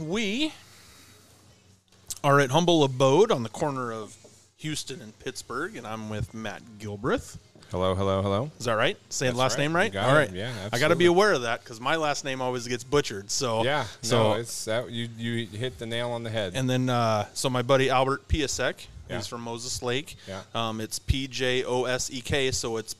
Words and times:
we 0.00 0.52
are 2.24 2.40
at 2.40 2.50
Humble 2.50 2.84
Abode 2.84 3.30
on 3.30 3.42
the 3.42 3.48
corner 3.48 3.92
of 3.92 4.16
Houston 4.58 5.00
and 5.00 5.16
Pittsburgh, 5.20 5.76
and 5.76 5.86
I'm 5.86 6.10
with 6.10 6.34
Matt 6.34 6.62
Gilbreath. 6.78 7.36
Hello, 7.70 7.94
hello, 7.94 8.22
hello. 8.22 8.50
Is 8.58 8.64
that 8.64 8.72
right? 8.74 8.96
Saying 9.10 9.34
last 9.34 9.52
right. 9.52 9.64
name 9.64 9.76
right? 9.76 9.94
All 9.94 10.14
right. 10.14 10.28
it. 10.30 10.34
Yeah, 10.34 10.52
I 10.72 10.78
got 10.78 10.88
to 10.88 10.96
be 10.96 11.04
aware 11.04 11.32
of 11.32 11.42
that 11.42 11.60
because 11.60 11.80
my 11.80 11.96
last 11.96 12.24
name 12.24 12.40
always 12.40 12.66
gets 12.66 12.82
butchered. 12.82 13.30
So 13.30 13.62
Yeah, 13.62 13.84
So 14.00 14.22
no, 14.22 14.32
it's 14.34 14.64
that 14.64 14.90
you 14.90 15.08
you 15.18 15.46
hit 15.46 15.78
the 15.78 15.84
nail 15.84 16.10
on 16.12 16.22
the 16.22 16.30
head. 16.30 16.52
and 16.54 16.68
then 16.68 16.88
uh, 16.88 17.26
so 17.34 17.50
my 17.50 17.60
buddy 17.60 17.90
Albert 17.90 18.26
Piasek, 18.26 18.86
Yeah. 19.10 19.16
he's 19.16 19.26
from 19.26 19.42
Moses 19.42 19.82
Lake. 19.82 20.16
Yeah. 20.26 20.40
Um, 20.54 20.80
it's 20.80 20.98
P 20.98 21.28
J 21.28 21.62
O 21.64 21.84
S 21.84 22.10
E 22.10 22.22
K, 22.22 22.50
so 22.52 22.78
it's 22.78 22.94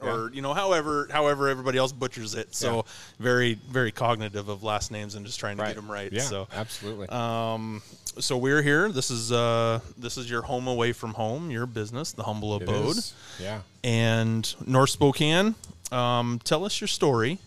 Pajosic. 0.00 0.06
Or 0.06 0.28
Yeah. 0.28 0.34
you 0.34 0.42
know, 0.42 0.54
however, 0.54 1.08
however 1.10 1.48
everybody 1.48 1.78
else 1.78 1.92
butchers 1.92 2.34
it. 2.34 2.54
So 2.54 2.76
Yeah. 2.76 2.82
very, 3.18 3.54
very 3.70 3.92
cognitive 3.92 4.48
of 4.48 4.62
last 4.62 4.90
names 4.90 5.14
and 5.14 5.24
just 5.26 5.38
trying 5.40 5.56
to 5.56 5.62
right. 5.62 5.68
get 5.74 5.76
them 5.76 5.90
right. 5.90 6.12
Yeah, 6.12 6.22
So 6.22 6.48
absolutely. 6.52 7.08
Um, 7.08 7.82
so 8.18 8.36
we're 8.36 8.62
here. 8.62 8.90
This 8.90 9.10
is 9.10 9.30
uh, 9.32 9.80
this 9.98 10.16
is 10.16 10.28
your 10.30 10.42
home 10.42 10.66
away 10.68 10.92
from 10.92 11.14
home, 11.14 11.50
your 11.50 11.66
business, 11.66 12.12
the 12.12 12.22
humble 12.24 12.54
abode. 12.54 12.96
Yeah. 13.40 13.60
and 13.84 14.54
North 14.66 14.90
Spokane. 14.90 15.54
Um, 15.92 16.40
tell 16.42 16.64
us 16.64 16.80
your 16.80 16.88
story, 16.88 17.38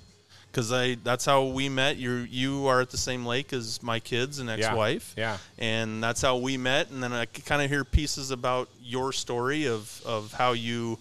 because 0.52 0.71
I 0.71 0.95
that's 1.04 1.26
how 1.26 1.43
we 1.45 1.68
met. 1.70 1.98
You 1.98 2.12
you 2.29 2.68
are 2.68 2.79
at 2.81 2.91
the 2.91 2.98
same 2.98 3.26
lake 3.26 3.52
as 3.52 3.81
my 3.84 3.99
kids 3.99 4.40
and 4.40 4.49
ex-wife. 4.49 5.13
Yeah. 5.18 5.38
and 5.57 6.02
that's 6.04 6.21
how 6.21 6.38
we 6.38 6.55
met. 6.55 6.90
And 6.91 7.02
then 7.04 7.12
I 7.13 7.26
kind 7.26 7.62
of 7.62 7.70
hear 7.70 7.84
pieces 7.84 8.31
about 8.31 8.70
your 8.81 9.12
story 9.12 9.68
of 9.68 10.02
of 10.05 10.31
how 10.34 10.54
you 10.54 10.99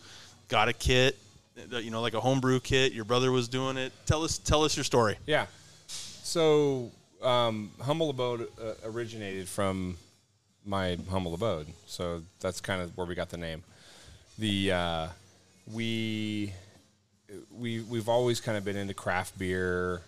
got 0.48 0.69
a 0.69 0.73
kit, 0.73 1.17
you 1.71 1.91
know, 1.91 2.01
like 2.01 2.15
a 2.15 2.21
homebrew 2.21 2.61
kit. 2.61 2.93
Your 2.93 3.05
brother 3.05 3.33
was 3.33 3.48
doing 3.48 3.77
it. 3.77 3.93
Tell 4.07 4.25
us 4.25 4.39
tell 4.39 4.65
us 4.65 4.77
your 4.77 4.85
story. 4.85 5.17
Yeah. 5.27 5.47
So, 5.89 6.91
um, 7.23 7.71
Humble 7.81 8.11
Abode 8.11 8.48
uh, 8.61 8.75
originated 8.84 9.48
from 9.48 9.97
my 10.69 10.98
humble 11.11 11.34
abode. 11.34 11.67
So 11.86 12.23
that's 12.41 12.61
kind 12.61 12.83
of 12.83 12.97
where 12.97 13.06
we 13.06 13.14
got 13.14 13.31
the 13.31 13.39
name. 13.39 13.62
The 14.39 14.73
uh, 14.73 15.06
we 15.73 16.53
we 17.51 17.81
we've 17.81 18.09
always 18.09 18.41
kind 18.41 18.56
of 18.56 18.64
been 18.64 18.77
into 18.77 18.95
craft 18.95 19.39
beer, 19.39 20.03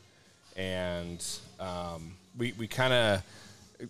and 0.57 1.25
um, 1.59 2.15
we 2.37 2.53
we 2.53 2.69
kind 2.69 2.93
of 2.93 3.23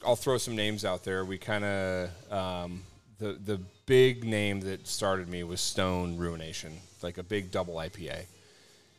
I'll 0.07 0.17
throw 0.17 0.39
some 0.39 0.57
names 0.57 0.85
out 0.85 1.05
there. 1.05 1.25
We 1.25 1.37
kind 1.37 1.65
of 1.65 2.33
um, 2.33 2.83
the 3.21 3.39
the 3.45 3.61
big 3.87 4.25
name 4.25 4.61
that 4.63 4.87
started 4.87 5.29
me 5.29 5.45
was 5.45 5.61
Stone 5.61 6.17
Ruination, 6.17 6.73
like 7.03 7.19
a 7.19 7.23
big 7.23 7.51
double 7.51 7.75
IPA. 7.75 8.25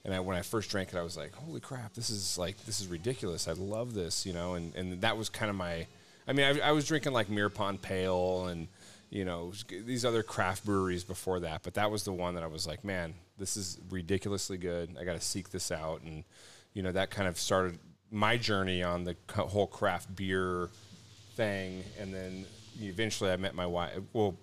And 0.03 0.13
I, 0.13 0.19
when 0.19 0.35
I 0.35 0.41
first 0.41 0.71
drank 0.71 0.89
it, 0.89 0.95
I 0.97 1.01
was 1.01 1.17
like, 1.17 1.33
"Holy 1.33 1.59
crap! 1.59 1.93
This 1.93 2.09
is 2.09 2.37
like 2.37 2.63
this 2.65 2.79
is 2.79 2.87
ridiculous. 2.87 3.47
I 3.47 3.53
love 3.53 3.93
this," 3.93 4.25
you 4.25 4.33
know. 4.33 4.53
And 4.53 4.73
and 4.75 5.01
that 5.01 5.17
was 5.17 5.27
kind 5.29 5.49
of 5.49 5.55
my. 5.55 5.87
I 6.27 6.33
mean, 6.33 6.45
I, 6.45 6.69
I 6.69 6.71
was 6.71 6.87
drinking 6.87 7.13
like 7.13 7.29
Mirror 7.29 7.49
Pond 7.49 7.81
Pale 7.81 8.47
and 8.47 8.67
you 9.09 9.25
know 9.25 9.51
these 9.69 10.05
other 10.05 10.23
craft 10.23 10.65
breweries 10.65 11.03
before 11.03 11.41
that, 11.41 11.61
but 11.63 11.73
that 11.73 11.91
was 11.91 12.03
the 12.03 12.13
one 12.13 12.35
that 12.35 12.43
I 12.43 12.47
was 12.47 12.65
like, 12.65 12.83
"Man, 12.83 13.13
this 13.37 13.57
is 13.57 13.79
ridiculously 13.89 14.57
good. 14.57 14.95
I 14.99 15.03
got 15.03 15.13
to 15.13 15.25
seek 15.25 15.49
this 15.49 15.71
out." 15.71 16.01
And 16.03 16.23
you 16.73 16.83
know 16.83 16.91
that 16.91 17.09
kind 17.09 17.27
of 17.27 17.37
started 17.39 17.77
my 18.11 18.37
journey 18.37 18.83
on 18.83 19.03
the 19.03 19.15
whole 19.35 19.67
craft 19.67 20.15
beer 20.15 20.69
thing. 21.35 21.83
And 21.99 22.13
then 22.13 22.45
eventually, 22.79 23.31
I 23.31 23.35
met 23.37 23.55
my 23.55 23.65
wife. 23.65 23.93
Well, 24.13 24.35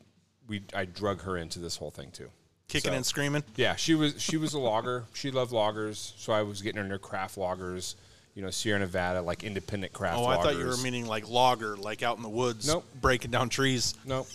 we 0.47 0.63
I 0.75 0.85
drug 0.85 1.23
her 1.23 1.37
into 1.37 1.59
this 1.59 1.77
whole 1.77 1.91
thing 1.91 2.11
too. 2.11 2.31
Kicking 2.69 2.91
So- 2.93 2.97
and 2.97 3.07
screaming. 3.07 3.45
yeah, 3.57 3.77
she 3.77 3.95
was 3.95 4.21
she 4.21 4.37
was 4.37 4.53
a 4.55 4.59
logger. 4.59 5.05
She 5.15 5.31
loved 5.31 5.53
loggers, 5.53 6.13
so 6.19 6.33
I 6.33 6.43
was 6.43 6.61
getting 6.63 6.79
her 6.79 6.85
into 6.85 6.99
craft 6.99 7.39
loggers. 7.39 7.97
You 8.35 8.43
know, 8.43 8.51
Sierra 8.51 8.79
Nevada, 8.79 9.21
like 9.23 9.43
independent 9.43 9.93
craft. 9.93 10.19
Oh, 10.19 10.27
I 10.27 10.37
thought 10.43 10.57
you 10.57 10.67
were 10.67 10.77
meaning 10.77 11.07
like 11.07 11.29
logger, 11.29 11.77
like 11.77 12.03
out 12.05 12.19
in 12.19 12.23
the 12.23 12.29
woods, 12.29 12.69
Nope. 12.69 12.85
breaking 13.01 13.31
down 13.33 13.49
trees. 13.49 13.95
Nope. 14.05 14.29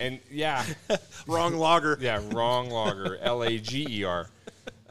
And 0.00 0.20
yeah, 0.30 0.64
Wrong 1.26 1.54
logger. 1.56 1.96
yeah, 2.00 2.20
wrong 2.32 2.68
logger. 2.70 3.16
L 3.20 3.42
A 3.42 3.58
G 3.58 3.86
E 3.88 4.04
R. 4.04 4.28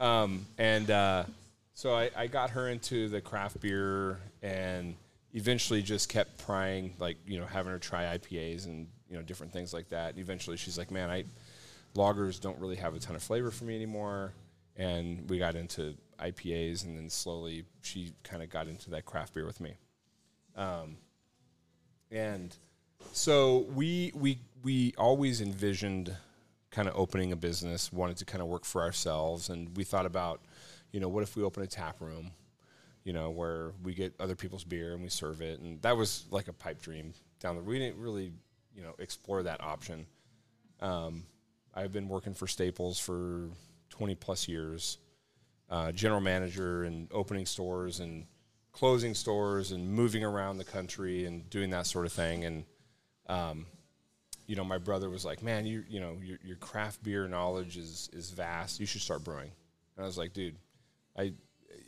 Um, 0.00 0.44
and 0.58 0.90
uh, 0.90 1.24
so 1.74 1.94
I, 1.94 2.10
I 2.16 2.26
got 2.26 2.50
her 2.50 2.68
into 2.68 3.08
the 3.08 3.20
craft 3.20 3.60
beer, 3.60 4.18
and 4.42 4.94
eventually 5.34 5.82
just 5.82 6.08
kept 6.08 6.38
prying, 6.38 6.94
like 6.98 7.18
you 7.26 7.38
know, 7.38 7.46
having 7.46 7.72
her 7.72 7.78
try 7.78 8.16
IPAs 8.16 8.64
and 8.66 8.86
you 9.08 9.16
know 9.16 9.22
different 9.22 9.52
things 9.52 9.74
like 9.74 9.90
that. 9.90 10.10
And 10.10 10.18
eventually, 10.18 10.56
she's 10.56 10.78
like, 10.78 10.90
"Man, 10.90 11.10
I 11.10 11.24
loggers 11.94 12.38
don't 12.38 12.58
really 12.58 12.76
have 12.76 12.94
a 12.94 12.98
ton 12.98 13.16
of 13.16 13.22
flavor 13.22 13.50
for 13.50 13.64
me 13.64 13.74
anymore." 13.74 14.32
And 14.76 15.28
we 15.28 15.38
got 15.38 15.54
into 15.54 15.94
IPAs, 16.18 16.84
and 16.84 16.96
then 16.96 17.10
slowly 17.10 17.64
she 17.82 18.12
kind 18.22 18.42
of 18.42 18.48
got 18.48 18.66
into 18.66 18.90
that 18.90 19.04
craft 19.04 19.34
beer 19.34 19.44
with 19.44 19.60
me. 19.60 19.74
Um, 20.56 20.96
and 22.10 22.56
so 23.12 23.66
we 23.74 24.12
we 24.14 24.38
we 24.62 24.94
always 24.96 25.40
envisioned 25.40 26.16
kind 26.70 26.88
of 26.88 26.96
opening 26.96 27.32
a 27.32 27.36
business, 27.36 27.92
wanted 27.92 28.16
to 28.16 28.24
kind 28.24 28.42
of 28.42 28.48
work 28.48 28.64
for 28.64 28.82
ourselves, 28.82 29.48
and 29.48 29.76
we 29.76 29.84
thought 29.84 30.06
about, 30.06 30.40
you 30.90 30.98
know, 30.98 31.08
what 31.08 31.22
if 31.22 31.36
we 31.36 31.42
open 31.42 31.62
a 31.62 31.66
tap 31.66 32.00
room, 32.00 32.32
you 33.04 33.12
know, 33.12 33.30
where 33.30 33.72
we 33.82 33.94
get 33.94 34.14
other 34.18 34.34
people's 34.34 34.64
beer 34.64 34.94
and 34.94 35.02
we 35.02 35.08
serve 35.08 35.40
it, 35.40 35.60
and 35.60 35.80
that 35.82 35.96
was 35.96 36.24
like 36.30 36.48
a 36.48 36.52
pipe 36.52 36.82
dream 36.82 37.12
down 37.40 37.56
the. 37.56 37.62
We 37.62 37.78
didn't 37.78 37.98
really, 37.98 38.32
you 38.74 38.82
know, 38.82 38.94
explore 38.98 39.42
that 39.42 39.62
option. 39.62 40.06
Um, 40.80 41.24
I've 41.74 41.92
been 41.92 42.08
working 42.08 42.34
for 42.34 42.46
Staples 42.46 42.98
for 42.98 43.48
20 43.90 44.14
plus 44.14 44.48
years, 44.48 44.98
uh, 45.70 45.92
general 45.92 46.20
manager 46.20 46.84
and 46.84 47.08
opening 47.12 47.46
stores 47.46 48.00
and 48.00 48.26
closing 48.72 49.14
stores 49.14 49.72
and 49.72 49.88
moving 49.88 50.24
around 50.24 50.58
the 50.58 50.64
country 50.64 51.26
and 51.26 51.48
doing 51.50 51.70
that 51.70 51.86
sort 51.86 52.06
of 52.06 52.12
thing. 52.12 52.44
And, 52.44 52.64
um, 53.28 53.66
you 54.46 54.56
know, 54.56 54.64
my 54.64 54.78
brother 54.78 55.08
was 55.08 55.24
like, 55.24 55.42
man, 55.42 55.64
you, 55.64 55.84
you 55.88 56.00
know, 56.00 56.18
your, 56.22 56.38
your 56.44 56.56
craft 56.56 57.02
beer 57.02 57.28
knowledge 57.28 57.76
is, 57.76 58.10
is 58.12 58.30
vast. 58.30 58.80
You 58.80 58.86
should 58.86 59.00
start 59.00 59.24
brewing. 59.24 59.50
And 59.96 60.04
I 60.04 60.06
was 60.06 60.18
like, 60.18 60.32
dude, 60.32 60.56
I, 61.16 61.32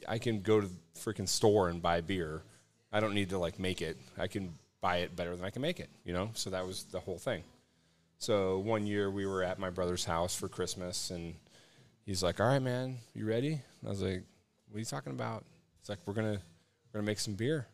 I 0.09 0.19
can 0.19 0.43
go 0.43 0.61
to 0.61 0.67
the 0.67 0.75
freaking 0.99 1.29
store 1.29 1.69
and 1.69 1.81
buy 1.83 2.01
beer. 2.01 2.43
I 2.93 3.01
don't 3.01 3.15
need 3.15 3.31
to 3.31 3.39
like 3.39 3.59
make 3.59 3.83
it. 3.83 3.97
I 4.19 4.27
can 4.27 4.55
buy 4.81 4.99
it 4.99 5.17
better 5.17 5.35
than 5.37 5.45
I 5.45 5.51
can 5.51 5.63
make 5.63 5.81
it, 5.81 5.91
you 6.05 6.13
know? 6.13 6.31
So 6.35 6.51
that 6.51 6.67
was 6.67 6.85
the 6.85 7.01
whole 7.01 7.19
thing. 7.19 7.43
So 8.19 8.59
one 8.59 8.87
year 8.87 9.11
we 9.11 9.27
were 9.27 9.43
at 9.43 9.59
my 9.59 9.71
brother's 9.71 10.05
house 10.05 10.35
for 10.35 10.49
Christmas 10.49 11.11
and 11.11 11.35
he's 12.05 12.23
like, 12.23 12.41
"All 12.41 12.47
right, 12.47 12.63
man, 12.63 12.99
you 13.15 13.27
ready?" 13.27 13.53
And 13.53 13.87
I 13.87 13.89
was 13.91 14.01
like, 14.03 14.23
"What 14.69 14.77
are 14.77 14.79
you 14.79 14.85
talking 14.87 15.13
about?" 15.13 15.45
He's 15.81 15.89
like, 15.91 15.99
"We're 16.07 16.15
gonna 16.15 16.39
we're 16.93 17.01
gonna 17.01 17.07
make 17.07 17.19
some 17.21 17.35
beer." 17.35 17.67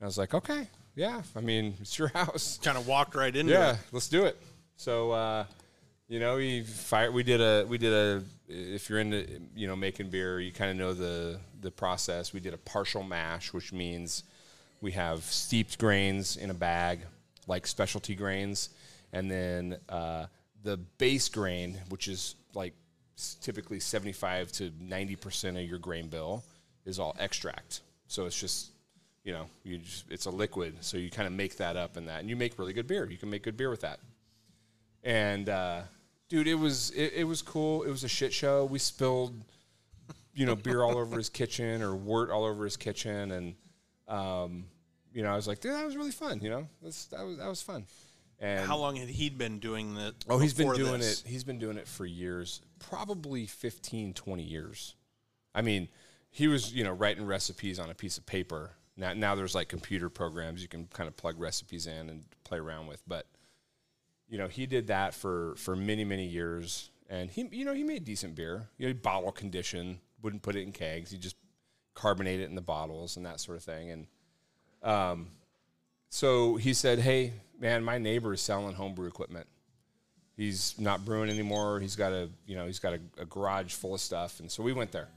And 0.00 0.04
I 0.04 0.06
was 0.06 0.18
like, 0.18 0.34
"Okay, 0.34 0.66
yeah. 0.96 1.22
I 1.36 1.40
mean, 1.40 1.74
it's 1.80 1.96
your 1.98 2.08
house. 2.14 2.58
Kind 2.62 2.76
of 2.78 2.88
walked 2.88 3.14
right 3.14 3.34
into 3.34 3.52
Yeah, 3.52 3.74
it. 3.74 3.78
let's 3.92 4.08
do 4.08 4.24
it." 4.24 4.36
So, 4.76 5.12
uh, 5.12 5.44
you 6.08 6.20
know, 6.20 6.36
we 6.36 6.62
fire. 6.62 7.12
We 7.12 7.22
did 7.22 7.40
a 7.40 7.66
we 7.68 7.76
did 7.76 7.92
a. 7.92 8.22
If 8.48 8.88
you're 8.88 8.98
into 8.98 9.40
you 9.54 9.66
know 9.66 9.76
making 9.76 10.08
beer, 10.08 10.40
you 10.40 10.50
kind 10.50 10.70
of 10.70 10.76
know 10.76 10.94
the 10.94 11.38
the 11.60 11.70
process. 11.70 12.32
We 12.32 12.40
did 12.40 12.54
a 12.54 12.58
partial 12.58 13.02
mash, 13.02 13.52
which 13.52 13.72
means 13.72 14.24
we 14.80 14.92
have 14.92 15.22
steeped 15.22 15.78
grains 15.78 16.38
in 16.38 16.48
a 16.48 16.54
bag, 16.54 17.00
like 17.46 17.66
specialty 17.66 18.14
grains, 18.14 18.70
and 19.12 19.30
then 19.30 19.76
uh, 19.90 20.26
the 20.62 20.78
base 20.78 21.28
grain, 21.28 21.76
which 21.90 22.08
is 22.08 22.36
like 22.54 22.72
typically 23.42 23.80
75 23.80 24.50
to 24.52 24.72
90 24.80 25.16
percent 25.16 25.58
of 25.58 25.64
your 25.64 25.78
grain 25.78 26.08
bill, 26.08 26.42
is 26.86 26.98
all 26.98 27.14
extract. 27.18 27.82
So 28.06 28.24
it's 28.24 28.40
just 28.40 28.70
you 29.24 29.34
know 29.34 29.44
you 29.62 29.76
just, 29.76 30.06
it's 30.08 30.24
a 30.24 30.30
liquid, 30.30 30.78
so 30.80 30.96
you 30.96 31.10
kind 31.10 31.26
of 31.26 31.34
make 31.34 31.58
that 31.58 31.76
up 31.76 31.98
in 31.98 32.06
that, 32.06 32.20
and 32.20 32.30
you 32.30 32.36
make 32.36 32.58
really 32.58 32.72
good 32.72 32.86
beer. 32.86 33.06
You 33.10 33.18
can 33.18 33.28
make 33.28 33.42
good 33.42 33.58
beer 33.58 33.68
with 33.68 33.82
that. 33.82 34.00
And 35.04 35.48
uh, 35.48 35.82
dude, 36.28 36.46
it 36.46 36.54
was 36.54 36.90
it, 36.90 37.12
it 37.16 37.24
was 37.24 37.42
cool. 37.42 37.82
It 37.82 37.90
was 37.90 38.04
a 38.04 38.08
shit 38.08 38.32
show. 38.32 38.64
We 38.64 38.78
spilled 38.78 39.34
you 40.34 40.46
know 40.46 40.54
beer 40.54 40.82
all 40.82 40.96
over 40.96 41.16
his 41.16 41.28
kitchen 41.28 41.82
or 41.82 41.94
wort 41.94 42.30
all 42.30 42.44
over 42.44 42.64
his 42.64 42.76
kitchen, 42.76 43.32
and 43.32 43.54
um, 44.06 44.64
you 45.12 45.22
know 45.22 45.32
I 45.32 45.36
was 45.36 45.48
like, 45.48 45.60
dude, 45.60 45.74
that 45.74 45.84
was 45.84 45.96
really 45.96 46.12
fun. 46.12 46.40
You 46.40 46.50
know, 46.50 46.68
That's, 46.82 47.06
that 47.06 47.24
was 47.24 47.38
that 47.38 47.48
was 47.48 47.62
fun. 47.62 47.86
And 48.40 48.66
How 48.66 48.76
long 48.76 48.96
had 48.96 49.08
he 49.08 49.30
been 49.30 49.58
doing 49.58 49.94
that? 49.94 50.14
Oh, 50.28 50.38
he's 50.38 50.54
been 50.54 50.72
doing 50.74 51.00
this? 51.00 51.22
it. 51.22 51.28
He's 51.28 51.42
been 51.42 51.58
doing 51.58 51.76
it 51.76 51.88
for 51.88 52.06
years, 52.06 52.60
probably 52.78 53.46
15, 53.46 54.14
20 54.14 54.42
years. 54.44 54.94
I 55.54 55.62
mean, 55.62 55.88
he 56.30 56.46
was, 56.46 56.72
you 56.72 56.84
know, 56.84 56.92
writing 56.92 57.26
recipes 57.26 57.80
on 57.80 57.90
a 57.90 57.94
piece 57.94 58.16
of 58.16 58.26
paper. 58.26 58.70
Now, 58.96 59.12
now 59.12 59.34
there's 59.34 59.56
like 59.56 59.68
computer 59.68 60.08
programs 60.08 60.62
you 60.62 60.68
can 60.68 60.86
kind 60.86 61.08
of 61.08 61.16
plug 61.16 61.40
recipes 61.40 61.88
in 61.88 62.08
and 62.08 62.22
play 62.44 62.58
around 62.58 62.86
with. 62.86 63.02
But, 63.08 63.26
you 64.28 64.38
know, 64.38 64.48
he 64.48 64.66
did 64.66 64.88
that 64.88 65.14
for 65.14 65.54
for 65.56 65.74
many, 65.74 66.04
many 66.04 66.26
years, 66.26 66.90
and 67.08 67.30
he, 67.30 67.48
you 67.50 67.64
know, 67.64 67.74
he 67.74 67.82
made 67.82 68.04
decent 68.04 68.34
beer. 68.34 68.68
You 68.76 68.88
know, 68.88 68.94
bottle 68.94 69.32
condition, 69.32 70.00
wouldn't 70.22 70.42
put 70.42 70.56
it 70.56 70.62
in 70.62 70.72
kegs. 70.72 71.10
He 71.10 71.18
just 71.18 71.36
carbonate 71.94 72.40
it 72.40 72.48
in 72.48 72.54
the 72.54 72.60
bottles 72.60 73.16
and 73.16 73.26
that 73.26 73.40
sort 73.40 73.56
of 73.56 73.64
thing. 73.64 73.90
And 73.90 74.06
um, 74.82 75.28
so 76.10 76.56
he 76.56 76.74
said, 76.74 76.98
"Hey, 76.98 77.32
man, 77.58 77.82
my 77.82 77.98
neighbor 77.98 78.34
is 78.34 78.40
selling 78.40 78.74
homebrew 78.74 79.08
equipment. 79.08 79.46
He's 80.36 80.78
not 80.78 81.04
brewing 81.04 81.30
anymore. 81.30 81.80
He's 81.80 81.96
got 81.96 82.12
a, 82.12 82.28
you 82.46 82.54
know, 82.54 82.66
he's 82.66 82.78
got 82.78 82.94
a, 82.94 83.00
a 83.22 83.24
garage 83.24 83.72
full 83.72 83.94
of 83.94 84.00
stuff." 84.00 84.40
And 84.40 84.50
so 84.50 84.62
we 84.62 84.72
went 84.72 84.92
there. 84.92 85.08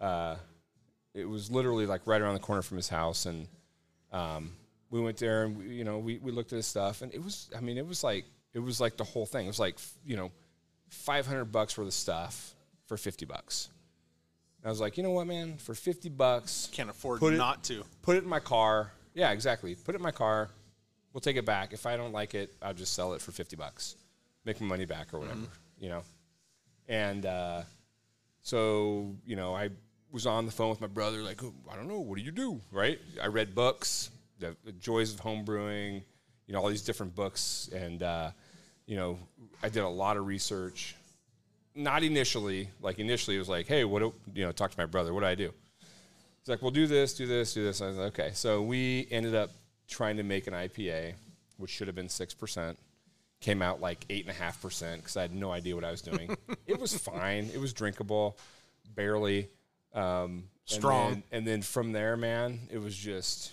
Uh, 0.00 0.36
it 1.14 1.24
was 1.24 1.50
literally 1.50 1.86
like 1.86 2.02
right 2.06 2.20
around 2.20 2.34
the 2.34 2.40
corner 2.40 2.62
from 2.62 2.76
his 2.76 2.88
house, 2.88 3.24
and 3.24 3.48
um, 4.12 4.52
we 4.90 5.00
went 5.00 5.16
there 5.16 5.44
and 5.44 5.56
we, 5.56 5.74
you 5.74 5.84
know 5.84 5.98
we, 5.98 6.18
we 6.18 6.30
looked 6.30 6.52
at 6.52 6.56
his 6.56 6.66
stuff, 6.66 7.02
and 7.02 7.12
it 7.14 7.22
was 7.22 7.50
I 7.56 7.60
mean 7.60 7.78
it 7.78 7.86
was 7.86 8.04
like 8.04 8.24
it 8.54 8.60
was 8.60 8.80
like 8.80 8.96
the 8.96 9.04
whole 9.04 9.26
thing. 9.26 9.44
It 9.44 9.48
was 9.48 9.58
like 9.60 9.76
you 10.06 10.16
know, 10.16 10.30
five 10.88 11.26
hundred 11.26 11.46
bucks 11.46 11.76
worth 11.76 11.88
of 11.88 11.92
stuff 11.94 12.54
for 12.86 12.96
fifty 12.96 13.26
bucks. 13.26 13.68
And 14.62 14.66
I 14.68 14.70
was 14.70 14.80
like, 14.80 14.96
you 14.96 15.02
know 15.02 15.10
what, 15.10 15.26
man, 15.26 15.58
for 15.58 15.74
fifty 15.74 16.08
bucks, 16.08 16.68
Can't 16.72 16.88
afford 16.88 17.20
Put 17.20 17.34
it- 17.34 17.38
not 17.38 17.62
to. 17.64 17.84
put 18.02 18.16
it 18.16 18.22
in 18.24 18.28
my 18.30 18.40
car. 18.40 18.92
Yeah, 19.14 19.30
exactly. 19.32 19.74
Put 19.74 19.94
it 19.94 19.98
in 19.98 20.02
my 20.02 20.10
car. 20.10 20.48
We'll 21.12 21.20
take 21.20 21.36
it 21.36 21.44
back. 21.44 21.72
If 21.72 21.86
I 21.86 21.96
don't 21.96 22.12
like 22.12 22.34
it, 22.34 22.52
I'll 22.62 22.74
just 22.74 22.94
sell 22.94 23.12
it 23.12 23.20
for 23.20 23.30
50 23.30 23.54
bucks. 23.56 23.94
Make 24.44 24.60
my 24.60 24.66
money 24.66 24.84
back 24.84 25.14
or 25.14 25.20
whatever, 25.20 25.46
you 25.78 25.88
know? 25.88 26.02
And 26.88 27.24
uh, 27.24 27.62
so, 28.42 29.14
you 29.24 29.36
know, 29.36 29.54
I 29.54 29.70
was 30.10 30.26
on 30.26 30.46
the 30.46 30.52
phone 30.52 30.70
with 30.70 30.80
my 30.80 30.86
brother, 30.88 31.22
like, 31.22 31.42
"Oh, 31.42 31.54
I 31.70 31.76
don't 31.76 31.88
know, 31.88 32.00
what 32.00 32.18
do 32.18 32.24
you 32.24 32.30
do? 32.32 32.60
Right? 32.72 32.98
I 33.22 33.26
read 33.28 33.54
books, 33.54 34.10
the, 34.38 34.56
the 34.64 34.72
Joys 34.72 35.12
of 35.14 35.20
Home 35.20 35.44
Brewing, 35.44 36.02
you 36.46 36.54
know, 36.54 36.60
all 36.60 36.68
these 36.68 36.82
different 36.82 37.14
books. 37.14 37.68
And, 37.72 38.02
uh, 38.02 38.30
you 38.86 38.96
know, 38.96 39.18
I 39.62 39.68
did 39.68 39.82
a 39.82 39.88
lot 39.88 40.16
of 40.16 40.26
research. 40.26 40.94
Not 41.74 42.02
initially, 42.02 42.68
like, 42.80 42.98
initially 42.98 43.36
it 43.36 43.40
was 43.40 43.48
like, 43.48 43.66
hey, 43.66 43.84
what 43.84 44.00
do, 44.00 44.14
you 44.34 44.44
know, 44.44 44.52
talk 44.52 44.70
to 44.70 44.78
my 44.78 44.86
brother, 44.86 45.12
what 45.12 45.20
do 45.20 45.26
I 45.26 45.34
do? 45.34 45.52
He's 45.80 46.48
like, 46.48 46.62
well, 46.62 46.70
do 46.70 46.86
this, 46.86 47.14
do 47.14 47.26
this, 47.26 47.54
do 47.54 47.64
this. 47.64 47.80
I 47.80 47.86
was 47.86 47.96
like, 47.96 48.18
okay. 48.18 48.30
So 48.34 48.62
we 48.62 49.08
ended 49.10 49.34
up 49.34 49.50
trying 49.88 50.18
to 50.18 50.22
make 50.22 50.46
an 50.46 50.52
IPA, 50.52 51.14
which 51.56 51.70
should 51.70 51.88
have 51.88 51.96
been 51.96 52.08
6%. 52.08 52.76
Came 53.40 53.62
out 53.62 53.80
like 53.80 54.06
8.5% 54.08 54.96
because 54.96 55.16
I 55.16 55.22
had 55.22 55.34
no 55.34 55.50
idea 55.50 55.74
what 55.74 55.84
I 55.84 55.90
was 55.90 56.02
doing. 56.02 56.36
it 56.66 56.78
was 56.78 56.96
fine. 56.96 57.50
It 57.52 57.60
was 57.60 57.72
drinkable, 57.72 58.38
barely. 58.94 59.48
Um, 59.94 60.44
Strong. 60.66 61.06
And 61.06 61.14
then, 61.14 61.22
and 61.32 61.46
then 61.46 61.62
from 61.62 61.92
there, 61.92 62.16
man, 62.16 62.60
it 62.70 62.78
was 62.78 62.96
just 62.96 63.52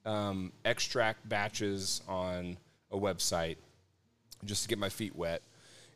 um, 0.05 0.51
extract 0.65 1.27
batches 1.27 2.01
on 2.07 2.57
a 2.91 2.97
website 2.97 3.57
just 4.45 4.63
to 4.63 4.69
get 4.69 4.79
my 4.79 4.89
feet 4.89 5.15
wet, 5.15 5.41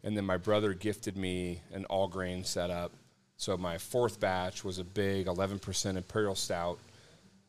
and 0.04 0.16
then 0.18 0.26
my 0.26 0.38
brother 0.38 0.74
gifted 0.74 1.16
me 1.18 1.62
an 1.74 1.86
all 1.86 2.08
grain 2.08 2.44
setup. 2.44 2.92
So 3.38 3.58
my 3.58 3.78
fourth 3.78 4.20
batch 4.20 4.64
was 4.64 4.78
a 4.80 4.84
big 4.84 5.26
11% 5.26 5.96
imperial 5.98 6.36
stout 6.36 6.78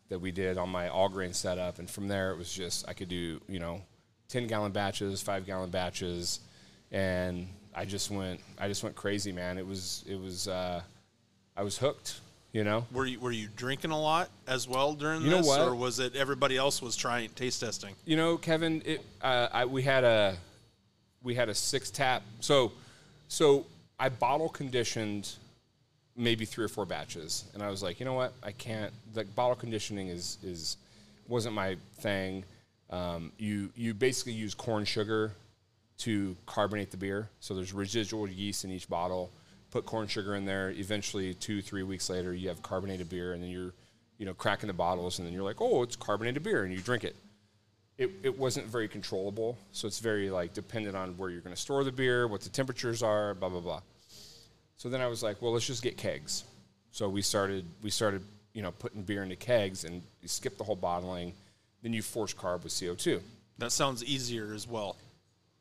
that 0.09 0.19
we 0.21 0.31
did 0.31 0.57
on 0.59 0.69
my 0.71 0.89
all 0.89 1.09
grain 1.09 1.33
setup, 1.33 1.79
and 1.79 1.89
from 1.89 2.09
there 2.09 2.31
it 2.33 2.39
was 2.39 2.53
just 2.53 2.89
I 2.89 2.93
could 2.93 3.09
do 3.09 3.41
you 3.49 3.59
know 3.59 3.83
10 4.29 4.47
gallon 4.47 4.73
batches, 4.73 5.21
five 5.23 5.45
gallon 5.47 5.71
batches, 5.71 6.41
and 6.91 7.47
I 7.75 7.85
just 7.85 8.11
went 8.11 8.41
I 8.59 8.69
just 8.69 8.83
went 8.83 8.95
crazy, 8.97 9.33
man. 9.33 9.59
It 9.59 9.67
was 9.67 10.05
it 10.09 10.19
was. 10.21 10.49
Uh, 10.49 10.83
I 11.57 11.63
was 11.63 11.77
hooked. 11.79 12.21
You 12.53 12.65
know, 12.65 12.87
Were 12.93 13.07
you 13.07 13.19
were 13.19 13.31
you 13.33 13.49
drinking 13.57 13.93
a 13.93 13.99
lot 13.99 14.29
as 14.47 14.69
well 14.69 14.93
during 14.93 15.23
You 15.23 15.31
know 15.31 15.37
this, 15.39 15.47
what? 15.47 15.61
or 15.63 15.75
was 15.75 15.99
it 15.99 16.15
everybody 16.15 16.59
else 16.59 16.83
was 16.83 16.97
trying 16.97 17.31
taste 17.31 17.61
testing? 17.61 17.95
you 18.05 18.15
know, 18.17 18.37
Kevin. 18.37 18.83
It 18.85 19.01
uh, 19.23 19.49
I, 19.51 19.65
we 19.65 19.81
had 19.83 20.05
a 20.05 20.37
we 21.23 21.35
had 21.35 21.49
a 21.49 21.55
six 21.55 21.91
tap. 21.91 22.23
So 22.41 22.73
so 23.29 23.67
I 23.99 24.09
bottle 24.09 24.49
conditioned 24.49 25.31
maybe 26.17 26.45
three 26.45 26.65
or 26.65 26.69
four 26.69 26.85
batches, 26.85 27.45
and 27.55 27.63
I 27.63 27.71
was 27.71 27.83
like, 27.83 28.01
you 28.01 28.07
know 28.07 28.15
what, 28.15 28.33
I 28.43 28.53
can't. 28.53 28.93
Like 29.15 29.35
bottle 29.35 29.57
conditioning 29.57 30.09
is 30.09 30.39
is 30.43 30.77
wasn't 31.29 31.55
my 31.55 31.77
thing. 31.97 32.45
Um, 32.91 33.33
you 33.39 33.71
you 33.77 33.95
basically 33.95 34.33
use 34.33 34.55
corn 34.55 34.85
sugar 34.85 35.33
to 35.99 36.37
carbonate 36.47 36.91
the 36.91 36.97
beer. 36.97 37.29
So 37.41 37.55
there's 37.55 37.73
residual 37.73 38.29
yeast 38.29 38.65
in 38.65 38.71
each 38.71 38.89
bottle. 38.89 39.31
Put 39.71 39.87
corn 39.87 40.07
sugar 40.07 40.35
in 40.35 40.45
there. 40.45 40.71
Eventually, 40.71 41.33
two 41.35 41.63
three 41.63 41.83
weeks 41.83 42.11
later, 42.11 42.35
you 42.35 42.49
have 42.49 42.63
carbonated 42.63 43.09
beer, 43.09 43.33
and 43.33 43.43
then 43.43 43.51
you're 43.51 43.73
you 44.19 44.27
know 44.27 44.35
cracking 44.35 44.67
the 44.67 44.75
bottles, 44.75 45.19
and 45.19 45.27
then 45.27 45.33
you're 45.33 45.45
like, 45.45 45.61
oh, 45.61 45.83
it's 45.83 45.97
carbonated 45.97 46.43
beer, 46.43 46.65
and 46.65 46.75
you 46.75 46.81
drink 46.81 47.05
it. 47.05 47.17
It, 47.99 48.11
it 48.23 48.39
wasn't 48.39 48.67
very 48.67 48.89
controllable, 48.89 49.59
so 49.73 49.87
it's 49.87 49.99
very 49.99 50.31
like 50.31 50.55
dependent 50.55 50.97
on 50.97 51.17
where 51.19 51.31
you're 51.31 51.43
going 51.43 51.55
to 51.55 51.61
store 51.61 51.85
the 51.85 51.93
beer, 51.93 52.27
what 52.27 52.41
the 52.41 52.49
temperatures 52.49 53.03
are, 53.03 53.35
blah 53.35 53.49
blah 53.49 53.61
blah. 53.61 53.83
So 54.77 54.89
then 54.89 55.01
I 55.01 55.07
was 55.07 55.23
like, 55.23 55.41
well, 55.41 55.53
let's 55.53 55.67
just 55.67 55.83
get 55.83 55.97
kegs. 55.97 56.45
So 56.91 57.09
we 57.09 57.23
started 57.23 57.65
we 57.83 57.91
started 57.91 58.23
you 58.55 58.63
know 58.63 58.73
putting 58.73 59.03
beer 59.03 59.23
into 59.23 59.37
kegs, 59.37 59.85
and 59.85 60.03
you 60.21 60.29
skip 60.29 60.59
the 60.59 60.65
whole 60.65 60.77
bottling. 60.77 61.35
Then 61.83 61.93
you 61.93 62.03
force 62.03 62.33
carb 62.33 62.63
with 62.63 62.73
CO2. 62.73 63.21
That 63.59 63.73
sounds 63.73 64.05
easier 64.05 64.53
as 64.55 64.69
well. 64.69 64.97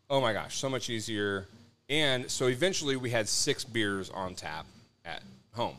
Oh 0.10 0.22
my 0.22 0.34
gosh, 0.34 0.58
so 0.58 0.70
much 0.70 0.90
easier. 0.90 1.48
And 1.90 2.30
so 2.32 2.48
eventually 2.48 2.96
we 2.96 3.10
had 3.10 3.28
six 3.28 3.64
beers 3.64 4.10
on 4.10 4.36
tap 4.36 4.66
at 5.04 5.24
home, 5.54 5.76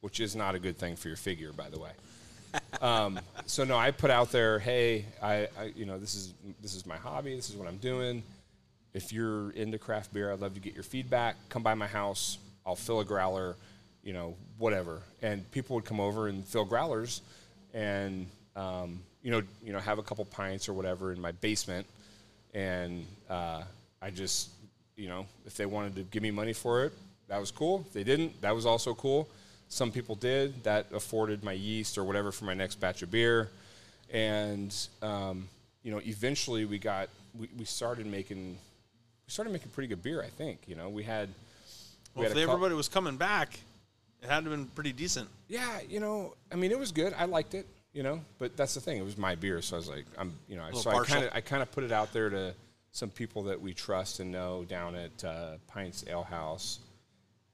which 0.00 0.20
is 0.20 0.34
not 0.34 0.54
a 0.54 0.58
good 0.58 0.76
thing 0.76 0.96
for 0.96 1.08
your 1.08 1.16
figure, 1.16 1.52
by 1.52 1.68
the 1.68 1.78
way. 1.78 1.90
Um, 2.80 3.18
so 3.46 3.64
no, 3.64 3.76
I 3.76 3.90
put 3.90 4.10
out 4.10 4.30
there, 4.32 4.58
hey, 4.58 5.04
I, 5.22 5.48
I, 5.58 5.72
you 5.76 5.86
know, 5.86 5.98
this 5.98 6.14
is 6.14 6.34
this 6.60 6.74
is 6.74 6.86
my 6.86 6.96
hobby. 6.96 7.34
This 7.34 7.50
is 7.50 7.56
what 7.56 7.68
I'm 7.68 7.78
doing. 7.78 8.22
If 8.92 9.12
you're 9.12 9.50
into 9.50 9.78
craft 9.78 10.12
beer, 10.12 10.32
I'd 10.32 10.40
love 10.40 10.54
to 10.54 10.60
get 10.60 10.74
your 10.74 10.84
feedback. 10.84 11.36
Come 11.48 11.62
by 11.62 11.74
my 11.74 11.86
house. 11.86 12.38
I'll 12.64 12.76
fill 12.76 13.00
a 13.00 13.04
growler, 13.04 13.56
you 14.02 14.12
know, 14.12 14.34
whatever. 14.58 15.02
And 15.22 15.50
people 15.50 15.74
would 15.76 15.84
come 15.84 16.00
over 16.00 16.28
and 16.28 16.44
fill 16.46 16.64
growlers, 16.64 17.20
and 17.72 18.26
um, 18.56 19.00
you 19.22 19.30
know, 19.30 19.42
you 19.62 19.72
know, 19.72 19.80
have 19.80 19.98
a 19.98 20.02
couple 20.02 20.24
pints 20.24 20.68
or 20.68 20.74
whatever 20.74 21.12
in 21.12 21.20
my 21.20 21.32
basement 21.32 21.86
and 22.54 23.04
uh, 23.28 23.62
I 24.00 24.10
just, 24.10 24.50
you 24.96 25.08
know, 25.08 25.26
if 25.44 25.56
they 25.56 25.66
wanted 25.66 25.96
to 25.96 26.02
give 26.04 26.22
me 26.22 26.30
money 26.30 26.52
for 26.52 26.84
it, 26.84 26.92
that 27.28 27.38
was 27.38 27.50
cool. 27.50 27.84
If 27.86 27.92
they 27.92 28.04
didn't, 28.04 28.40
that 28.42 28.54
was 28.54 28.64
also 28.64 28.94
cool. 28.94 29.28
Some 29.68 29.90
people 29.90 30.14
did. 30.14 30.62
That 30.64 30.86
afforded 30.92 31.42
my 31.42 31.52
yeast 31.52 31.98
or 31.98 32.04
whatever 32.04 32.30
for 32.32 32.44
my 32.44 32.54
next 32.54 32.76
batch 32.76 33.02
of 33.02 33.10
beer, 33.10 33.50
and 34.12 34.74
um, 35.02 35.48
you 35.82 35.90
know, 35.90 36.00
eventually 36.04 36.64
we 36.64 36.78
got 36.78 37.08
we, 37.38 37.48
we 37.58 37.64
started 37.64 38.06
making 38.06 38.52
we 39.26 39.30
started 39.30 39.50
making 39.52 39.70
pretty 39.70 39.88
good 39.88 40.02
beer. 40.02 40.22
I 40.22 40.28
think 40.28 40.60
you 40.66 40.74
know 40.76 40.88
we 40.88 41.02
had 41.02 41.28
we 42.14 42.20
Well, 42.20 42.28
had 42.28 42.36
if 42.36 42.48
everybody 42.48 42.74
was 42.74 42.88
coming 42.88 43.16
back, 43.16 43.58
it 44.22 44.28
had 44.28 44.44
to 44.44 44.50
have 44.50 44.58
been 44.58 44.66
pretty 44.68 44.92
decent. 44.92 45.28
yeah, 45.48 45.80
you 45.88 46.00
know, 46.00 46.34
I 46.52 46.56
mean, 46.56 46.70
it 46.70 46.78
was 46.78 46.92
good. 46.92 47.12
I 47.18 47.24
liked 47.24 47.54
it, 47.54 47.66
you 47.92 48.02
know, 48.04 48.20
but 48.38 48.56
that's 48.56 48.74
the 48.74 48.80
thing. 48.80 48.98
It 48.98 49.04
was 49.04 49.18
my 49.18 49.34
beer, 49.34 49.60
so 49.62 49.76
I 49.76 49.78
was 49.78 49.88
like, 49.88 50.04
I'm, 50.16 50.32
you 50.48 50.56
know, 50.56 50.70
so 50.72 50.90
I 50.90 51.04
kind 51.04 51.24
of, 51.24 51.30
I 51.34 51.40
kind 51.40 51.62
of 51.62 51.72
put 51.72 51.82
it 51.84 51.90
out 51.92 52.12
there 52.12 52.30
to 52.30 52.54
some 52.92 53.10
people 53.10 53.42
that 53.44 53.60
we 53.60 53.74
trust 53.74 54.20
and 54.20 54.30
know 54.30 54.64
down 54.68 54.94
at 54.94 55.24
uh, 55.24 55.56
Pints 55.66 56.04
Ale 56.08 56.22
House, 56.22 56.78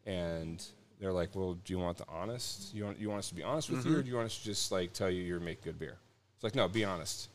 and 0.04 0.62
they're 1.00 1.12
like, 1.12 1.30
well, 1.34 1.54
do 1.64 1.72
you 1.72 1.78
want 1.78 1.98
the 1.98 2.04
honest? 2.08 2.74
You 2.74 2.84
want, 2.84 2.98
you 3.00 3.08
want 3.08 3.20
us 3.20 3.28
to 3.30 3.34
be 3.34 3.42
honest 3.42 3.70
with 3.70 3.86
you, 3.86 3.96
or 3.96 4.02
do 4.02 4.08
you 4.08 4.16
want 4.16 4.26
us 4.26 4.38
to 4.38 4.44
just 4.44 4.70
like 4.70 4.92
tell 4.92 5.10
you 5.10 5.22
you 5.22 5.40
make 5.40 5.64
good 5.64 5.78
beer? 5.78 5.96
It's 6.36 6.44
like, 6.44 6.54
no, 6.54 6.68
be 6.68 6.84
honest. 6.84 7.28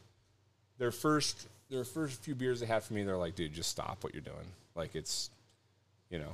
Their 0.77 0.91
first, 0.91 1.48
their 1.69 1.84
first 1.84 2.22
few 2.22 2.36
beers 2.36 2.60
they 2.60 2.65
had 2.65 2.84
for 2.84 2.93
me, 2.93 3.03
they're 3.03 3.17
like, 3.17 3.36
dude, 3.36 3.53
just 3.53 3.69
stop 3.72 4.03
what 4.03 4.13
you're 4.13 4.22
doing. 4.22 4.45
Like 4.75 4.95
it's, 4.95 5.29
you 6.10 6.19
know, 6.19 6.34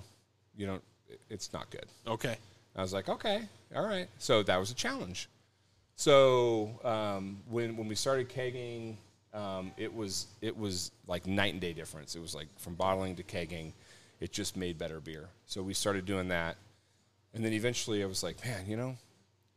you 0.57 0.65
don't, 0.65 0.83
it's 1.29 1.53
not 1.53 1.69
good. 1.69 1.85
Okay. 2.05 2.35
I 2.75 2.81
was 2.81 2.93
like, 2.93 3.09
okay, 3.09 3.41
all 3.75 3.85
right. 3.85 4.07
So 4.17 4.43
that 4.43 4.57
was 4.57 4.71
a 4.71 4.75
challenge. 4.75 5.27
So 5.95 6.71
um, 6.83 7.37
when 7.49 7.77
when 7.77 7.87
we 7.87 7.95
started 7.95 8.29
kegging, 8.29 8.95
um, 9.33 9.71
it 9.77 9.93
was 9.93 10.27
it 10.41 10.57
was 10.57 10.91
like 11.07 11.27
night 11.27 11.53
and 11.53 11.61
day 11.61 11.73
difference. 11.73 12.15
It 12.15 12.21
was 12.21 12.33
like 12.33 12.47
from 12.57 12.75
bottling 12.75 13.15
to 13.17 13.23
kegging, 13.23 13.73
it 14.19 14.31
just 14.31 14.55
made 14.55 14.77
better 14.77 14.99
beer. 14.99 15.27
So 15.45 15.61
we 15.61 15.73
started 15.73 16.05
doing 16.05 16.29
that, 16.29 16.55
and 17.33 17.43
then 17.43 17.53
eventually 17.53 18.03
I 18.03 18.05
was 18.05 18.23
like, 18.23 18.43
man, 18.45 18.65
you 18.67 18.77
know, 18.77 18.95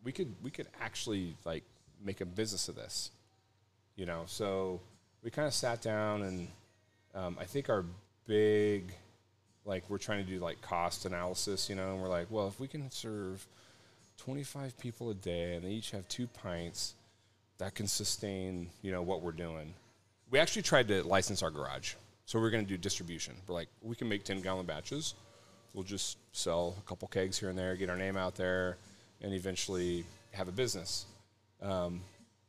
we 0.05 0.13
could 0.13 0.35
we 0.43 0.51
could 0.51 0.69
actually 0.81 1.37
like 1.45 1.65
make 2.03 2.21
a 2.21 2.27
business 2.27 2.69
of 2.69 2.77
this, 2.77 3.11
you 3.97 4.07
know. 4.07 4.25
So 4.27 4.81
we 5.23 5.31
kind 5.31 5.49
of 5.49 5.55
sat 5.55 5.83
down 5.83 6.23
and 6.23 6.49
um, 7.15 7.37
I 7.41 7.45
think 7.45 7.69
our 7.69 7.85
big 8.27 8.93
like 9.65 9.89
we're 9.89 9.99
trying 9.99 10.25
to 10.25 10.31
do 10.31 10.39
like 10.39 10.61
cost 10.61 11.07
analysis, 11.07 11.69
you 11.69 11.75
know, 11.75 11.93
and 11.93 12.03
we're 12.03 12.09
like, 12.09 12.31
well, 12.31 12.49
if 12.49 12.61
we 12.61 12.69
can 12.69 12.91
serve 12.91 13.47
25 14.19 14.79
people 14.79 15.11
a 15.11 15.15
day 15.15 15.55
and 15.55 15.65
they 15.65 15.71
each 15.71 15.91
have 15.91 16.07
two 16.09 16.27
pints, 16.27 16.95
that 17.59 17.75
can 17.75 17.87
sustain, 17.87 18.69
you 18.83 18.93
know, 18.93 19.03
what 19.03 19.23
we're 19.23 19.33
doing. 19.33 19.73
We 20.31 20.39
actually 20.39 20.63
tried 20.63 20.89
to 20.89 21.03
license 21.03 21.43
our 21.43 21.51
garage. 21.51 21.95
So 22.27 22.41
we're 22.41 22.51
going 22.51 22.65
to 22.65 22.69
do 22.69 22.77
distribution. 22.77 23.35
We're 23.47 23.55
like, 23.55 23.69
we 23.83 23.95
can 23.95 24.09
make 24.09 24.25
10 24.25 24.41
gallon 24.41 24.67
batches. 24.67 25.15
We'll 25.75 25.85
just 25.85 26.17
sell 26.33 26.77
a 26.79 26.89
couple 26.89 27.09
kegs 27.09 27.39
here 27.39 27.51
and 27.51 27.59
there, 27.59 27.75
get 27.77 27.91
our 27.91 27.97
name 27.97 28.17
out 28.17 28.37
there, 28.37 28.77
and 29.21 29.35
eventually 29.35 30.05
have 30.33 30.47
a 30.49 30.53
business. 30.53 31.05
Um, 31.61 32.01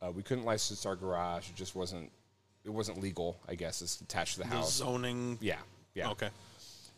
uh, 0.02 0.12
we 0.12 0.22
couldn't 0.24 0.46
license 0.46 0.86
our 0.86 0.96
garage. 0.96 1.50
It 1.50 1.56
just 1.56 1.76
wasn't 1.76 2.12
it 2.64 2.70
wasn't 2.70 3.02
legal. 3.02 3.38
I 3.48 3.56
guess 3.56 3.82
it's 3.82 4.00
attached 4.02 4.34
to 4.36 4.40
the 4.40 4.46
The 4.50 4.56
house. 4.56 4.74
zoning. 4.74 5.38
Yeah, 5.42 5.58
yeah. 5.94 6.10
Okay. 6.12 6.30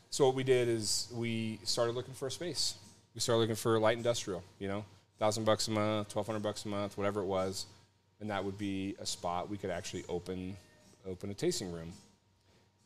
So 0.10 0.26
what 0.26 0.36
we 0.36 0.44
did 0.44 0.68
is 0.70 1.08
we 1.14 1.60
started 1.64 1.96
looking 1.96 2.14
for 2.14 2.28
a 2.28 2.32
space. 2.32 2.76
We 3.16 3.20
started 3.22 3.40
looking 3.40 3.56
for 3.56 3.80
light 3.80 3.98
industrial. 3.98 4.44
You 4.60 4.68
know, 4.68 4.86
thousand 5.20 5.46
bucks 5.46 5.68
a 5.70 5.72
month, 5.72 6.10
twelve 6.10 6.28
hundred 6.28 6.44
bucks 6.44 6.66
a 6.66 6.68
month, 6.68 6.98
whatever 6.98 7.22
it 7.22 7.26
was, 7.26 7.66
and 8.20 8.30
that 8.32 8.44
would 8.44 8.58
be 8.58 8.96
a 9.00 9.06
spot 9.06 9.50
we 9.50 9.58
could 9.58 9.70
actually 9.70 10.04
open 10.10 10.56
open 11.06 11.30
a 11.30 11.34
tasting 11.34 11.72
room. 11.72 11.94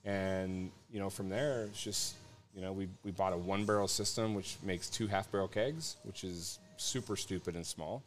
And 0.04 0.72
you 0.92 1.00
know, 1.00 1.10
from 1.10 1.30
there, 1.30 1.64
it's 1.66 1.84
just 1.84 2.16
you 2.56 2.62
know 2.62 2.72
we 2.72 2.88
we 3.04 3.12
bought 3.12 3.34
a 3.34 3.38
one 3.38 3.66
barrel 3.66 3.88
system 3.88 4.36
which 4.36 4.58
makes 4.64 4.90
two 4.90 5.08
half 5.08 5.32
barrel 5.32 5.48
kegs, 5.48 5.98
which 6.04 6.24
is 6.24 6.60
super 6.78 7.16
stupid 7.16 7.56
and 7.56 7.66
small. 7.66 8.04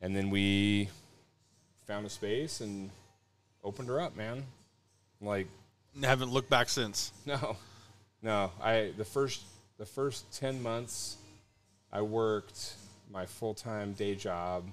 And 0.00 0.16
then 0.16 0.30
we 0.30 0.88
found 1.86 2.06
a 2.06 2.10
space 2.10 2.60
and 2.60 2.90
opened 3.62 3.88
her 3.88 4.00
up, 4.00 4.16
man. 4.16 4.44
Like 5.20 5.48
Haven't 6.02 6.30
looked 6.30 6.48
back 6.48 6.68
since. 6.68 7.12
no, 7.26 7.56
no. 8.22 8.52
I 8.62 8.92
the 8.96 9.04
first 9.04 9.42
the 9.78 9.86
first 9.86 10.32
ten 10.32 10.62
months, 10.62 11.16
I 11.92 12.02
worked 12.02 12.74
my 13.10 13.26
full 13.26 13.54
time 13.54 13.92
day 13.92 14.14
job, 14.14 14.64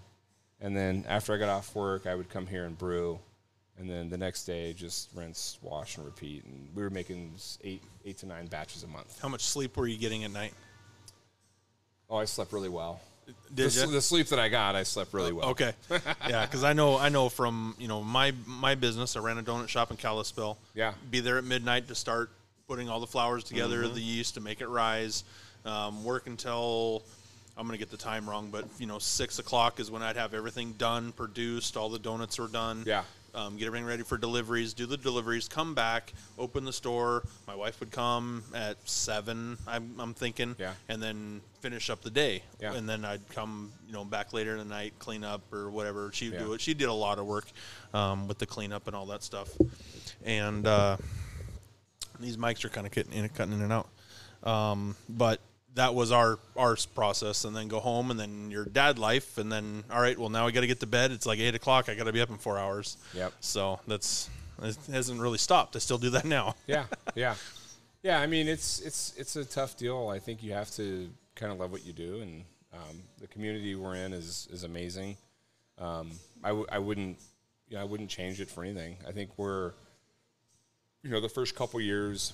and 0.61 0.75
then 0.75 1.05
after 1.07 1.33
I 1.33 1.37
got 1.37 1.49
off 1.49 1.75
work, 1.75 2.05
I 2.05 2.15
would 2.15 2.29
come 2.29 2.45
here 2.47 2.65
and 2.65 2.77
brew, 2.77 3.19
and 3.79 3.89
then 3.89 4.09
the 4.09 4.17
next 4.17 4.45
day 4.45 4.73
just 4.73 5.09
rinse, 5.15 5.57
wash, 5.61 5.97
and 5.97 6.05
repeat. 6.05 6.43
And 6.45 6.69
we 6.75 6.81
were 6.83 6.89
making 6.89 7.33
eight 7.63 7.81
eight 8.05 8.17
to 8.19 8.25
nine 8.25 8.47
batches 8.47 8.83
a 8.83 8.87
month. 8.87 9.19
How 9.21 9.27
much 9.29 9.43
sleep 9.43 9.77
were 9.77 9.87
you 9.87 9.97
getting 9.97 10.23
at 10.23 10.31
night? 10.31 10.53
Oh, 12.09 12.17
I 12.17 12.25
slept 12.25 12.53
really 12.53 12.69
well. 12.69 13.01
Did 13.53 13.69
the, 13.71 13.81
s- 13.83 13.89
the 13.91 14.01
sleep 14.01 14.27
that 14.27 14.39
I 14.39 14.47
got, 14.47 14.75
I 14.75 14.83
slept 14.83 15.13
really 15.13 15.33
well. 15.33 15.49
Okay, 15.49 15.73
yeah, 16.29 16.45
because 16.45 16.63
I 16.63 16.71
know 16.71 16.97
I 16.97 17.09
know 17.09 17.27
from 17.27 17.75
you 17.77 17.87
know 17.89 18.01
my 18.01 18.33
my 18.45 18.75
business. 18.75 19.17
I 19.17 19.19
ran 19.19 19.37
a 19.37 19.43
donut 19.43 19.67
shop 19.67 19.91
in 19.91 19.97
Kalispell. 19.97 20.57
Yeah. 20.73 20.93
be 21.11 21.19
there 21.19 21.37
at 21.37 21.43
midnight 21.43 21.87
to 21.89 21.95
start 21.95 22.29
putting 22.67 22.87
all 22.89 22.99
the 23.01 23.07
flours 23.07 23.43
together, 23.43 23.83
Mm-hmm. 23.83 23.95
the 23.95 24.01
yeast 24.01 24.33
to 24.35 24.41
make 24.41 24.61
it 24.61 24.67
rise. 24.67 25.23
Um, 25.65 26.05
work 26.05 26.27
until 26.27 27.03
I'm 27.57 27.65
gonna 27.65 27.77
get 27.77 27.91
the 27.91 27.97
time 27.97 28.29
wrong, 28.29 28.47
but 28.49 28.63
you 28.79 28.85
know 28.85 28.99
six 28.99 29.39
o'clock 29.39 29.81
is 29.81 29.91
when 29.91 30.01
I'd 30.01 30.15
have 30.15 30.33
everything 30.33 30.71
done, 30.77 31.11
produced. 31.11 31.75
All 31.75 31.89
the 31.89 31.99
donuts 31.99 32.39
were 32.39 32.47
done. 32.47 32.83
Yeah. 32.87 33.03
Um, 33.37 33.55
get 33.55 33.67
everything 33.67 33.85
ready 33.85 34.01
for 34.01 34.17
deliveries. 34.17 34.73
Do 34.73 34.87
the 34.87 34.97
deliveries. 34.97 35.47
Come 35.47 35.75
back. 35.75 36.11
Open 36.39 36.65
the 36.65 36.73
store. 36.73 37.23
My 37.45 37.53
wife 37.53 37.79
would 37.79 37.91
come 37.91 38.43
at 38.55 38.77
seven. 38.89 39.59
I'm, 39.67 39.93
I'm 39.99 40.15
thinking. 40.15 40.55
Yeah. 40.57 40.73
And 40.89 40.99
then 41.01 41.41
finish 41.61 41.91
up 41.91 42.01
the 42.01 42.09
day. 42.09 42.41
Yeah. 42.59 42.73
And 42.73 42.89
then 42.89 43.05
I'd 43.05 43.29
come, 43.29 43.71
you 43.85 43.93
know, 43.93 44.03
back 44.03 44.33
later 44.33 44.53
in 44.53 44.57
the 44.57 44.65
night, 44.65 44.93
clean 44.97 45.23
up 45.23 45.41
or 45.53 45.69
whatever. 45.69 46.09
She'd 46.13 46.33
Yeah. 46.33 46.39
do 46.39 46.53
it. 46.53 46.61
She 46.61 46.73
did 46.73 46.89
a 46.89 46.93
lot 46.93 47.19
of 47.19 47.27
work 47.27 47.45
um, 47.93 48.27
with 48.27 48.39
the 48.39 48.47
cleanup 48.47 48.87
and 48.87 48.95
all 48.95 49.05
that 49.07 49.21
stuff. 49.21 49.49
And 50.25 50.65
uh, 50.65 50.97
these 52.19 52.37
mics 52.37 52.65
are 52.65 52.69
kind 52.69 52.87
of 52.87 52.91
cutting 52.93 53.13
in, 53.13 53.29
cutting 53.29 53.53
in 53.53 53.61
and 53.61 53.71
out. 53.71 53.87
Um, 54.43 54.95
but 55.07 55.41
that 55.77 55.95
was 55.95 56.11
our 56.11 56.39
our 56.55 56.75
process, 56.93 57.45
and 57.45 57.55
then 57.55 57.67
go 57.67 57.79
home, 57.79 58.11
and 58.11 58.19
then 58.19 58.51
your 58.51 58.65
dad 58.65 58.99
life, 58.99 59.37
and 59.37 59.51
then 59.51 59.83
all 59.91 60.01
right, 60.01 60.17
well 60.17 60.29
now 60.29 60.45
we 60.45 60.51
got 60.51 60.61
to 60.61 60.67
get 60.67 60.79
to 60.81 60.87
bed. 60.87 61.11
It's 61.11 61.25
like 61.25 61.39
eight 61.39 61.55
o'clock. 61.55 61.87
I 61.87 61.95
got 61.95 62.05
to 62.05 62.13
be 62.13 62.21
up 62.21 62.29
in 62.29 62.37
four 62.37 62.57
hours. 62.57 62.97
Yep. 63.13 63.33
So 63.39 63.79
that's 63.87 64.29
it 64.61 64.77
hasn't 64.91 65.21
really 65.21 65.37
stopped. 65.37 65.75
I 65.75 65.79
still 65.79 65.97
do 65.97 66.09
that 66.11 66.25
now. 66.25 66.55
yeah, 66.67 66.85
yeah, 67.15 67.35
yeah. 68.03 68.19
I 68.19 68.27
mean, 68.27 68.47
it's 68.47 68.79
it's 68.81 69.13
it's 69.17 69.35
a 69.35 69.45
tough 69.45 69.77
deal. 69.77 70.09
I 70.09 70.19
think 70.19 70.43
you 70.43 70.53
have 70.53 70.71
to 70.71 71.09
kind 71.35 71.51
of 71.51 71.59
love 71.59 71.71
what 71.71 71.85
you 71.85 71.93
do, 71.93 72.21
and 72.21 72.43
um, 72.73 73.01
the 73.21 73.27
community 73.27 73.75
we're 73.75 73.95
in 73.95 74.13
is 74.13 74.47
is 74.51 74.63
amazing. 74.63 75.17
Um, 75.77 76.11
I 76.43 76.49
w- 76.49 76.67
I 76.71 76.79
wouldn't 76.79 77.17
you 77.69 77.75
know 77.77 77.81
I 77.81 77.85
wouldn't 77.85 78.09
change 78.09 78.41
it 78.41 78.49
for 78.49 78.63
anything. 78.63 78.97
I 79.07 79.11
think 79.11 79.29
we're 79.37 79.73
you 81.03 81.11
know 81.11 81.21
the 81.21 81.29
first 81.29 81.55
couple 81.55 81.79
years. 81.79 82.33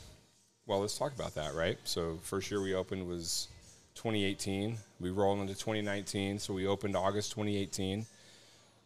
Well, 0.65 0.79
let's 0.79 0.97
talk 0.97 1.13
about 1.13 1.35
that, 1.35 1.55
right? 1.55 1.77
So 1.83 2.19
first 2.21 2.49
year 2.49 2.61
we 2.61 2.73
opened 2.73 3.05
was 3.07 3.49
2018. 3.95 4.77
We 4.99 5.09
rolled 5.11 5.39
into 5.39 5.53
2019, 5.53 6.39
so 6.39 6.53
we 6.53 6.67
opened 6.67 6.95
August 6.95 7.31
2018. 7.31 8.05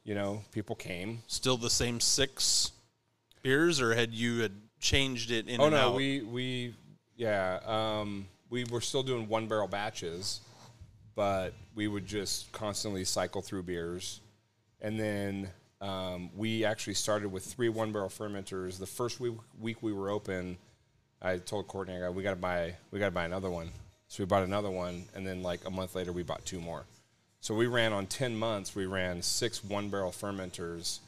You 0.04 0.16
know, 0.16 0.42
people 0.52 0.76
came. 0.76 1.22
Still 1.28 1.58
the 1.58 1.70
same 1.70 2.00
six 2.00 2.72
beers, 3.44 3.80
or 3.80 3.94
had 3.94 4.14
you 4.14 4.42
had 4.42 4.54
changed 4.80 5.32
it 5.32 5.48
in 5.48 5.62
Oh 5.62 5.66
and 5.66 5.74
no, 5.74 5.90
out? 5.90 5.96
we 5.96 6.22
we 6.22 6.74
yeah, 7.16 7.60
um, 7.66 8.28
we 8.50 8.64
were 8.66 8.82
still 8.82 9.04
doing 9.04 9.28
one 9.28 9.48
barrel 9.48 9.68
batches, 9.68 10.42
but 11.16 11.54
we 11.76 11.88
would 11.88 12.06
just 12.06 12.52
constantly 12.52 13.04
cycle 13.04 13.42
through 13.42 13.64
beers, 13.64 14.22
and 14.82 15.00
then 15.00 15.50
um, 15.82 16.30
we 16.36 16.66
actually 16.66 16.94
started 16.94 17.32
with 17.32 17.44
three 17.44 17.70
one 17.70 17.92
barrel 17.92 18.10
fermenters. 18.10 18.80
The 18.80 18.88
first 18.88 19.20
week, 19.20 19.34
week 19.60 19.84
we 19.84 19.94
were 19.94 20.10
open, 20.10 20.58
I 21.22 21.38
told 21.38 21.68
Courtney, 21.68 21.96
I 21.96 22.00
go, 22.00 22.12
we 22.12 22.24
got 22.24 22.32
to 22.32 22.36
buy 22.36 22.76
we 22.92 23.00
got 23.00 23.06
to 23.08 23.12
buy 23.12 23.26
another 23.26 23.50
one. 23.50 23.70
So 24.08 24.24
we 24.24 24.28
bought 24.28 24.44
another 24.44 24.70
one, 24.70 25.06
and 25.16 25.28
then 25.28 25.44
like 25.44 25.66
a 25.66 25.70
month 25.70 25.96
later, 25.96 26.12
we 26.12 26.24
bought 26.24 26.46
two 26.46 26.60
more. 26.62 26.86
So 27.40 27.54
we 27.56 27.68
ran 27.68 27.94
on 27.94 28.06
ten 28.08 28.38
months. 28.38 28.76
We 28.76 28.86
ran 28.86 29.22
six 29.22 29.64
one 29.64 29.90
barrel 29.90 30.12
fermenters 30.12 31.00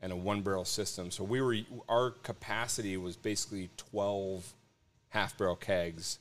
and 0.00 0.12
a 0.12 0.16
one 0.16 0.42
barrel 0.42 0.64
system. 0.64 1.10
So 1.10 1.24
we 1.24 1.40
were 1.40 1.56
our 1.88 2.10
capacity 2.10 2.96
was 2.96 3.16
basically 3.16 3.70
twelve 3.76 4.52
half 5.10 5.36
barrel 5.36 5.56
kegs 5.56 6.18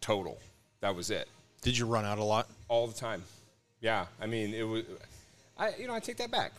total. 0.00 0.38
That 0.80 0.94
was 0.94 1.10
it 1.10 1.28
Did 1.62 1.78
you 1.78 1.86
run 1.86 2.04
out 2.04 2.18
a 2.18 2.24
lot? 2.24 2.48
all 2.68 2.86
the 2.86 2.98
time. 2.98 3.22
Yeah, 3.80 4.06
I 4.20 4.26
mean 4.26 4.54
it 4.54 4.64
was. 4.64 4.84
I 5.58 5.72
you 5.78 5.86
know 5.86 5.94
I 5.94 6.00
take 6.00 6.16
that 6.18 6.30
back. 6.30 6.52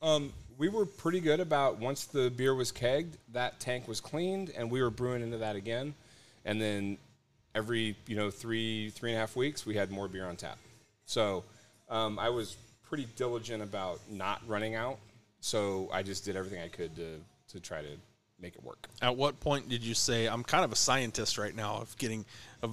Um, 0.00 0.32
we 0.58 0.68
were 0.68 0.86
pretty 0.86 1.20
good 1.20 1.40
about 1.40 1.78
once 1.78 2.04
the 2.04 2.30
beer 2.30 2.54
was 2.54 2.72
kegged, 2.72 3.16
that 3.32 3.60
tank 3.60 3.88
was 3.88 4.00
cleaned, 4.00 4.50
and 4.56 4.70
we 4.70 4.82
were 4.82 4.90
brewing 4.90 5.22
into 5.22 5.38
that 5.38 5.56
again, 5.56 5.94
and 6.44 6.60
then 6.60 6.98
every 7.54 7.96
you 8.06 8.16
know 8.16 8.30
three 8.30 8.90
three 8.90 9.10
and 9.10 9.16
a 9.16 9.20
half 9.20 9.36
weeks 9.36 9.66
we 9.66 9.74
had 9.74 9.90
more 9.90 10.08
beer 10.08 10.26
on 10.26 10.36
tap. 10.36 10.58
So 11.06 11.44
um, 11.88 12.18
I 12.18 12.28
was 12.30 12.56
pretty 12.82 13.06
diligent 13.16 13.62
about 13.62 14.00
not 14.10 14.40
running 14.46 14.74
out. 14.74 14.98
So 15.40 15.88
I 15.92 16.02
just 16.02 16.24
did 16.24 16.36
everything 16.36 16.60
I 16.62 16.68
could 16.68 16.94
to 16.96 17.18
to 17.52 17.60
try 17.60 17.82
to 17.82 17.88
make 18.40 18.54
it 18.54 18.62
work. 18.62 18.88
At 19.00 19.16
what 19.16 19.38
point 19.40 19.68
did 19.68 19.82
you 19.84 19.94
say 19.94 20.26
I'm 20.26 20.42
kind 20.44 20.64
of 20.64 20.72
a 20.72 20.76
scientist 20.76 21.38
right 21.38 21.54
now 21.54 21.76
of 21.76 21.96
getting 21.98 22.24
of 22.62 22.70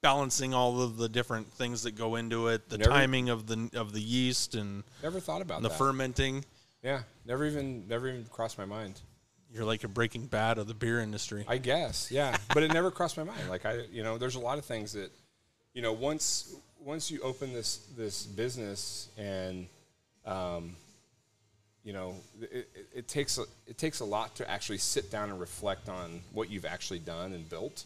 balancing 0.00 0.54
all 0.54 0.80
of 0.80 0.96
the 0.96 1.08
different 1.08 1.52
things 1.54 1.82
that 1.82 1.92
go 1.92 2.14
into 2.16 2.48
it, 2.48 2.68
the 2.68 2.78
Never- 2.78 2.90
timing 2.90 3.28
of 3.30 3.46
the 3.46 3.68
of 3.74 3.92
the 3.92 4.00
yeast 4.00 4.54
and 4.54 4.84
Never 5.02 5.18
thought 5.20 5.42
about 5.42 5.62
the 5.62 5.68
that. 5.68 5.78
fermenting? 5.78 6.44
Yeah, 6.82 7.02
never 7.26 7.46
even 7.46 7.86
never 7.88 8.08
even 8.08 8.24
crossed 8.26 8.58
my 8.58 8.64
mind. 8.64 9.00
You're 9.52 9.64
like 9.64 9.82
a 9.84 9.88
Breaking 9.88 10.26
Bad 10.26 10.58
of 10.58 10.66
the 10.66 10.74
beer 10.74 11.00
industry. 11.00 11.44
I 11.48 11.58
guess, 11.58 12.10
yeah, 12.10 12.36
but 12.52 12.62
it 12.62 12.72
never 12.72 12.90
crossed 12.98 13.16
my 13.16 13.24
mind. 13.24 13.48
Like 13.48 13.64
I, 13.64 13.82
you 13.90 14.02
know, 14.02 14.18
there's 14.18 14.34
a 14.34 14.40
lot 14.40 14.58
of 14.58 14.64
things 14.64 14.92
that, 14.92 15.10
you 15.72 15.82
know, 15.82 15.92
once 15.92 16.54
once 16.80 17.10
you 17.10 17.20
open 17.22 17.52
this 17.52 17.78
this 17.96 18.24
business 18.24 19.08
and, 19.16 19.66
um, 20.26 20.76
you 21.82 21.92
know, 21.92 22.16
it, 22.40 22.68
it, 22.74 22.86
it 22.94 23.08
takes 23.08 23.38
a, 23.38 23.44
it 23.66 23.78
takes 23.78 24.00
a 24.00 24.04
lot 24.04 24.34
to 24.36 24.50
actually 24.50 24.78
sit 24.78 25.10
down 25.10 25.30
and 25.30 25.40
reflect 25.40 25.88
on 25.88 26.20
what 26.32 26.50
you've 26.50 26.66
actually 26.66 26.98
done 26.98 27.32
and 27.32 27.48
built 27.48 27.84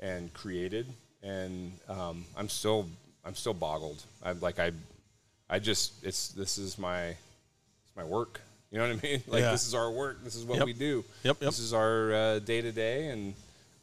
and 0.00 0.32
created. 0.34 0.86
And 1.22 1.72
um, 1.88 2.24
I'm 2.36 2.48
still 2.48 2.88
I'm 3.24 3.34
still 3.34 3.54
boggled. 3.54 4.02
I'm 4.22 4.40
like 4.40 4.58
I, 4.58 4.72
I 5.48 5.60
just 5.60 6.04
it's 6.04 6.28
this 6.28 6.58
is 6.58 6.78
my 6.78 7.14
my 7.98 8.04
work. 8.04 8.40
You 8.70 8.78
know 8.78 8.88
what 8.88 8.98
I 8.98 9.06
mean? 9.06 9.22
Like 9.28 9.40
Yeah. 9.42 9.50
this 9.52 9.66
is 9.66 9.74
our 9.74 9.90
work. 9.90 10.22
This 10.24 10.36
is 10.36 10.44
what 10.44 10.58
Yep. 10.58 10.66
we 10.66 10.72
do. 10.72 11.04
Yep, 11.24 11.36
yep. 11.40 11.50
This 11.50 11.58
is 11.58 11.72
our 11.74 12.38
day 12.40 12.60
to 12.62 12.72
day, 12.72 13.08
and 13.08 13.34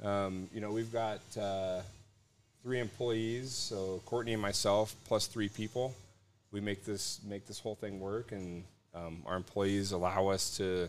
um, 0.03 0.49
you 0.53 0.61
know 0.61 0.71
we've 0.71 0.91
got 0.91 1.19
uh, 1.37 1.81
three 2.63 2.79
employees. 2.79 3.51
So 3.51 4.01
Courtney 4.05 4.33
and 4.33 4.41
myself 4.41 4.95
plus 5.05 5.27
three 5.27 5.49
people. 5.49 5.93
We 6.51 6.61
make 6.61 6.85
this 6.85 7.19
make 7.27 7.45
this 7.45 7.59
whole 7.59 7.75
thing 7.75 7.99
work, 7.99 8.31
and 8.31 8.63
um, 8.93 9.21
our 9.25 9.35
employees 9.35 9.91
allow 9.91 10.27
us 10.29 10.55
to, 10.57 10.87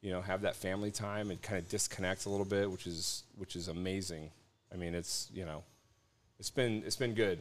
you 0.00 0.12
know, 0.12 0.20
have 0.22 0.42
that 0.42 0.54
family 0.54 0.92
time 0.92 1.30
and 1.32 1.42
kind 1.42 1.58
of 1.58 1.68
disconnect 1.68 2.26
a 2.26 2.28
little 2.28 2.46
bit, 2.46 2.70
which 2.70 2.86
is 2.86 3.24
which 3.36 3.56
is 3.56 3.66
amazing. 3.68 4.30
I 4.72 4.76
mean, 4.76 4.94
it's 4.94 5.28
you 5.34 5.44
know, 5.44 5.64
it's 6.38 6.50
been 6.50 6.82
it's 6.86 6.96
been 6.96 7.14
good. 7.14 7.40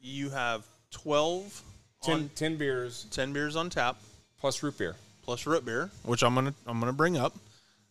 You 0.00 0.30
have 0.30 0.64
12 0.92 1.62
Ten, 2.02 2.14
on 2.14 2.30
10 2.34 2.56
beers 2.56 3.04
10 3.10 3.34
beers 3.34 3.56
on 3.56 3.68
tap 3.68 3.98
plus 4.40 4.62
root 4.62 4.76
beer. 4.78 4.96
plus 5.22 5.46
root 5.46 5.64
beer, 5.64 5.90
which 6.04 6.22
I'm 6.22 6.34
to 6.34 6.54
I'm 6.66 6.80
to 6.80 6.92
bring 6.92 7.16
up. 7.16 7.34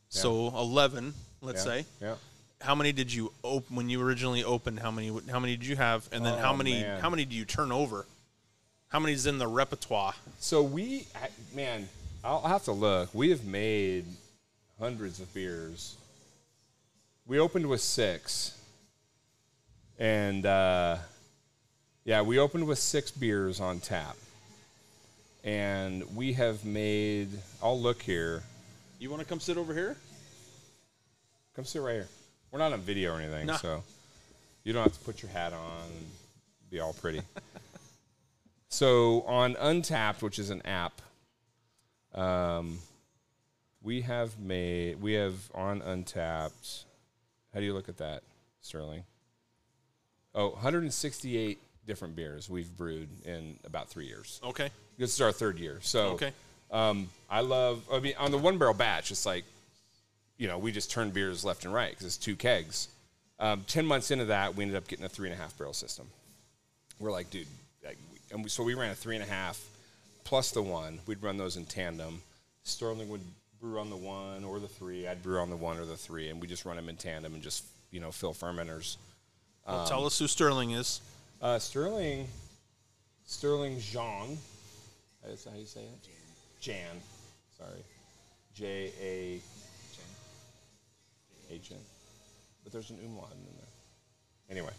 So 0.10 0.48
11, 0.58 1.14
let's 1.42 1.66
Yeah, 1.66 1.72
say. 1.82 1.86
yeah. 2.02 2.16
How 2.62 2.74
many 2.76 2.92
did 2.92 3.14
you 3.14 3.32
open 3.44 3.76
when 3.76 3.90
you 3.90 4.02
originally 4.02 4.44
opened? 4.44 4.80
How 4.80 4.92
many 4.92 5.08
how 5.32 5.40
many 5.40 5.56
did 5.56 5.66
you 5.66 5.76
have? 5.78 6.10
And 6.12 6.26
then 6.26 6.38
how 6.40 6.52
Oh, 6.54 6.58
many 6.58 6.82
man. 6.82 7.00
how 7.00 7.10
many 7.10 7.24
do 7.26 7.36
you 7.36 7.46
turn 7.46 7.72
over? 7.72 8.06
How 8.90 9.00
many's 9.00 9.26
in 9.28 9.38
the 9.38 9.48
repertoire? 9.48 10.16
So 10.40 10.64
we, 10.64 11.06
I- 11.16 11.30
man, 11.56 11.88
I'll 12.24 12.42
have 12.42 12.64
to 12.66 12.72
look. 12.72 13.14
We 13.14 13.30
have 13.30 13.46
made 13.46 14.06
hundreds 14.80 15.20
of 15.20 15.32
beers. 15.34 15.96
We 17.28 17.38
opened 17.40 17.68
with 17.68 17.82
six, 17.82 18.58
and 20.00 20.46
uh, 20.46 20.98
yeah, 22.04 22.22
we 22.24 22.40
opened 22.40 22.68
with 22.68 22.80
six 22.80 23.12
beers 23.12 23.60
on 23.60 23.80
tap, 23.80 24.16
and 25.50 26.04
we 26.16 26.34
have 26.34 26.64
made. 26.64 27.30
I'll 27.64 27.80
look 27.80 28.04
here. 28.04 28.44
You 29.00 29.10
want 29.10 29.22
to 29.22 29.28
come 29.28 29.40
sit 29.40 29.58
over 29.58 29.74
here? 29.74 29.98
Come 31.56 31.66
sit 31.66 31.82
right 31.82 31.94
here. 31.94 32.08
We're 32.52 32.60
not 32.60 32.72
on 32.72 32.82
video 32.82 33.14
or 33.16 33.20
anything, 33.20 33.48
No. 33.48 33.56
so 33.56 33.84
you 34.64 34.74
don't 34.74 34.84
have 34.84 34.94
to 34.94 35.00
put 35.00 35.24
your 35.24 35.32
hat 35.32 35.54
on 35.54 35.86
and 35.98 36.06
be 36.70 36.80
all 36.80 36.94
pretty. 36.94 37.22
so 38.70 39.24
on 39.24 39.56
Untappd, 39.56 40.22
which 40.22 40.38
is 40.38 40.52
an 40.52 40.62
app, 40.68 41.02
um, 42.14 42.78
we 43.82 44.02
have 44.02 44.38
made 44.40 45.02
we 45.02 45.14
have 45.14 45.50
on 45.56 45.82
Untappd. 45.82 46.84
How 47.56 47.60
do 47.60 47.66
you 47.66 47.74
look 47.74 47.90
at 47.90 47.98
that, 47.98 48.22
Sterling? 48.62 49.04
Oh, 50.36 50.50
168 50.50 51.58
different 51.90 52.16
beers 52.16 52.50
we've 52.50 52.78
brewed 52.78 53.10
in 53.26 53.58
about 53.66 53.90
three 53.90 54.06
years. 54.06 54.40
Okay. 54.44 54.70
This 54.98 55.14
is 55.14 55.20
our 55.22 55.32
third 55.34 55.58
year. 55.60 55.80
So 55.82 56.10
Okay. 56.12 56.32
um, 56.72 57.10
I 57.30 57.42
love. 57.42 57.84
I 57.92 58.00
mean, 58.00 58.14
on 58.18 58.32
the 58.32 58.38
one 58.38 58.58
barrel 58.60 58.74
batch, 58.76 59.10
it's 59.12 59.26
like, 59.26 59.44
you 60.38 60.48
know, 60.48 60.58
we 60.60 60.72
just 60.72 60.92
turn 60.92 61.10
beers 61.10 61.44
left 61.44 61.66
and 61.66 61.74
right 61.74 61.90
because 61.90 62.06
it's 62.06 62.18
two 62.18 62.36
kegs. 62.36 62.88
Um, 63.40 63.64
Ten 63.68 63.86
months 63.86 64.12
into 64.12 64.26
that, 64.26 64.56
we 64.56 64.64
ended 64.64 64.78
up 64.78 64.88
getting 64.88 65.04
a 65.06 65.10
three 65.10 65.30
and 65.30 65.38
a 65.38 65.42
half 65.42 65.58
barrel 65.58 65.74
system. 65.74 66.06
We're 67.00 67.12
like, 67.12 67.30
dude, 67.32 67.48
like, 67.84 67.98
and 68.32 68.44
we, 68.44 68.50
so 68.50 68.64
we 68.64 68.74
ran 68.76 68.92
a 68.92 68.96
three 68.96 69.16
and 69.16 69.24
a 69.24 69.28
half 69.28 69.60
plus 70.26 70.52
the 70.52 70.62
one. 70.62 71.00
We'd 71.08 71.24
run 71.24 71.38
those 71.38 71.58
in 71.58 71.66
tandem. 71.66 72.22
Sterling 72.64 73.10
would 73.10 73.22
brew 73.60 73.80
on 73.80 73.90
the 73.90 73.96
one 73.98 74.44
or 74.44 74.60
the 74.60 74.68
three. 74.68 75.08
I'd 75.08 75.24
brew 75.24 75.40
on 75.40 75.50
the 75.50 75.56
one 75.56 75.78
or 75.80 75.86
the 75.86 75.98
three, 75.98 76.30
and 76.30 76.40
we 76.40 76.48
just 76.48 76.66
run 76.66 76.76
them 76.76 76.88
in 76.90 76.98
tandem 76.98 77.34
and 77.34 77.42
just 77.42 77.64
you 77.92 78.00
know 78.00 78.12
fill 78.12 78.34
fermenters. 78.34 78.98
Well, 79.68 79.88
tell 79.88 80.06
us 80.06 80.20
who 80.20 80.28
Sterling 80.28 80.72
is. 80.72 81.00
Uh, 81.42 81.58
Sterling, 81.58 82.28
Sterling 83.26 83.78
Zhang. 83.78 84.38
That's 85.26 85.46
how 85.46 85.56
you 85.56 85.66
say 85.66 85.82
it? 85.82 86.04
Jan. 86.04 86.76
Jan. 86.76 87.02
Sorry. 87.58 87.84
J 88.56 88.92
A. 89.02 89.42
Jan. 91.64 91.78
But 92.64 92.74
there's 92.74 92.90
an 92.90 92.98
umlaut 93.04 93.32
in 93.32 93.44
there. 93.56 93.66
Anyway. 94.50 94.74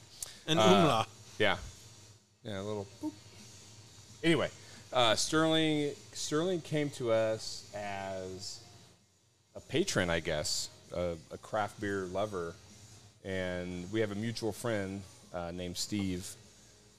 And 0.47 0.59
Uh, 0.59 0.63
Umla. 0.65 1.07
Yeah. 1.39 1.57
Yeah, 2.45 2.61
a 2.61 2.63
little 2.63 2.87
boop. 3.03 3.13
Anyway, 4.23 4.49
uh, 4.93 5.15
Sterling 5.15 5.93
Sterling 6.13 6.61
came 6.61 6.91
to 6.91 7.13
us 7.13 7.65
as 7.75 8.61
a 9.55 9.61
patron, 9.61 10.11
I 10.11 10.21
guess, 10.21 10.69
a, 10.95 11.15
a 11.31 11.39
craft 11.39 11.81
beer 11.81 12.05
lover, 12.13 12.55
and 13.25 13.91
we 13.93 14.01
have 14.01 14.11
a 14.13 14.15
mutual 14.15 14.53
friend 14.53 15.03
uh, 15.35 15.51
named 15.53 15.77
Steve, 15.77 16.29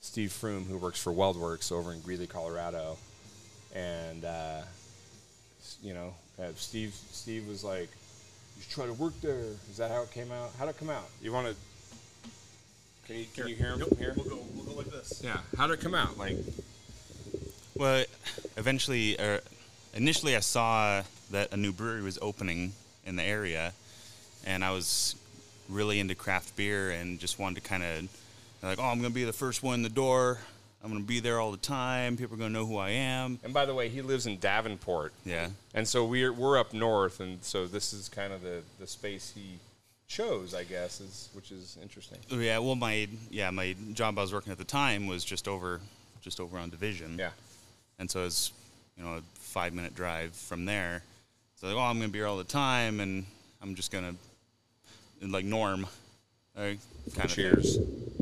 Steve 0.01 0.29
Froome, 0.29 0.65
who 0.67 0.77
works 0.77 1.01
for 1.01 1.13
WeldWerks 1.13 1.71
over 1.71 1.93
in 1.93 2.01
Greeley, 2.01 2.25
Colorado, 2.27 2.97
and 3.73 4.25
uh, 4.25 4.61
you 5.83 5.93
know, 5.93 6.13
uh, 6.41 6.47
Steve 6.55 6.93
Steve 7.11 7.47
was 7.47 7.63
like, 7.63 7.89
"You 8.57 8.63
should 8.63 8.71
try 8.71 8.85
to 8.87 8.93
work 8.93 9.13
there." 9.21 9.39
Is 9.69 9.77
that 9.77 9.91
how 9.91 10.01
it 10.01 10.11
came 10.11 10.31
out? 10.31 10.49
How 10.57 10.65
would 10.65 10.75
it 10.75 10.79
come 10.79 10.89
out? 10.89 11.07
You 11.21 11.31
want 11.31 11.47
to? 11.47 11.55
Can 13.05 13.17
you 13.19 13.25
can 13.35 13.47
you 13.47 13.55
hear 13.55 13.67
him 13.73 13.79
Yep, 13.79 13.87
from 13.89 13.97
here? 13.97 14.13
We'll 14.17 14.25
go, 14.25 14.39
we'll 14.55 14.65
go 14.65 14.73
like 14.73 14.89
this. 14.89 15.21
Yeah. 15.23 15.37
How 15.55 15.67
did 15.67 15.73
it 15.79 15.81
come 15.81 15.93
out? 15.93 16.17
Like, 16.17 16.35
Well, 17.75 18.03
eventually, 18.57 19.19
or 19.19 19.41
initially, 19.93 20.35
I 20.35 20.39
saw 20.39 21.03
that 21.29 21.53
a 21.53 21.57
new 21.57 21.71
brewery 21.71 22.01
was 22.01 22.17
opening 22.23 22.73
in 23.05 23.17
the 23.17 23.23
area, 23.23 23.73
and 24.45 24.65
I 24.65 24.71
was 24.71 25.15
really 25.69 25.99
into 25.99 26.15
craft 26.15 26.55
beer 26.55 26.89
and 26.89 27.19
just 27.19 27.37
wanted 27.37 27.61
to 27.61 27.69
kind 27.69 27.83
of 27.83 28.09
like, 28.69 28.79
oh, 28.79 28.83
I'm 28.83 28.99
going 28.99 29.11
to 29.11 29.15
be 29.15 29.23
the 29.23 29.33
first 29.33 29.63
one 29.63 29.75
in 29.75 29.81
the 29.83 29.89
door. 29.89 30.39
I'm 30.83 30.89
going 30.89 31.01
to 31.01 31.07
be 31.07 31.19
there 31.19 31.39
all 31.39 31.51
the 31.51 31.57
time. 31.57 32.17
People 32.17 32.35
are 32.35 32.39
going 32.39 32.51
to 32.53 32.59
know 32.59 32.65
who 32.65 32.77
I 32.77 32.89
am. 32.91 33.39
and 33.43 33.53
by 33.53 33.65
the 33.65 33.73
way, 33.75 33.87
he 33.89 34.01
lives 34.01 34.25
in 34.25 34.37
Davenport, 34.39 35.13
Yeah. 35.25 35.49
and 35.75 35.87
so 35.87 36.05
we're 36.05 36.33
we're 36.33 36.57
up 36.57 36.73
north, 36.73 37.19
and 37.19 37.43
so 37.43 37.67
this 37.67 37.93
is 37.93 38.09
kind 38.09 38.33
of 38.33 38.41
the 38.41 38.61
the 38.79 38.87
space 38.87 39.31
he 39.35 39.59
chose, 40.07 40.53
I 40.55 40.63
guess, 40.63 40.99
is 40.99 41.29
which 41.33 41.51
is 41.51 41.77
interesting. 41.83 42.17
Yeah. 42.29 42.57
Well, 42.57 42.75
my 42.75 43.07
yeah, 43.29 43.51
my 43.51 43.75
job 43.93 44.17
I 44.17 44.21
was 44.23 44.33
working 44.33 44.51
at 44.51 44.57
the 44.57 44.63
time 44.63 45.05
was 45.07 45.23
just 45.23 45.47
over, 45.47 45.79
just 46.21 46.39
over 46.39 46.57
on 46.57 46.69
Division. 46.71 47.15
Yeah. 47.19 47.29
And 47.99 48.09
so 48.09 48.25
it's, 48.25 48.51
you 48.97 49.03
know, 49.03 49.13
a 49.17 49.21
five 49.35 49.73
minute 49.73 49.93
drive 49.95 50.33
from 50.33 50.65
there. 50.65 51.03
So 51.57 51.67
like, 51.67 51.75
oh, 51.75 51.79
I'm 51.81 51.99
gonna 51.99 52.09
be 52.09 52.17
here 52.17 52.27
all 52.27 52.37
the 52.37 52.43
time, 52.43 52.99
and 53.01 53.23
I'm 53.61 53.75
just 53.75 53.91
gonna, 53.91 54.15
like 55.21 55.45
Norm, 55.45 55.85
uh, 56.57 56.59
kind 57.13 57.25
of 57.25 57.27
Cheers. 57.29 57.77
We 57.77 58.20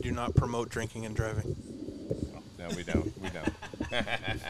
do 0.00 0.10
not 0.10 0.34
promote 0.34 0.68
drinking 0.70 1.06
and 1.06 1.14
driving. 1.14 1.56
No, 2.58 2.68
we 2.76 2.82
don't. 2.82 3.12
We 3.20 3.28
don't. 3.30 3.52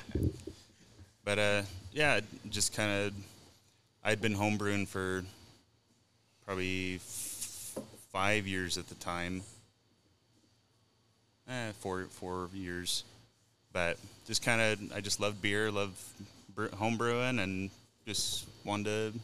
But 1.22 1.38
uh, 1.38 1.62
yeah, 1.92 2.20
just 2.48 2.74
kind 2.74 2.90
of, 3.06 3.12
I'd 4.02 4.22
been 4.22 4.34
homebrewing 4.34 4.88
for 4.88 5.22
probably 6.46 6.96
f- 6.96 7.78
five 8.10 8.46
years 8.48 8.78
at 8.78 8.88
the 8.88 8.94
time. 8.96 9.42
Eh, 11.48 11.72
four 11.80 12.06
four 12.10 12.48
years, 12.54 13.04
but 13.72 13.98
just 14.26 14.42
kind 14.42 14.60
of, 14.60 14.92
I 14.96 15.00
just 15.02 15.20
loved 15.20 15.42
beer, 15.42 15.70
loved 15.70 15.94
bre- 16.54 16.68
homebrewing, 16.68 17.40
and 17.40 17.70
just 18.06 18.46
wanted 18.64 18.84
to 19.12 19.18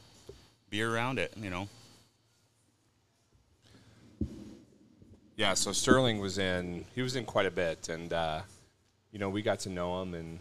be 0.70 0.82
around 0.82 1.18
it, 1.18 1.32
you 1.40 1.50
know. 1.50 1.66
Yeah, 5.36 5.52
so 5.52 5.72
Sterling 5.72 6.18
was 6.18 6.38
in. 6.38 6.86
He 6.94 7.02
was 7.02 7.14
in 7.14 7.26
quite 7.26 7.44
a 7.44 7.50
bit, 7.50 7.90
and 7.90 8.10
uh, 8.12 8.40
you 9.12 9.18
know 9.18 9.28
we 9.28 9.42
got 9.42 9.60
to 9.60 9.68
know 9.68 10.00
him, 10.00 10.14
and 10.14 10.38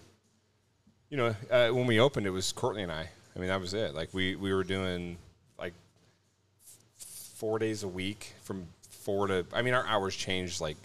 you 1.10 1.18
know 1.18 1.36
uh, 1.52 1.68
when 1.70 1.86
we 1.86 2.00
opened, 2.00 2.26
it 2.26 2.32
was 2.32 2.52
Courtney 2.54 2.84
and 2.84 2.92
I. 2.92 3.10
I 3.36 3.40
mean 3.40 3.50
that 3.50 3.60
was 3.60 3.74
it. 3.74 3.94
Like 3.94 4.14
we 4.14 4.38
we 4.38 4.54
were 4.54 4.64
doing 4.64 5.18
like 5.60 5.74
four 6.98 7.60
days 7.60 7.84
a 7.84 7.90
week 7.90 8.36
from 8.44 8.68
four 8.90 9.28
to. 9.28 9.46
I 9.54 9.62
mean 9.62 9.74
our 9.74 9.86
hours 9.86 10.16
changed 10.16 10.62
like 10.62 10.78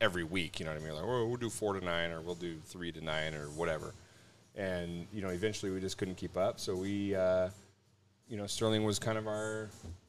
every 0.00 0.24
week. 0.24 0.58
You 0.58 0.64
know 0.64 0.72
what 0.72 0.80
I 0.80 0.84
mean? 0.84 0.94
Like 0.94 1.04
oh, 1.04 1.26
we'll 1.26 1.36
do 1.36 1.50
four 1.50 1.78
to 1.78 1.84
nine, 1.84 2.10
or 2.10 2.22
we'll 2.22 2.34
do 2.34 2.56
three 2.64 2.90
to 2.92 3.04
nine, 3.04 3.34
or 3.34 3.50
whatever. 3.50 3.92
And 4.56 5.06
you 5.12 5.20
know 5.20 5.28
eventually 5.28 5.70
we 5.70 5.80
just 5.80 5.98
couldn't 5.98 6.16
keep 6.16 6.36
up, 6.36 6.58
so 6.58 6.74
we. 6.74 7.14
Uh, 7.14 7.50
you 8.28 8.38
know, 8.38 8.46
Sterling 8.46 8.84
was 8.84 8.98
kind 8.98 9.18
of 9.18 9.26
our 9.26 9.68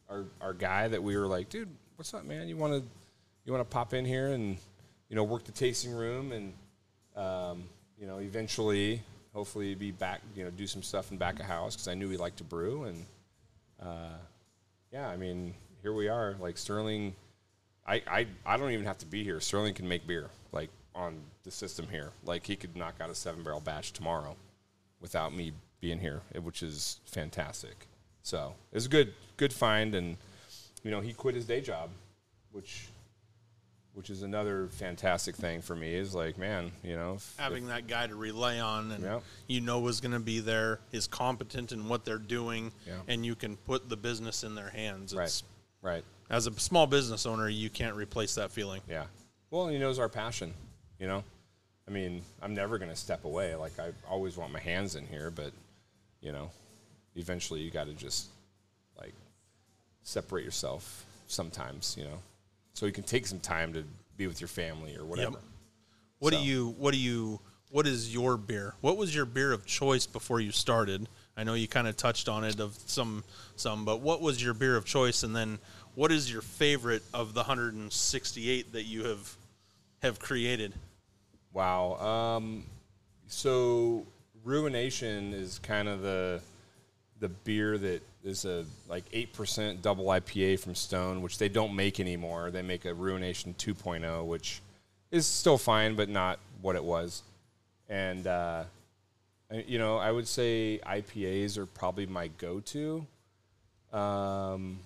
our 0.09 0.23
our 0.39 0.53
guy 0.53 0.87
that 0.87 1.03
we 1.03 1.17
were 1.17 1.27
like, 1.27 1.49
dude, 1.49 1.67
what's 1.97 2.13
up, 2.13 2.23
man? 2.23 2.47
You 2.47 2.55
want 2.55 2.81
to 2.81 2.89
you 3.45 3.51
want 3.51 3.67
to 3.67 3.73
pop 3.73 3.93
in 3.93 4.05
here 4.05 4.29
and 4.29 4.57
you 5.09 5.15
know 5.15 5.23
work 5.23 5.43
the 5.43 5.51
tasting 5.51 5.91
room 5.91 6.31
and 6.31 6.53
um, 7.15 7.63
you 7.99 8.07
know 8.07 8.19
eventually 8.19 9.01
hopefully 9.33 9.75
be 9.75 9.91
back 9.91 10.21
you 10.35 10.43
know 10.43 10.49
do 10.51 10.67
some 10.67 10.83
stuff 10.83 11.11
in 11.11 11.17
back 11.17 11.39
of 11.39 11.45
house 11.45 11.75
because 11.75 11.87
I 11.87 11.93
knew 11.93 12.09
he 12.09 12.17
liked 12.17 12.37
to 12.37 12.43
brew 12.43 12.83
and 12.83 13.05
uh, 13.81 14.17
yeah, 14.91 15.07
I 15.07 15.17
mean 15.17 15.53
here 15.81 15.93
we 15.93 16.07
are 16.07 16.35
like 16.39 16.57
Sterling. 16.57 17.15
I, 17.85 18.01
I 18.07 18.27
I 18.45 18.57
don't 18.57 18.71
even 18.71 18.85
have 18.85 18.99
to 18.99 19.05
be 19.05 19.23
here. 19.23 19.39
Sterling 19.39 19.73
can 19.73 19.87
make 19.87 20.07
beer 20.07 20.29
like 20.51 20.69
on 20.95 21.19
the 21.43 21.51
system 21.51 21.87
here. 21.89 22.11
Like 22.23 22.45
he 22.45 22.55
could 22.55 22.75
knock 22.75 22.95
out 23.01 23.09
a 23.09 23.15
seven 23.15 23.43
barrel 23.43 23.59
batch 23.59 23.91
tomorrow 23.91 24.35
without 25.01 25.35
me 25.35 25.51
being 25.81 25.99
here, 25.99 26.21
eh, 26.33 26.39
which 26.39 26.63
is 26.63 26.99
fantastic. 27.05 27.87
So 28.21 28.53
it 28.71 28.75
was 28.75 28.85
a 28.85 28.89
good 28.89 29.13
good 29.35 29.51
find, 29.51 29.95
and 29.95 30.15
you 30.83 30.91
know 30.91 31.01
he 31.01 31.11
quit 31.11 31.35
his 31.35 31.45
day 31.45 31.59
job, 31.59 31.89
which 32.51 32.87
which 33.93 34.09
is 34.09 34.23
another 34.23 34.67
fantastic 34.69 35.35
thing 35.35 35.61
for 35.61 35.75
me. 35.75 35.93
Is 35.93 36.13
like 36.15 36.37
man, 36.37 36.71
you 36.83 36.95
know, 36.95 37.15
if- 37.15 37.35
Having 37.37 37.67
that 37.67 37.87
guy 37.87 38.07
to 38.07 38.15
rely 38.15 38.59
on 38.59 38.91
and 38.91 39.03
Yep. 39.03 39.23
you 39.47 39.61
know 39.61 39.87
is 39.87 40.01
going 40.01 40.11
to 40.13 40.19
be 40.19 40.39
there, 40.39 40.79
is 40.91 41.07
competent 41.07 41.71
in 41.71 41.87
what 41.87 42.03
they're 42.05 42.17
doing, 42.17 42.71
Yeah. 42.87 43.01
and 43.07 43.25
you 43.25 43.35
can 43.35 43.55
put 43.57 43.89
the 43.89 43.97
business 43.97 44.43
in 44.43 44.55
their 44.55 44.69
hands. 44.69 45.13
right, 45.13 45.41
right, 45.81 46.03
As 46.29 46.47
a 46.47 46.59
small 46.59 46.87
business 46.87 47.25
owner, 47.25 47.47
you 47.49 47.69
can't 47.69 47.95
replace 47.95 48.35
that 48.35 48.51
feeling. 48.51 48.81
yeah. 48.87 49.05
Well, 49.51 49.67
he 49.67 49.77
knows 49.77 49.99
our 49.99 50.09
passion. 50.09 50.53
You 50.99 51.07
know, 51.07 51.23
I 51.87 51.91
mean, 51.91 52.23
I'm 52.41 52.53
never 52.55 52.77
going 52.79 52.89
to 52.89 52.95
step 52.95 53.25
away. 53.25 53.53
Like 53.55 53.77
I 53.77 53.91
always 54.09 54.37
want 54.37 54.51
my 54.53 54.59
hands 54.59 54.95
in 54.95 55.05
here, 55.05 55.29
but 55.29 55.51
you 56.21 56.31
know, 56.31 56.49
eventually 57.15 57.59
you 57.61 57.69
got 57.69 57.85
to 57.87 57.93
just 57.93 58.29
like 58.97 59.13
separate 60.01 60.45
yourself 60.45 61.05
sometimes. 61.27 61.95
You 61.97 62.05
know, 62.05 62.19
so 62.73 62.85
you 62.85 62.91
can 62.91 63.03
take 63.03 63.25
some 63.25 63.39
time 63.39 63.73
to 63.73 63.83
be 64.17 64.27
with 64.27 64.41
your 64.41 64.47
family 64.47 64.95
or 64.97 65.05
whatever. 65.05 65.39
What 66.19 66.33
So- 66.33 66.39
do 66.39 66.45
you? 66.45 66.69
What 66.77 66.93
do 66.93 66.99
you? 66.99 67.39
What 67.69 67.87
is 67.87 68.13
your 68.13 68.37
beer? 68.37 68.75
What 68.81 68.97
was 68.97 69.15
your 69.15 69.25
beer 69.25 69.51
of 69.51 69.65
choice 69.65 70.05
before 70.05 70.39
you 70.39 70.51
started? 70.51 71.07
I 71.35 71.43
know 71.43 71.55
you 71.55 71.67
kind 71.67 71.87
of 71.87 71.97
touched 71.97 72.29
on 72.29 72.43
it 72.43 72.59
of 72.59 72.77
some 72.85 73.23
some, 73.55 73.85
but 73.85 74.01
what 74.01 74.21
was 74.21 74.41
your 74.43 74.53
beer 74.53 74.75
of 74.75 74.85
choice? 74.85 75.23
And 75.23 75.35
then 75.35 75.57
what 75.95 76.11
is 76.11 76.31
your 76.31 76.41
favorite 76.41 77.01
of 77.13 77.33
the 77.33 77.41
168 77.41 78.73
that 78.73 78.83
you 78.83 79.05
have 79.05 79.35
have 80.01 80.19
created? 80.19 80.73
Wow. 81.51 81.95
Um, 82.37 82.65
so 83.27 84.05
Ruination 84.43 85.33
is 85.33 85.57
kind 85.59 85.87
of 85.87 86.01
the 86.01 86.41
the 87.23 87.29
beer 87.29 87.77
that 87.77 88.01
is 88.25 88.43
a 88.43 88.65
like 88.89 89.05
eight 89.13 89.31
percent 89.31 89.81
double 89.81 90.07
IPA 90.07 90.59
from 90.59 90.75
Stone, 90.75 91.21
which 91.21 91.37
they 91.37 91.47
don't 91.47 91.73
make 91.73 92.01
anymore. 92.01 92.51
They 92.51 92.61
make 92.61 92.83
a 92.83 92.93
Ruination 92.93 93.55
2.0, 93.57 94.25
which 94.25 94.61
is 95.09 95.25
still 95.25 95.57
fine, 95.57 95.95
but 95.95 96.09
not 96.09 96.37
what 96.61 96.75
it 96.75 96.83
was. 96.83 97.23
And 97.87 98.27
uh, 98.27 98.65
you 99.65 99.79
know, 99.79 99.95
I 99.95 100.11
would 100.11 100.27
say 100.27 100.81
IPAs 100.85 101.57
are 101.57 101.65
probably 101.65 102.05
my 102.07 102.27
go-to. 102.27 103.07
Um, 103.93 104.79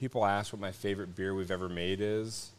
people 0.00 0.24
ask 0.24 0.50
what 0.50 0.60
my 0.60 0.72
favorite 0.72 1.14
beer 1.14 1.34
we've 1.34 1.50
ever 1.50 1.68
made 1.68 2.00
is. 2.00 2.52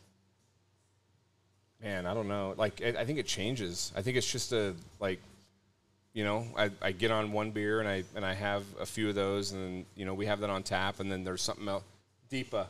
Man, 1.81 2.05
I 2.05 2.13
don't 2.13 2.27
know. 2.27 2.53
Like, 2.55 2.83
I, 2.85 3.01
I 3.01 3.05
think 3.05 3.17
it 3.17 3.25
changes. 3.25 3.91
I 3.95 4.03
think 4.03 4.15
it's 4.15 4.31
just 4.31 4.51
a 4.51 4.75
like, 4.99 5.19
you 6.15 6.23
know, 6.23 6.47
I, 6.57 6.71
I 6.81 6.93
get 6.93 7.11
on 7.11 7.33
one 7.33 7.51
beer 7.51 7.81
and 7.81 7.89
I 7.89 8.03
and 8.15 8.25
I 8.25 8.33
have 8.33 8.63
a 8.79 8.85
few 8.85 9.09
of 9.09 9.15
those, 9.15 9.51
and 9.51 9.61
then, 9.61 9.85
you 9.97 10.05
know, 10.05 10.13
we 10.13 10.25
have 10.25 10.39
that 10.39 10.49
on 10.49 10.63
tap, 10.63 11.01
and 11.01 11.11
then 11.11 11.25
there's 11.25 11.41
something 11.41 11.67
else. 11.67 11.83
Deepa, 12.31 12.67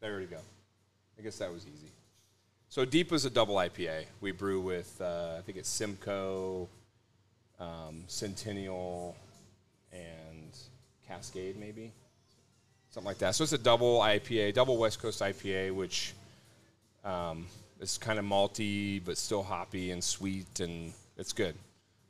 there 0.00 0.20
you 0.20 0.26
go. 0.26 0.40
I 1.16 1.22
guess 1.22 1.38
that 1.38 1.52
was 1.52 1.62
easy. 1.62 1.92
So 2.68 2.84
Deepa 2.84 3.10
Deepa's 3.10 3.24
a 3.24 3.30
double 3.30 3.54
IPA. 3.54 4.06
We 4.20 4.32
brew 4.32 4.60
with 4.60 5.00
uh, 5.00 5.36
I 5.38 5.42
think 5.42 5.56
it's 5.56 5.68
Simcoe, 5.68 6.68
um, 7.60 8.02
Centennial, 8.08 9.16
and 9.92 10.50
Cascade 11.06 11.56
maybe, 11.60 11.92
something 12.90 13.06
like 13.06 13.18
that. 13.18 13.36
So 13.36 13.44
it's 13.44 13.52
a 13.52 13.58
double 13.58 14.00
IPA, 14.00 14.54
double 14.54 14.78
West 14.78 15.00
Coast 15.00 15.20
IPA, 15.22 15.72
which 15.76 16.12
um, 17.04 17.46
is 17.78 17.98
kind 17.98 18.18
of 18.18 18.24
malty 18.24 19.00
but 19.04 19.16
still 19.16 19.44
hoppy 19.44 19.92
and 19.92 20.02
sweet, 20.02 20.58
and 20.58 20.92
it's 21.16 21.32
good. 21.32 21.54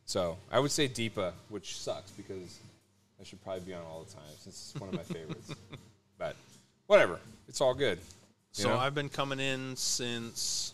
So 0.08 0.38
I 0.50 0.58
would 0.58 0.70
say 0.70 0.88
Deepa, 0.88 1.32
which 1.50 1.76
sucks 1.76 2.10
because 2.12 2.58
I 3.20 3.24
should 3.24 3.44
probably 3.44 3.60
be 3.60 3.74
on 3.74 3.82
all 3.82 4.04
the 4.08 4.14
time 4.14 4.22
since 4.40 4.72
it's 4.72 4.80
one 4.80 4.88
of 4.88 4.94
my 4.94 5.02
favorites. 5.02 5.54
but 6.18 6.34
whatever, 6.86 7.20
it's 7.46 7.60
all 7.60 7.74
good. 7.74 7.98
you 7.98 8.04
So 8.64 8.70
know? 8.70 8.78
I've 8.78 8.94
been 8.94 9.10
coming 9.10 9.38
in 9.38 9.76
since 9.76 10.72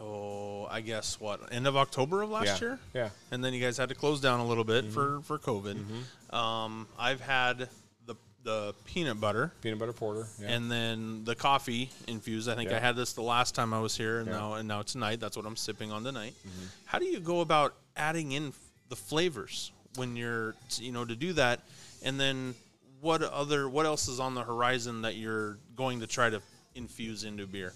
oh, 0.00 0.66
I 0.70 0.80
guess 0.80 1.20
what 1.20 1.52
end 1.52 1.66
of 1.66 1.76
October 1.76 2.22
of 2.22 2.30
last 2.30 2.62
yeah, 2.62 2.68
year. 2.68 2.78
yeah. 2.94 3.08
and 3.30 3.44
then 3.44 3.52
you 3.52 3.60
guys 3.60 3.76
had 3.76 3.90
to 3.90 3.94
close 3.94 4.22
down 4.22 4.40
a 4.40 4.46
little 4.46 4.64
bit 4.64 4.86
mm-hmm. 4.86 4.94
for 4.94 5.20
for 5.20 5.38
COVID. 5.38 5.74
Mm-hmm. 5.74 6.34
Um, 6.34 6.86
I've 6.98 7.20
had 7.20 7.68
the 8.06 8.16
the 8.42 8.74
peanut 8.86 9.20
butter 9.20 9.52
Peanut 9.60 9.78
butter 9.78 9.92
porter. 9.92 10.26
Yeah. 10.40 10.48
and 10.48 10.72
then 10.72 11.26
the 11.26 11.34
coffee 11.34 11.90
infused. 12.08 12.48
I 12.48 12.54
think 12.54 12.70
Yeah. 12.70 12.78
I 12.78 12.80
had 12.80 12.96
this 12.96 13.12
the 13.12 13.20
last 13.20 13.54
time 13.54 13.74
I 13.74 13.80
was 13.80 13.94
here, 13.98 14.20
and 14.20 14.30
now 14.30 14.54
and 14.54 14.66
now 14.66 14.80
tonight 14.80 15.20
that's 15.20 15.36
what 15.36 15.44
I'm 15.44 15.56
sipping 15.56 15.92
on 15.92 16.04
tonight. 16.04 16.32
Mm-hmm. 16.40 16.66
How 16.86 16.98
do 16.98 17.04
you 17.04 17.20
go 17.20 17.42
about 17.42 17.74
adding 17.96 18.32
in 18.32 18.52
the 18.88 18.96
flavors 18.96 19.72
when 19.96 20.16
you're 20.16 20.54
you 20.76 20.92
know 20.92 21.04
to 21.04 21.16
do 21.16 21.32
that, 21.34 21.60
and 22.02 22.18
then 22.18 22.54
what 23.00 23.22
other 23.22 23.68
what 23.68 23.86
else 23.86 24.08
is 24.08 24.20
on 24.20 24.34
the 24.34 24.42
horizon 24.42 25.02
that 25.02 25.16
you're 25.16 25.58
going 25.76 26.00
to 26.00 26.06
try 26.06 26.30
to 26.30 26.40
infuse 26.74 27.24
into 27.24 27.46
beer? 27.46 27.74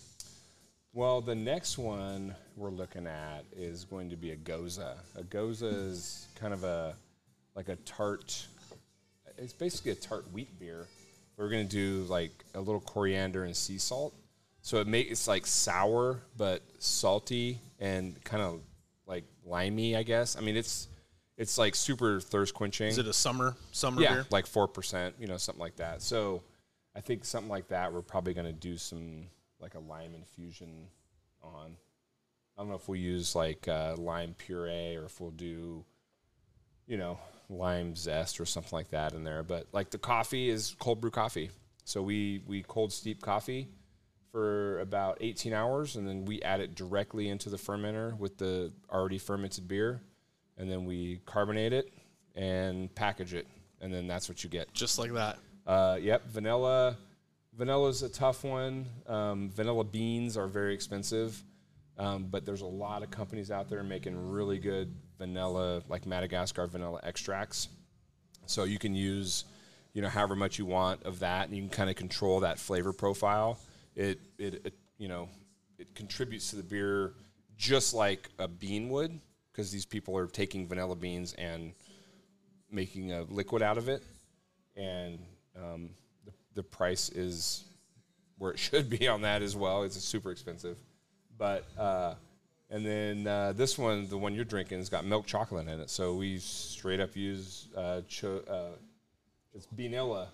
Well, 0.93 1.21
the 1.21 1.35
next 1.35 1.77
one 1.77 2.35
we're 2.57 2.71
looking 2.71 3.07
at 3.07 3.45
is 3.55 3.85
going 3.85 4.09
to 4.11 4.17
be 4.17 4.31
a 4.31 4.37
gose. 4.37 4.79
A 4.79 5.23
gose 5.25 5.63
is 5.63 6.27
kind 6.37 6.55
of 6.55 6.65
a 6.65 6.95
like 7.55 7.69
a 7.69 7.77
tart. 7.77 8.47
It's 9.37 9.53
basically 9.53 9.93
a 9.93 9.97
tart 9.97 10.25
wheat 10.33 10.59
beer. 10.59 10.87
We're 11.37 11.51
gonna 11.51 11.65
do 11.65 12.07
like 12.09 12.33
a 12.55 12.61
little 12.61 12.81
coriander 12.81 13.45
and 13.45 13.55
sea 13.55 13.79
salt, 13.79 14.15
so 14.63 14.79
it 14.79 14.87
makes 14.87 15.11
it's 15.11 15.29
like 15.29 15.47
sour 15.47 16.23
but 16.39 16.63
salty 16.79 17.59
and 17.79 18.23
kind 18.25 18.43
of 18.43 18.61
like 19.07 19.25
limey. 19.45 19.97
I 19.97 20.03
guess. 20.03 20.37
I 20.37 20.41
mean, 20.41 20.57
it's 20.57 20.89
it's 21.37 21.59
like 21.59 21.75
super 21.75 22.21
thirst 22.21 22.55
quenching. 22.55 22.89
Is 22.89 22.99
it 22.99 23.07
a 23.07 23.13
summer 23.13 23.57
summer 23.73 24.01
yeah, 24.01 24.15
beer? 24.15 24.27
like 24.31 24.47
four 24.47 24.67
percent, 24.69 25.15
you 25.19 25.27
know, 25.27 25.37
something 25.37 25.61
like 25.61 25.77
that. 25.77 26.03
So 26.03 26.43
I 26.95 27.01
think 27.01 27.25
something 27.25 27.51
like 27.51 27.69
that, 27.69 27.93
we're 27.93 28.03
probably 28.03 28.35
going 28.35 28.47
to 28.47 28.53
do 28.53 28.77
some 28.77 29.27
like 29.61 29.75
a 29.75 29.81
lime 29.81 30.15
infusion 30.15 30.89
on. 31.43 31.77
I 32.57 32.63
don't 32.63 32.71
know 32.71 32.77
if 32.77 32.89
we'll 32.89 32.99
use 32.99 33.35
like 33.35 33.69
uh, 33.69 33.97
lime 33.99 34.35
puree 34.39 34.97
or 34.97 35.05
if 35.05 35.21
we'll 35.21 35.31
do, 35.31 35.85
you 36.87 36.97
know, 36.97 37.19
lime 37.51 37.95
zest 37.95 38.41
or 38.41 38.47
something 38.47 38.75
like 38.75 38.89
that 38.91 39.13
in 39.13 39.25
there. 39.25 39.43
But 39.43 39.67
like 39.73 39.91
the 39.91 39.99
coffee 39.99 40.49
is 40.49 40.75
cold 40.79 41.03
brew 41.03 41.11
coffee, 41.11 41.51
so 41.85 42.01
we 42.01 42.43
we 42.47 42.63
cold 42.63 42.93
steep 42.93 43.21
coffee 43.21 43.69
for 44.37 44.81
about 44.81 45.17
18 45.23 45.55
hours, 45.55 45.97
and 45.97 46.07
then 46.07 46.27
we 46.27 46.43
add 46.43 46.61
it 46.61 46.75
directly 46.75 47.31
into 47.31 47.49
the 47.49 47.57
fermenter 47.57 48.15
with 48.19 48.37
the 48.37 48.71
already 48.91 49.17
fermented 49.17 49.67
beer, 49.67 50.03
and 50.59 50.71
then 50.71 50.85
we 50.85 51.23
carbonate 51.25 51.73
it 51.73 51.91
and 52.35 52.95
package 52.95 53.33
it, 53.33 53.47
and 53.81 53.91
then 53.91 54.07
that's 54.07 54.29
what 54.29 54.45
you 54.45 54.51
get. 54.51 54.71
Just 54.75 54.99
like 54.99 55.15
that. 55.15 55.39
Uh, 55.67 55.97
yep, 55.99 56.27
vanilla. 56.27 56.99
Vanilla's 57.57 58.03
a 58.03 58.11
tough 58.11 58.45
one. 58.45 58.85
Um, 59.07 59.49
vanilla 59.49 59.85
beans 59.85 60.37
are 60.37 60.49
very 60.49 60.75
expensive, 60.75 61.43
um, 61.97 62.27
but 62.31 62.45
there's 62.45 62.61
a 62.61 62.67
lot 62.67 63.03
of 63.03 63.11
companies 63.11 63.51
out 63.51 63.71
there 63.71 63.83
making 63.83 64.33
really 64.33 64.59
good 64.59 64.95
vanilla, 65.17 65.81
like 65.89 66.05
Madagascar 66.05 66.67
vanilla 66.67 67.01
extracts. 67.05 67.69
So 68.45 68.65
you 68.65 68.79
can 68.79 68.95
use, 68.95 69.47
you 69.95 70.03
know, 70.03 70.11
however 70.11 70.37
much 70.37 70.59
you 70.59 70.67
want 70.67 71.05
of 71.05 71.21
that, 71.21 71.49
and 71.49 71.57
you 71.57 71.63
can 71.63 71.71
kind 71.71 71.89
of 71.89 71.97
control 71.97 72.41
that 72.41 72.59
flavor 72.59 72.93
profile. 72.93 73.59
It, 73.97 74.21
it, 74.39 74.67
it, 74.67 74.75
you 74.99 75.09
know, 75.09 75.29
it 75.79 75.95
contributes 75.95 76.51
to 76.51 76.57
the 76.57 76.63
beer 76.63 77.15
just 77.57 77.95
like 77.95 78.29
a 78.39 78.47
bean 78.47 78.91
would, 78.91 79.19
because 79.51 79.71
these 79.73 79.87
people 79.87 80.17
are 80.17 80.27
taking 80.27 80.69
vanilla 80.69 80.95
beans 80.95 81.33
and 81.35 81.73
making 82.71 83.13
a 83.13 83.23
liquid 83.23 83.63
out 83.63 83.79
of 83.79 83.89
it, 83.89 84.03
and 84.77 85.19
um, 85.57 85.89
the, 86.27 86.33
the 86.55 86.63
price 86.63 87.09
is 87.09 87.65
where 88.39 88.53
it 88.53 88.59
should 88.59 88.91
be 88.91 89.09
on 89.09 89.23
that 89.23 89.43
as 89.43 89.57
well. 89.57 89.83
It's 89.83 89.97
super 89.97 90.31
expensive, 90.31 90.77
but 91.39 91.65
uh, 91.79 92.15
and 92.69 92.85
then 92.85 93.27
uh, 93.27 93.53
this 93.53 93.79
one, 93.79 94.09
the 94.09 94.19
one 94.19 94.35
you're 94.35 94.45
drinking, 94.45 94.79
has 94.79 94.89
got 94.89 95.05
milk 95.05 95.27
chocolate 95.27 95.69
in 95.69 95.81
it. 95.81 95.89
So 95.89 96.15
we 96.15 96.39
straight 96.39 97.01
up 97.01 97.17
use 97.17 97.69
uh, 97.77 98.03
cho- 98.09 98.43
uh, 98.49 98.77
it's 99.55 99.67
Beanilla, 99.75 100.27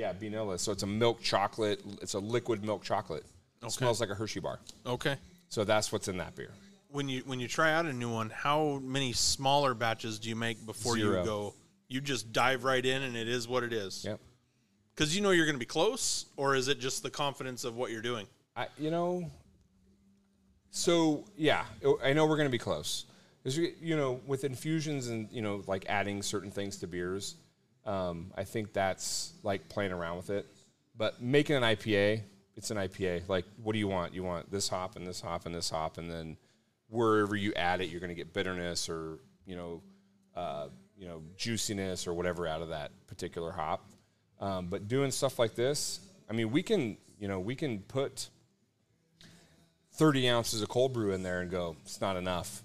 yeah, 0.00 0.14
Beanilla. 0.14 0.58
So 0.58 0.72
it's 0.72 0.82
a 0.82 0.86
milk 0.86 1.20
chocolate. 1.20 1.82
It's 2.00 2.14
a 2.14 2.18
liquid 2.18 2.64
milk 2.64 2.82
chocolate. 2.82 3.22
It 3.62 3.70
smells 3.70 4.00
like 4.00 4.08
a 4.08 4.14
Hershey 4.14 4.40
bar. 4.40 4.58
Okay. 4.86 5.16
So 5.50 5.62
that's 5.62 5.92
what's 5.92 6.08
in 6.08 6.16
that 6.16 6.34
beer. 6.34 6.52
When 6.88 7.06
you 7.08 7.22
when 7.26 7.38
you 7.38 7.46
try 7.46 7.72
out 7.74 7.84
a 7.84 7.92
new 7.92 8.10
one, 8.10 8.30
how 8.30 8.80
many 8.82 9.12
smaller 9.12 9.74
batches 9.74 10.18
do 10.18 10.30
you 10.30 10.36
make 10.36 10.64
before 10.64 10.96
Zero. 10.96 11.20
you 11.20 11.24
go? 11.26 11.54
You 11.88 12.00
just 12.00 12.32
dive 12.32 12.64
right 12.64 12.84
in, 12.84 13.02
and 13.02 13.14
it 13.14 13.28
is 13.28 13.46
what 13.46 13.62
it 13.62 13.74
is. 13.74 14.04
Yep. 14.04 14.18
Because 14.94 15.14
you 15.14 15.20
know 15.22 15.32
you're 15.32 15.44
going 15.44 15.56
to 15.56 15.60
be 15.60 15.66
close, 15.66 16.24
or 16.36 16.54
is 16.56 16.68
it 16.68 16.80
just 16.80 17.02
the 17.02 17.10
confidence 17.10 17.64
of 17.64 17.76
what 17.76 17.90
you're 17.90 18.00
doing? 18.00 18.26
I, 18.56 18.68
you 18.78 18.90
know, 18.90 19.30
so 20.70 21.24
yeah, 21.36 21.64
oh, 21.84 21.98
I 22.02 22.14
know 22.14 22.24
we're 22.24 22.36
going 22.36 22.48
to 22.48 22.52
be 22.52 22.58
close. 22.58 23.04
we- 23.44 23.74
you 23.82 23.96
know, 23.96 24.20
with 24.26 24.44
infusions 24.44 25.08
and 25.08 25.28
you 25.30 25.42
know, 25.42 25.62
like 25.66 25.84
adding 25.90 26.22
certain 26.22 26.50
things 26.50 26.78
to 26.78 26.86
beers, 26.86 27.36
um, 27.90 28.30
I 28.36 28.44
think 28.44 28.72
that's 28.72 29.32
like 29.42 29.68
playing 29.68 29.90
around 29.90 30.16
with 30.16 30.30
it. 30.30 30.46
But 30.96 31.20
making 31.20 31.56
an 31.56 31.62
IPA, 31.62 32.22
it's 32.56 32.70
an 32.70 32.76
IPA. 32.76 33.28
Like, 33.28 33.44
what 33.62 33.72
do 33.72 33.80
you 33.80 33.88
want? 33.88 34.14
You 34.14 34.22
want 34.22 34.50
this 34.50 34.68
hop 34.68 34.94
and 34.94 35.06
this 35.06 35.20
hop 35.20 35.46
and 35.46 35.54
this 35.54 35.70
hop, 35.70 35.98
and 35.98 36.08
then 36.08 36.36
wherever 36.88 37.34
you 37.34 37.52
add 37.54 37.80
it, 37.80 37.88
you're 37.88 38.00
going 38.00 38.10
to 38.10 38.14
get 38.14 38.32
bitterness 38.32 38.88
or 38.88 39.18
you 39.44 39.56
know, 39.56 39.82
uh, 40.36 40.68
you 40.96 41.08
know, 41.08 41.22
juiciness 41.36 42.06
or 42.06 42.14
whatever 42.14 42.46
out 42.46 42.62
of 42.62 42.68
that 42.68 42.92
particular 43.08 43.50
hop. 43.50 43.84
Um, 44.38 44.68
but 44.68 44.86
doing 44.86 45.10
stuff 45.10 45.38
like 45.38 45.56
this, 45.56 45.98
I 46.28 46.32
mean, 46.32 46.52
we 46.52 46.62
can, 46.62 46.96
you 47.18 47.26
know, 47.26 47.40
we 47.40 47.56
can 47.56 47.80
put 47.80 48.28
30 49.94 50.28
ounces 50.28 50.62
of 50.62 50.68
cold 50.68 50.92
brew 50.92 51.12
in 51.12 51.22
there 51.22 51.40
and 51.40 51.50
go, 51.50 51.76
it's 51.82 52.00
not 52.00 52.16
enough. 52.16 52.62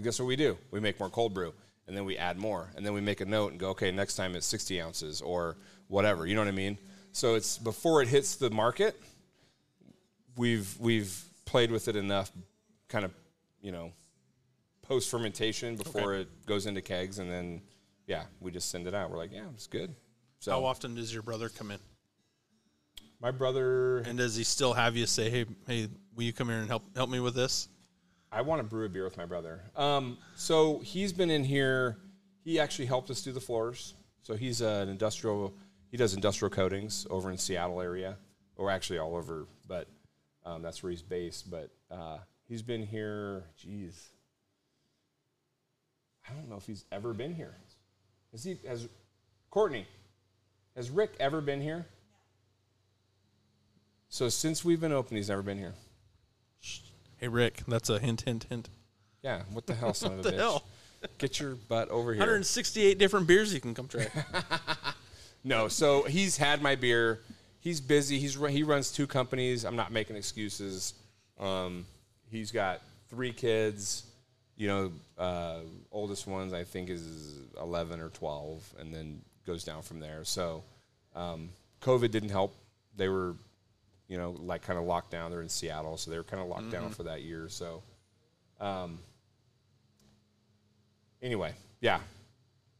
Guess 0.00 0.20
what 0.20 0.26
we 0.26 0.36
do? 0.36 0.56
We 0.70 0.78
make 0.78 1.00
more 1.00 1.10
cold 1.10 1.34
brew 1.34 1.52
and 1.88 1.96
then 1.96 2.04
we 2.04 2.16
add 2.16 2.36
more. 2.38 2.70
And 2.76 2.84
then 2.86 2.92
we 2.92 3.00
make 3.00 3.20
a 3.20 3.24
note 3.24 3.50
and 3.50 3.58
go, 3.58 3.70
okay, 3.70 3.90
next 3.90 4.14
time 4.14 4.36
it's 4.36 4.46
60 4.46 4.80
ounces 4.80 5.20
or 5.22 5.56
whatever. 5.88 6.26
You 6.26 6.34
know 6.34 6.42
what 6.42 6.48
I 6.48 6.52
mean? 6.52 6.78
So 7.12 7.34
it's 7.34 7.58
before 7.58 8.02
it 8.02 8.08
hits 8.08 8.36
the 8.36 8.50
market, 8.50 9.00
we've, 10.36 10.76
we've 10.78 11.18
played 11.46 11.70
with 11.70 11.88
it 11.88 11.96
enough 11.96 12.30
kind 12.88 13.04
of, 13.04 13.12
you 13.62 13.72
know, 13.72 13.92
post 14.82 15.10
fermentation 15.10 15.76
before 15.76 16.12
Okay. 16.14 16.20
it 16.22 16.46
goes 16.46 16.66
into 16.66 16.82
kegs. 16.82 17.18
And 17.18 17.30
then, 17.30 17.62
yeah, 18.06 18.24
we 18.40 18.50
just 18.50 18.70
send 18.70 18.86
it 18.86 18.94
out. 18.94 19.10
We're 19.10 19.16
like, 19.16 19.32
yeah, 19.32 19.46
it's 19.54 19.66
good. 19.66 19.94
So 20.40 20.52
How 20.52 20.64
often 20.66 20.94
does 20.94 21.12
your 21.12 21.22
brother 21.22 21.48
come 21.48 21.70
in? 21.70 21.78
my 23.20 23.32
brother 23.32 23.98
And 23.98 24.16
does 24.16 24.36
he 24.36 24.44
still 24.44 24.72
have 24.74 24.94
you 24.96 25.04
say, 25.04 25.28
"Hey, 25.28 25.44
hey, 25.66 25.88
will 26.14 26.22
you 26.22 26.32
come 26.32 26.48
here 26.48 26.58
and 26.58 26.68
help 26.68 26.84
help 26.94 27.10
me 27.10 27.18
with 27.18 27.34
this?" 27.34 27.66
I 28.30 28.42
want 28.42 28.60
to 28.60 28.64
brew 28.64 28.84
a 28.84 28.88
beer 28.88 29.04
with 29.04 29.16
my 29.16 29.26
brother. 29.26 29.62
Um, 29.76 30.18
so 30.36 30.80
he's 30.80 31.12
been 31.12 31.30
in 31.30 31.44
here. 31.44 31.96
He 32.44 32.60
actually 32.60 32.86
helped 32.86 33.10
us 33.10 33.22
do 33.22 33.32
the 33.32 33.40
floors. 33.40 33.94
So 34.22 34.34
he's 34.34 34.60
an 34.60 34.88
industrial. 34.88 35.54
He 35.90 35.96
does 35.96 36.12
industrial 36.14 36.50
coatings 36.50 37.06
over 37.08 37.30
in 37.30 37.38
Seattle 37.38 37.80
area, 37.80 38.16
or 38.56 38.70
actually 38.70 38.98
all 38.98 39.16
over, 39.16 39.46
but 39.66 39.88
um, 40.44 40.60
that's 40.60 40.82
where 40.82 40.90
he's 40.90 41.02
based. 41.02 41.50
But 41.50 41.70
uh, 41.90 42.18
he's 42.46 42.62
been 42.62 42.82
here. 42.82 43.44
Geez, 43.56 44.10
I 46.28 46.34
don't 46.34 46.50
know 46.50 46.56
if 46.56 46.66
he's 46.66 46.84
ever 46.92 47.14
been 47.14 47.34
here. 47.34 47.54
Has 48.32 48.44
he? 48.44 48.58
Has 48.66 48.86
Courtney? 49.50 49.86
Has 50.76 50.90
Rick 50.90 51.14
ever 51.18 51.40
been 51.40 51.62
here? 51.62 51.86
So 54.10 54.28
since 54.28 54.64
we've 54.64 54.80
been 54.80 54.92
open, 54.92 55.16
he's 55.16 55.28
never 55.28 55.42
been 55.42 55.58
here. 55.58 55.74
Hey, 57.18 57.28
Rick, 57.28 57.62
that's 57.68 57.90
a 57.90 57.98
hint, 57.98 58.22
hint, 58.22 58.46
hint. 58.48 58.68
Yeah. 59.22 59.42
What 59.52 59.66
the 59.66 59.74
hell, 59.74 59.92
son 59.94 60.12
of 60.14 60.18
a 60.20 60.22
the 60.22 60.32
bitch? 60.32 60.36
hell? 60.36 60.64
Get 61.18 61.38
your 61.38 61.54
butt 61.54 61.88
over 61.90 62.12
here. 62.12 62.20
168 62.20 62.98
different 62.98 63.26
beers 63.26 63.52
you 63.54 63.60
can 63.60 63.74
come 63.74 63.88
try. 63.88 64.06
No, 65.44 65.68
so 65.68 66.02
he's 66.02 66.36
had 66.36 66.60
my 66.60 66.74
beer. 66.74 67.20
He's 67.60 67.80
busy. 67.80 68.18
He's 68.18 68.34
he 68.34 68.64
runs 68.64 68.90
two 68.90 69.06
companies. 69.06 69.64
I'm 69.64 69.76
not 69.76 69.92
making 69.92 70.16
excuses. 70.16 70.94
Um, 71.38 71.86
he's 72.30 72.50
got 72.50 72.82
three 73.08 73.32
kids. 73.32 74.04
You 74.56 74.66
know, 74.66 74.92
uh, 75.16 75.60
oldest 75.92 76.26
ones 76.26 76.52
I 76.52 76.64
think 76.64 76.90
is 76.90 77.36
11 77.60 78.00
or 78.00 78.08
12, 78.08 78.74
and 78.80 78.92
then 78.92 79.22
goes 79.46 79.62
down 79.62 79.82
from 79.82 80.00
there. 80.00 80.24
So, 80.24 80.64
um, 81.14 81.50
COVID 81.80 82.10
didn't 82.10 82.30
help. 82.30 82.54
They 82.96 83.08
were, 83.08 83.36
you 84.08 84.16
know, 84.16 84.34
like 84.40 84.62
kind 84.62 84.78
of 84.78 84.84
locked 84.84 85.10
down. 85.10 85.30
They're 85.30 85.42
in 85.42 85.48
Seattle, 85.48 85.96
so 85.96 86.10
they 86.10 86.16
were 86.16 86.24
kind 86.24 86.42
of 86.42 86.48
locked 86.48 86.70
down 86.70 86.90
for 86.90 87.04
that 87.04 87.22
year. 87.22 87.48
So, 87.48 87.82
um, 88.60 88.98
anyway, 91.22 91.52
yeah, 91.80 92.00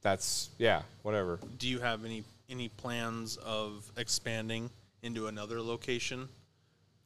that's 0.02 0.50
yeah, 0.58 0.82
whatever. 1.02 1.38
Do 1.58 1.68
you 1.68 1.78
have 1.80 2.04
any 2.04 2.24
any 2.48 2.68
plans 2.68 3.36
of 3.36 3.90
expanding 3.96 4.70
into 5.02 5.26
another 5.26 5.60
location? 5.60 6.28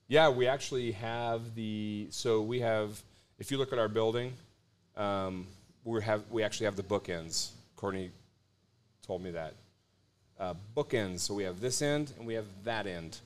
Yeah, 0.09 0.29
we 0.29 0.47
actually 0.47 0.93
have 0.93 1.55
the 1.55 2.07
so 2.11 2.43
we 2.43 2.61
have 2.61 3.03
if 3.39 3.51
you 3.51 3.59
look 3.59 3.73
at 3.73 3.79
our 3.79 3.89
building, 3.89 4.33
um, 4.97 5.47
we 5.85 6.01
have 6.03 6.23
we 6.31 6.43
actually 6.45 6.67
have 6.67 6.77
the 6.77 6.83
bookends. 6.83 7.51
Courtney 7.77 8.11
told 9.05 9.23
me 9.23 9.33
that 9.33 9.55
uh, 10.39 10.55
bookends. 10.77 11.21
So 11.21 11.35
we 11.35 11.45
have 11.45 11.61
this 11.61 11.83
end 11.83 12.13
and 12.19 12.27
we 12.27 12.35
have 12.35 12.47
that 12.65 12.87
end. 12.87 13.19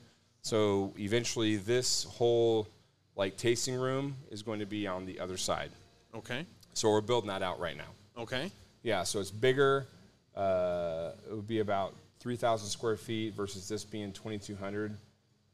So 0.47 0.93
eventually, 0.97 1.57
this 1.57 2.05
whole 2.05 2.69
like 3.17 3.35
tasting 3.35 3.75
room 3.75 4.15
is 4.31 4.43
going 4.43 4.59
to 4.59 4.65
be 4.65 4.87
on 4.87 5.05
the 5.05 5.19
other 5.19 5.35
side. 5.35 5.71
Okay. 6.15 6.45
So 6.73 6.89
we're 6.89 7.01
building 7.01 7.27
that 7.27 7.41
out 7.41 7.59
right 7.59 7.75
now. 7.75 8.21
Okay. 8.21 8.49
Yeah, 8.81 9.03
so 9.03 9.19
it's 9.19 9.29
bigger. 9.29 9.87
Uh, 10.33 11.11
it 11.29 11.35
would 11.35 11.47
be 11.47 11.59
about 11.59 11.95
3,000 12.21 12.69
square 12.69 12.95
feet 12.95 13.33
versus 13.33 13.67
this 13.67 13.83
being 13.83 14.13
2,200. 14.13 14.95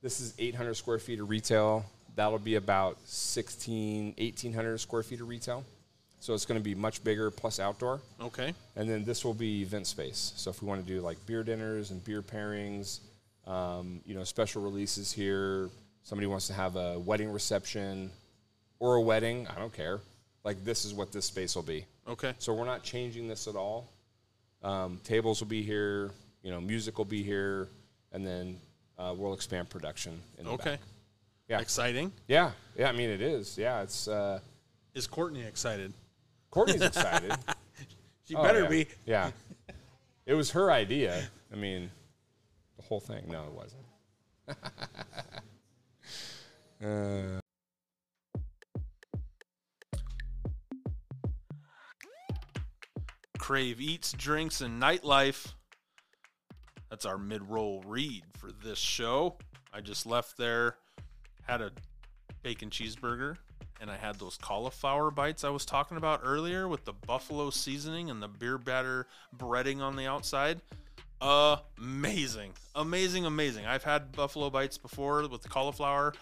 This 0.03 0.21
is 0.21 0.35
800 0.37 0.75
square 0.75 0.99
feet 0.99 1.19
of 1.19 1.27
retail. 1.27 1.83
That'll 2.15 2.37
be 2.37 2.55
about 2.55 2.99
16, 3.05 4.13
1,800 4.19 4.77
square 4.77 5.01
feet 5.01 5.21
of 5.21 5.27
retail. 5.27 5.65
So 6.19 6.35
it's 6.35 6.45
going 6.45 6.59
to 6.59 6.63
be 6.63 6.75
much 6.75 7.03
bigger 7.03 7.31
plus 7.31 7.59
outdoor. 7.59 7.99
Okay. 8.21 8.53
And 8.75 8.87
then 8.87 9.05
this 9.05 9.25
will 9.25 9.33
be 9.33 9.63
event 9.63 9.87
space. 9.87 10.33
So 10.35 10.51
if 10.51 10.61
we 10.61 10.67
want 10.67 10.85
to 10.85 10.93
do 10.93 11.01
like 11.01 11.17
beer 11.25 11.43
dinners 11.43 11.89
and 11.89 12.03
beer 12.03 12.21
pairings, 12.21 12.99
um, 13.45 14.01
you 14.05 14.15
know, 14.15 14.23
special 14.23 14.61
releases 14.61 15.11
here. 15.11 15.69
Somebody 16.03 16.27
wants 16.27 16.47
to 16.47 16.53
have 16.53 16.75
a 16.75 16.99
wedding 16.99 17.31
reception 17.31 18.11
or 18.79 18.95
a 18.95 19.01
wedding. 19.01 19.47
I 19.47 19.59
don't 19.59 19.73
care. 19.73 19.99
Like 20.43 20.63
this 20.65 20.83
is 20.85 20.93
what 20.93 21.11
this 21.11 21.25
space 21.25 21.55
will 21.55 21.63
be. 21.63 21.85
Okay. 22.07 22.33
So 22.39 22.53
we're 22.53 22.65
not 22.65 22.83
changing 22.83 23.27
this 23.27 23.47
at 23.47 23.55
all. 23.55 23.89
Um, 24.61 24.99
tables 25.03 25.39
will 25.41 25.47
be 25.47 25.61
here. 25.63 26.11
You 26.41 26.51
know, 26.51 26.59
music 26.59 26.97
will 26.97 27.05
be 27.05 27.23
here, 27.23 27.69
and 28.11 28.25
then 28.27 28.57
uh, 28.97 29.13
we'll 29.17 29.33
expand 29.33 29.69
production. 29.69 30.19
In 30.37 30.45
the 30.45 30.51
Okay. 30.51 30.71
back. 30.71 30.79
Yeah. 31.47 31.59
Exciting. 31.59 32.11
Yeah. 32.27 32.51
Yeah. 32.77 32.89
I 32.89 32.91
mean, 32.91 33.09
it 33.09 33.21
is. 33.21 33.57
Yeah. 33.57 33.81
It's 33.81 34.07
uh, 34.07 34.39
Is 34.93 35.07
Courtney 35.07 35.43
excited? 35.43 35.93
Courtney's 36.51 36.81
excited. 36.91 37.33
She 38.27 38.35
Oh, 38.35 38.43
better 38.43 38.63
yeah. 38.63 38.69
be. 38.69 38.87
Yeah. 39.05 39.31
It 40.25 40.33
was 40.33 40.51
her 40.51 40.71
idea. 40.71 41.23
I 41.51 41.55
mean, 41.55 41.89
whole 42.93 42.99
thing. 42.99 43.25
No, 43.27 43.45
it 43.45 43.53
wasn't. 43.53 43.85
uh, 46.83 47.39
Crave 53.39 53.81
eats, 53.81 54.13
drinks, 54.13 54.61
and 54.61 54.79
nightlife. 54.81 55.53
That's 56.91 57.05
our 57.05 57.17
mid 57.17 57.49
roll 57.49 57.83
read 57.87 58.23
for 58.37 58.51
this 58.63 58.77
show. 58.77 59.37
I 59.73 59.81
just 59.81 60.05
left 60.05 60.37
there, 60.37 60.75
had 61.41 61.61
a 61.61 61.71
bacon 62.43 62.69
cheeseburger, 62.69 63.37
and 63.81 63.89
I 63.89 63.97
had 63.97 64.19
those 64.19 64.37
cauliflower 64.37 65.09
bites 65.09 65.43
I 65.43 65.49
was 65.49 65.65
talking 65.65 65.97
about 65.97 66.21
earlier 66.23 66.67
with 66.67 66.85
the 66.85 66.93
buffalo 66.93 67.49
seasoning 67.49 68.11
and 68.11 68.21
the 68.21 68.27
beer 68.27 68.59
batter 68.59 69.07
breading 69.35 69.81
on 69.81 69.95
the 69.95 70.05
outside. 70.05 70.61
Amazing. 71.23 72.51
Amazing, 72.75 73.25
amazing. 73.25 73.65
I've 73.65 73.83
had 73.83 74.11
buffalo 74.11 74.49
bites 74.49 74.77
before 74.77 75.25
with 75.27 75.41
the 75.41 75.49
cauliflower 75.49 76.13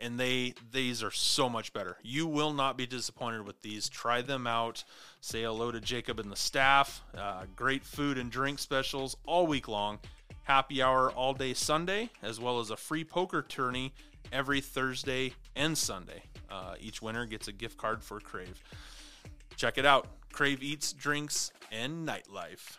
and 0.00 0.18
they 0.18 0.54
these 0.72 1.02
are 1.02 1.10
so 1.10 1.48
much 1.48 1.72
better. 1.72 1.98
You 2.02 2.26
will 2.26 2.52
not 2.52 2.76
be 2.76 2.86
disappointed 2.86 3.46
with 3.46 3.60
these. 3.62 3.88
Try 3.88 4.22
them 4.22 4.46
out. 4.46 4.82
Say 5.20 5.42
hello 5.42 5.70
to 5.70 5.80
Jacob 5.80 6.18
and 6.18 6.32
the 6.32 6.36
staff. 6.36 7.02
Uh, 7.16 7.44
great 7.54 7.84
food 7.84 8.18
and 8.18 8.30
drink 8.30 8.58
specials 8.58 9.16
all 9.26 9.46
week 9.46 9.68
long. 9.68 9.98
Happy 10.44 10.82
hour 10.82 11.10
all 11.12 11.34
day 11.34 11.54
Sunday, 11.54 12.08
as 12.22 12.40
well 12.40 12.58
as 12.58 12.70
a 12.70 12.76
free 12.76 13.04
poker 13.04 13.42
tourney 13.42 13.92
every 14.32 14.60
Thursday 14.60 15.34
and 15.54 15.76
Sunday. 15.76 16.22
Uh, 16.50 16.74
each 16.80 17.02
winner 17.02 17.26
gets 17.26 17.46
a 17.46 17.52
gift 17.52 17.76
card 17.76 18.02
for 18.02 18.18
Crave. 18.20 18.60
Check 19.56 19.78
it 19.78 19.86
out. 19.86 20.08
Crave 20.32 20.62
eats, 20.62 20.92
drinks, 20.92 21.52
and 21.70 22.08
nightlife. 22.08 22.78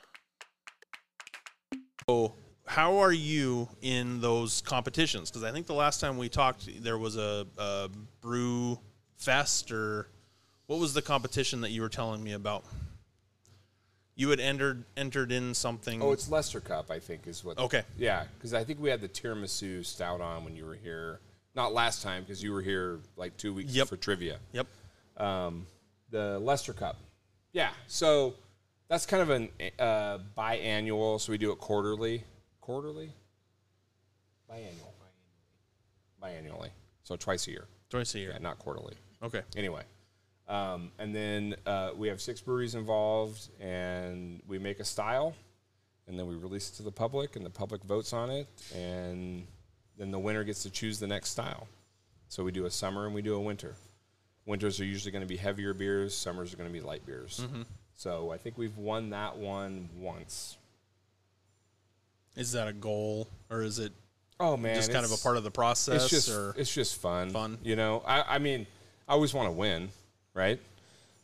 So, 2.10 2.34
how 2.66 2.98
are 2.98 3.12
you 3.12 3.68
in 3.82 4.22
those 4.22 4.62
competitions? 4.62 5.30
Because 5.30 5.44
I 5.44 5.52
think 5.52 5.68
the 5.68 5.74
last 5.74 6.00
time 6.00 6.18
we 6.18 6.30
talked, 6.30 6.84
there 6.84 6.98
was 6.98 7.18
a, 7.18 7.46
a 7.58 7.90
brew 8.22 8.80
fest, 9.18 9.72
or 9.72 10.08
what 10.68 10.80
was 10.80 10.94
the 10.94 11.02
competition 11.02 11.62
that 11.62 11.72
you 11.72 11.82
were 11.82 11.90
telling 11.90 12.24
me 12.24 12.34
about? 12.34 12.64
You 14.16 14.30
had 14.30 14.40
entered 14.40 14.84
entered 14.98 15.32
in 15.32 15.54
something. 15.54 16.02
oh, 16.02 16.12
it's 16.12 16.30
Lester 16.30 16.60
Cup, 16.60 16.92
I 16.92 17.00
think, 17.00 17.28
is 17.28 17.44
what. 17.44 17.58
Okay. 17.58 17.84
Yeah, 17.98 18.26
because 18.38 18.54
I 18.54 18.64
think 18.64 18.80
we 18.80 18.90
had 18.90 19.02
the 19.02 19.10
tiramisu 19.10 19.86
stout 19.86 20.22
on 20.22 20.44
when 20.44 20.56
you 20.56 20.66
were 20.66 20.76
here. 20.76 21.20
Not 21.56 21.74
last 21.74 22.02
time, 22.02 22.24
because 22.24 22.42
you 22.42 22.54
were 22.54 22.62
here 22.62 23.00
like 23.18 23.36
two 23.36 23.54
weeks 23.54 23.74
Yep. 23.74 23.90
for 23.90 23.98
trivia. 23.98 24.38
yep. 24.54 24.68
um, 25.18 25.66
the 26.10 26.40
Lester 26.40 26.72
Cup. 26.72 26.98
Yeah, 27.52 27.72
so 27.88 28.36
that's 28.92 29.06
kind 29.06 29.24
of 29.24 29.30
an 29.30 29.50
uh, 29.80 30.18
biannual. 30.38 31.20
So 31.20 31.32
we 31.32 31.38
do 31.38 31.54
it 31.54 31.60
quarterly. 31.60 32.26
Quarterly. 32.60 33.14
Biannual. 34.52 34.92
Biannually. 36.22 36.70
So 37.04 37.16
twice 37.16 37.48
a 37.48 37.52
year. 37.52 37.68
Twice 37.90 38.14
a 38.16 38.20
year. 38.20 38.32
Yeah, 38.34 38.40
not 38.40 38.60
quarterly. 38.60 38.96
Okay. 39.24 39.44
Anyway, 39.56 39.84
um, 40.50 40.92
and 41.00 41.16
then 41.16 41.56
uh, 41.66 41.92
we 41.96 42.10
have 42.10 42.20
six 42.20 42.42
breweries 42.42 42.76
involved, 42.76 43.48
and 43.62 44.42
we 44.46 44.60
make 44.60 44.82
a 44.82 44.86
style, 44.86 45.36
and 46.08 46.20
then 46.20 46.28
we 46.28 46.36
release 46.36 46.70
it 46.70 46.76
to 46.76 46.84
the 46.84 46.92
public, 46.92 47.38
and 47.38 47.46
the 47.46 47.50
public 47.50 47.84
votes 47.84 48.12
on 48.12 48.30
it, 48.30 48.48
and 48.76 49.48
then 49.98 50.12
the 50.12 50.20
winner 50.20 50.44
gets 50.44 50.64
to 50.64 50.70
choose 50.70 51.00
the 51.00 51.08
next 51.08 51.30
style. 51.30 51.68
So 52.28 52.44
we 52.44 52.52
do 52.52 52.66
a 52.66 52.72
summer 52.72 53.06
and 53.06 53.16
we 53.16 53.22
do 53.22 53.36
a 53.36 53.40
winter. 53.40 53.76
Winters 54.46 54.82
are 54.82 54.86
usually 54.86 55.12
going 55.12 55.22
to 55.22 55.28
be 55.28 55.38
heavier 55.38 55.74
beers. 55.74 56.16
Summers 56.16 56.54
are 56.54 56.58
going 56.58 56.70
to 56.70 56.74
be 56.74 56.82
light 56.82 57.06
beers. 57.06 57.46
So 57.96 58.32
I 58.32 58.38
think 58.38 58.58
we've 58.58 58.78
won 58.78 59.12
that 59.12 59.38
one 59.38 59.90
once. 59.98 60.58
Is 62.36 62.54
that 62.54 62.68
a 62.68 62.74
goal, 62.74 63.28
or 63.50 63.62
is 63.62 63.80
it 63.80 63.92
Oh 64.40 64.58
man, 64.58 64.76
just 64.76 64.92
kind 64.92 65.06
of 65.06 65.12
a 65.12 65.18
part 65.18 65.38
of 65.38 65.44
the 65.44 65.52
process? 65.52 66.04
it's 66.04 66.10
just 66.10 66.30
or 66.30 66.54
it's 66.58 66.74
just 66.74 67.00
fun. 67.00 67.30
Fun. 67.32 67.58
you 67.64 67.76
know. 67.76 68.02
I 68.06 68.36
I 68.36 68.38
mean, 68.40 68.66
I 69.08 69.14
always 69.14 69.34
want 69.34 69.48
to 69.48 69.52
win, 69.52 69.90
right? 70.34 70.60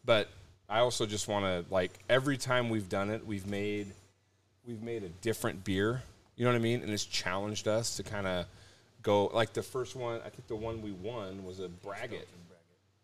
But 0.06 0.30
I 0.70 0.80
also 0.80 1.06
just 1.06 1.28
want 1.28 1.46
to 1.46 1.74
like 1.74 1.92
every 2.10 2.38
time 2.38 2.70
we've 2.70 2.90
done 2.90 3.10
it, 3.10 3.26
we've 3.26 3.48
made 3.48 3.88
we've 4.68 4.82
made 4.84 5.04
a 5.04 5.10
different 5.10 5.64
beer. 5.64 6.04
You 6.36 6.46
know 6.46 6.52
what 6.52 6.58
I 6.58 6.62
mean? 6.62 6.82
And 6.82 6.92
it's 6.92 7.06
challenged 7.06 7.68
us 7.68 7.96
to 7.98 8.04
kind 8.04 8.28
of 8.28 8.46
go 9.02 9.28
like 9.28 9.54
the 9.54 9.64
first 9.64 9.96
one. 9.96 10.20
I 10.26 10.30
think 10.30 10.48
the 10.48 10.56
one 10.56 10.82
we 10.82 10.92
won 10.92 11.46
was 11.46 11.60
a 11.60 11.70
braggot. 11.70 12.26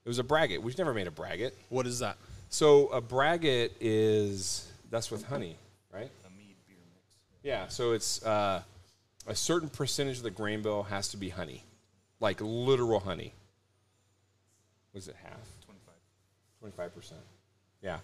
It 0.06 0.10
was 0.10 0.20
a 0.20 0.24
braggot. 0.24 0.62
We've 0.62 0.78
never 0.78 0.94
made 0.94 1.08
a 1.08 1.12
braggot. 1.12 1.54
what 1.70 1.88
is 1.88 2.00
that? 2.00 2.18
So 2.54 2.86
a 2.90 3.02
braggot 3.02 3.72
is 3.82 4.72
that's 4.92 5.10
with 5.10 5.24
honey, 5.26 5.58
right? 5.92 6.12
A 6.24 6.30
mead 6.38 6.56
beer 6.68 6.78
mix. 6.94 7.16
Yeah. 7.42 7.68
So 7.68 7.94
it's 7.94 8.24
uh, 8.24 8.62
a 9.26 9.36
certain 9.36 9.70
percentage 9.70 10.18
of 10.18 10.24
the 10.24 10.30
grain 10.30 10.62
bill 10.62 10.84
has 10.84 11.08
to 11.10 11.18
be 11.18 11.30
honey, 11.30 11.64
like 12.20 12.38
literal 12.42 13.00
honey. 13.00 13.34
Was 14.94 15.08
it 15.08 15.16
half? 15.24 15.32
Twenty-five. 15.66 15.96
Twenty-five 16.60 16.96
percent. 16.96 17.22
Yeah. 17.82 17.98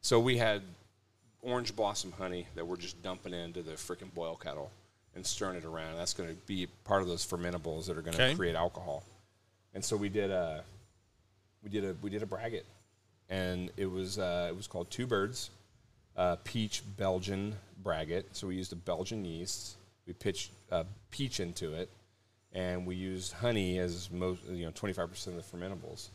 So 0.00 0.20
we 0.20 0.36
had 0.36 0.62
orange 1.42 1.74
blossom 1.74 2.12
honey 2.12 2.46
that 2.54 2.64
we're 2.64 2.76
just 2.76 3.02
dumping 3.02 3.32
into 3.34 3.62
the 3.62 3.72
freaking 3.72 4.14
boil 4.14 4.36
kettle 4.36 4.70
and 5.16 5.26
stirring 5.26 5.56
it 5.56 5.64
around. 5.64 5.96
That's 5.96 6.14
going 6.14 6.28
to 6.28 6.36
be 6.46 6.68
part 6.84 7.02
of 7.02 7.08
those 7.08 7.26
fermentables 7.26 7.86
that 7.86 7.98
are 7.98 8.02
going 8.02 8.16
to 8.16 8.22
Okay. 8.26 8.36
create 8.36 8.54
alcohol. 8.54 9.02
And 9.74 9.84
so 9.84 9.96
we 9.96 10.08
did 10.08 10.30
a 10.30 10.62
we 11.64 11.68
did 11.68 11.84
a 11.84 11.96
we 12.00 12.10
did 12.10 12.22
a 12.22 12.26
braggot, 12.26 12.62
and 13.28 13.70
it 13.76 13.86
was 13.86 14.18
uh, 14.18 14.46
it 14.48 14.56
was 14.56 14.66
called 14.66 14.90
Two 14.90 15.06
Birds, 15.06 15.50
uh, 16.16 16.36
peach 16.44 16.82
Belgian 16.96 17.54
braggot. 17.82 18.24
So 18.32 18.46
we 18.48 18.56
used 18.56 18.72
a 18.72 18.76
Belgian 18.76 19.24
yeast. 19.24 19.76
We 20.06 20.12
pitched 20.12 20.52
uh, 20.72 20.84
peach 21.10 21.40
into 21.40 21.74
it, 21.74 21.90
and 22.52 22.86
we 22.86 22.96
used 22.96 23.32
honey 23.32 23.78
as 23.78 24.10
most 24.10 24.44
you 24.48 24.64
know 24.64 24.72
twenty 24.74 24.92
five 24.92 25.10
percent 25.10 25.36
of 25.36 25.50
the 25.50 25.56
fermentables, 25.56 26.08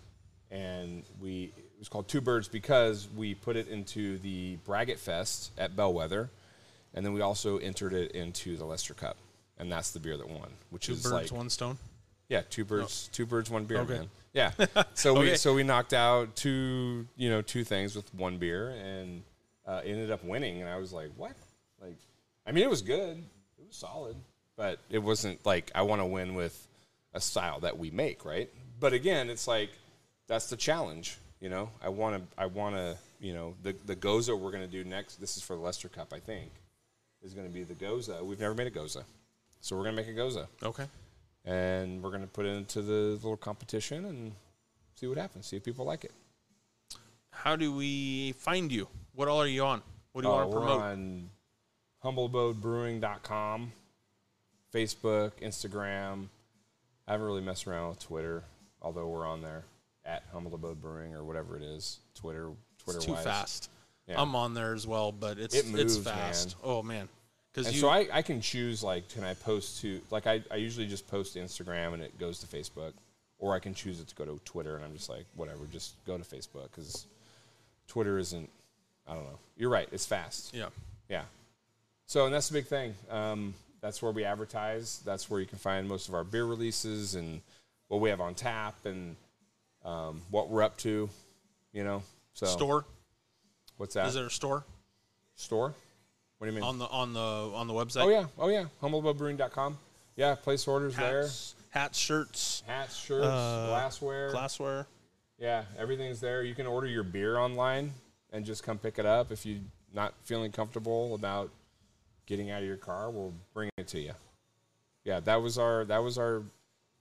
and 0.52 1.04
we 1.22 1.52
it 1.58 1.80
was 1.80 1.90
called 1.90 2.08
Two 2.08 2.22
Birds 2.22 2.48
because 2.48 3.08
we 3.16 3.36
put 3.36 3.56
it 3.56 3.68
into 3.68 4.18
the 4.20 4.58
Braggot 4.68 4.98
Fest 4.98 5.52
at 5.58 5.76
Bellwether, 5.76 6.30
and 6.94 7.06
then 7.06 7.14
we 7.14 7.22
also 7.22 7.58
entered 7.58 7.94
it 7.94 8.12
into 8.12 8.58
the 8.58 8.66
Lester 8.66 8.94
Cup, 8.94 9.18
and 9.60 9.72
that's 9.72 9.92
the 9.92 10.00
beer 10.00 10.18
that 10.18 10.28
won, 10.28 10.50
which 10.72 10.88
Two 10.88 10.94
is 10.94 11.04
birds, 11.04 11.32
like 11.32 11.38
one 11.38 11.50
stone. 11.50 11.78
Yeah, 12.30 12.42
two 12.50 12.66
birds, 12.66 13.10
two 13.12 13.26
birds, 13.26 13.50
one 13.50 13.66
beer, 13.66 13.80
Okay. 13.80 13.94
man. 14.00 14.10
Yeah. 14.34 14.52
So 14.96 15.20
we 15.20 15.36
so 15.36 15.54
we 15.54 15.64
knocked 15.64 15.94
out 15.94 16.36
two, 16.36 17.06
you 17.16 17.30
know, 17.30 17.42
two 17.42 17.64
things 17.64 17.96
with 17.96 18.12
one 18.16 18.38
beer 18.38 18.70
and 18.70 19.24
uh, 19.68 19.82
ended 19.86 20.10
up 20.12 20.24
winning. 20.24 20.62
And 20.62 20.70
I 20.70 20.78
was 20.78 20.92
like, 20.92 21.12
what? 21.18 21.34
Like, 21.82 21.98
I 22.48 22.52
mean, 22.52 22.64
it 22.64 22.70
was 22.70 22.82
good, 22.82 23.18
it 23.60 23.68
was 23.68 23.76
solid, 23.76 24.16
but 24.56 24.80
it 24.90 25.00
wasn't 25.00 25.46
like 25.46 25.72
I 25.76 25.84
want 25.84 26.02
to 26.02 26.06
win 26.06 26.34
with 26.36 26.68
a 27.14 27.22
style 27.22 27.60
that 27.60 27.78
we 27.78 27.92
make, 27.92 28.26
right? 28.26 28.50
But 28.80 28.94
again, 28.94 29.30
it's 29.30 29.48
like 29.48 29.70
that's 30.28 30.50
the 30.50 30.58
challenge. 30.58 31.18
You 31.40 31.50
know, 31.50 31.70
I 31.84 31.90
want 31.90 32.16
to, 32.16 32.42
I 32.42 32.46
want 32.48 32.76
to, 32.76 32.98
you 33.20 33.34
know, 33.34 33.54
the 33.62 33.76
the 33.86 33.96
gose 33.96 34.30
we're 34.30 34.52
going 34.52 34.64
to 34.64 34.72
do 34.72 34.84
next. 34.84 35.18
This 35.18 35.38
is 35.38 35.44
for 35.44 35.56
the 35.56 35.62
Lester 35.62 35.90
Cup, 35.90 36.14
I 36.14 36.20
think, 36.20 36.50
is 37.22 37.34
going 37.34 37.48
to 37.48 37.54
be 37.54 37.64
the 37.64 37.76
gose. 37.76 38.10
We've 38.26 38.40
never 38.40 38.56
made 38.56 38.68
a 38.68 38.72
gose, 38.72 38.98
so 39.62 39.76
we're 39.76 39.84
going 39.84 39.96
to 39.96 40.02
make 40.02 40.10
a 40.10 40.18
gose 40.20 40.48
Okay. 40.64 40.86
And 41.46 42.02
we're 42.02 42.10
going 42.10 42.22
to 42.22 42.28
put 42.28 42.46
it 42.46 42.56
into 42.56 42.82
the 42.82 42.94
little 43.22 43.38
competition 43.38 44.06
and 44.06 44.34
see 44.96 45.08
what 45.08 45.18
happens. 45.18 45.48
See 45.48 45.58
if 45.58 45.64
people 45.64 45.86
like 45.86 46.04
it. 46.06 46.12
How 47.32 47.56
do 47.56 47.74
we 47.76 48.34
find 48.34 48.72
you? 48.72 48.88
What 49.16 49.28
all 49.28 49.42
are 49.42 49.48
you 49.48 49.66
on? 49.66 49.82
What 50.14 50.22
do 50.22 50.28
you 50.28 50.34
Uh, 50.34 50.38
want 50.38 50.52
to 50.52 50.58
promote? 50.58 50.80
we're 50.80 50.86
on 50.86 51.30
humbleabodebrewing.com, 52.04 53.72
Facebook, 54.74 55.32
Instagram. 55.42 56.28
I 57.08 57.12
haven't 57.12 57.26
really 57.28 57.42
messed 57.42 57.68
around 57.68 57.90
with 57.90 58.00
Twitter, 58.00 58.44
although 58.82 59.08
we're 59.08 59.26
on 59.28 59.42
there 59.42 59.66
at 60.06 60.24
Humble 60.32 60.54
Abode 60.56 60.82
Brewing 60.82 61.14
or 61.14 61.24
whatever 61.24 61.56
it 61.58 61.64
is. 61.64 62.00
Twitter, 62.16 62.50
Twitter 62.84 62.98
It's 62.98 63.06
too 63.06 63.14
wise. 63.14 63.24
fast. 63.24 63.70
Yeah. 64.08 64.22
I'm 64.22 64.36
on 64.36 64.54
there 64.54 64.74
as 64.74 64.86
well, 64.86 65.12
but 65.12 65.38
it's 65.40 65.56
It 65.56 65.66
it's 65.80 65.98
fast. 65.98 66.56
man. 66.58 66.62
Oh 66.64 66.84
man, 66.84 67.10
because 67.54 67.68
And 67.68 67.76
you 67.76 67.82
so 67.82 67.90
I, 67.90 68.08
I 68.12 68.22
can 68.22 68.42
choose 68.42 68.84
like 68.84 69.10
can 69.10 69.24
I 69.24 69.34
post 69.36 69.82
to 69.82 70.02
like 70.10 70.28
I, 70.28 70.42
I 70.50 70.56
usually 70.56 70.88
just 70.88 71.08
post 71.08 71.34
to 71.34 71.40
Instagram 71.40 71.94
and 71.94 72.02
it 72.02 72.18
goes 72.20 72.40
to 72.40 72.48
Facebook, 72.48 72.94
or 73.40 73.54
I 73.54 73.60
can 73.60 73.74
choose 73.74 74.00
it 74.00 74.08
to 74.08 74.16
go 74.16 74.26
to 74.26 74.40
Twitter 74.44 74.76
and 74.76 74.84
I'm 74.84 74.94
just 74.94 75.10
like 75.10 75.26
whatever, 75.36 75.60
just 75.72 75.94
go 76.06 76.18
to 76.18 76.24
Facebook 76.24 76.72
because 76.72 77.06
Twitter 77.88 78.18
isn't. 78.18 78.50
I 79.08 79.14
don't 79.14 79.26
know. 79.26 79.40
You're 79.58 79.70
right. 79.70 79.88
It's 79.92 80.06
fast. 80.06 80.56
yeah. 80.56 80.70
Yeah. 81.10 81.24
So 82.06 82.26
and 82.26 82.34
that's 82.34 82.48
the 82.48 82.54
big 82.54 82.68
thing. 82.68 82.96
Um, 83.10 83.54
that's 83.82 84.02
where 84.02 84.12
we 84.12 84.24
advertise. 84.24 85.02
That's 85.06 85.30
where 85.30 85.40
you 85.40 85.46
can 85.46 85.58
find 85.58 85.88
most 85.88 86.08
of 86.08 86.16
our 86.16 86.24
beer 86.24 86.46
releases 86.46 87.16
and 87.16 87.42
what 87.90 88.00
we 88.00 88.10
have 88.10 88.22
on 88.22 88.34
tap 88.34 88.76
and 88.86 89.16
um, 89.84 90.22
what 90.32 90.50
we're 90.50 90.64
up 90.64 90.78
to. 90.78 91.10
You 91.74 91.84
know. 91.84 92.04
So 92.34 92.46
Store 92.48 92.86
What's 93.78 93.96
that? 93.96 94.08
is 94.08 94.14
there 94.14 94.26
a 94.26 94.32
store 94.32 94.64
store? 95.36 95.74
What 96.44 96.50
do 96.50 96.56
you 96.56 96.62
mean? 96.62 96.68
on 96.68 96.78
the 96.78 96.88
on 96.88 97.14
the 97.14 97.20
on 97.56 97.68
the 97.68 97.74
website? 97.74 98.04
Oh 98.04 98.10
yeah, 98.10 98.26
oh 98.38 98.50
yeah, 98.50 98.66
humbleabodebrewing.com. 98.82 99.78
Yeah, 100.18 100.36
place 100.36 100.68
orders 100.68 100.94
hats, 100.94 101.56
hats, 101.70 101.98
shirts. 101.98 102.64
Hats, 102.68 102.98
shirts, 102.98 103.26
Uh, 103.26 103.68
glassware. 103.70 104.30
glassware. 104.30 104.86
yeah, 105.40 105.64
everything's 105.80 106.20
there. 106.20 106.44
You 106.44 106.54
can 106.54 106.68
order 106.68 106.86
your 106.86 107.04
beer 107.04 107.38
online 107.38 107.94
and 108.34 108.44
just 108.44 108.62
come 108.62 108.78
pick 108.78 109.00
it 109.00 109.06
up. 109.06 109.32
If 109.32 109.46
you're 109.46 109.62
not 109.94 110.16
feeling 110.26 110.52
comfortable 110.52 111.16
about 111.16 111.50
getting 112.26 112.52
out 112.52 112.62
of 112.62 112.68
your 112.68 112.76
car, 112.76 113.10
we'll 113.10 113.34
bring 113.54 113.70
it 113.78 113.88
to 113.88 114.02
you. 114.02 114.12
Yeah, 115.06 115.22
that 115.22 115.42
was 115.42 115.58
our 115.58 115.86
that 115.86 116.00
was 116.00 116.18
our 116.18 116.44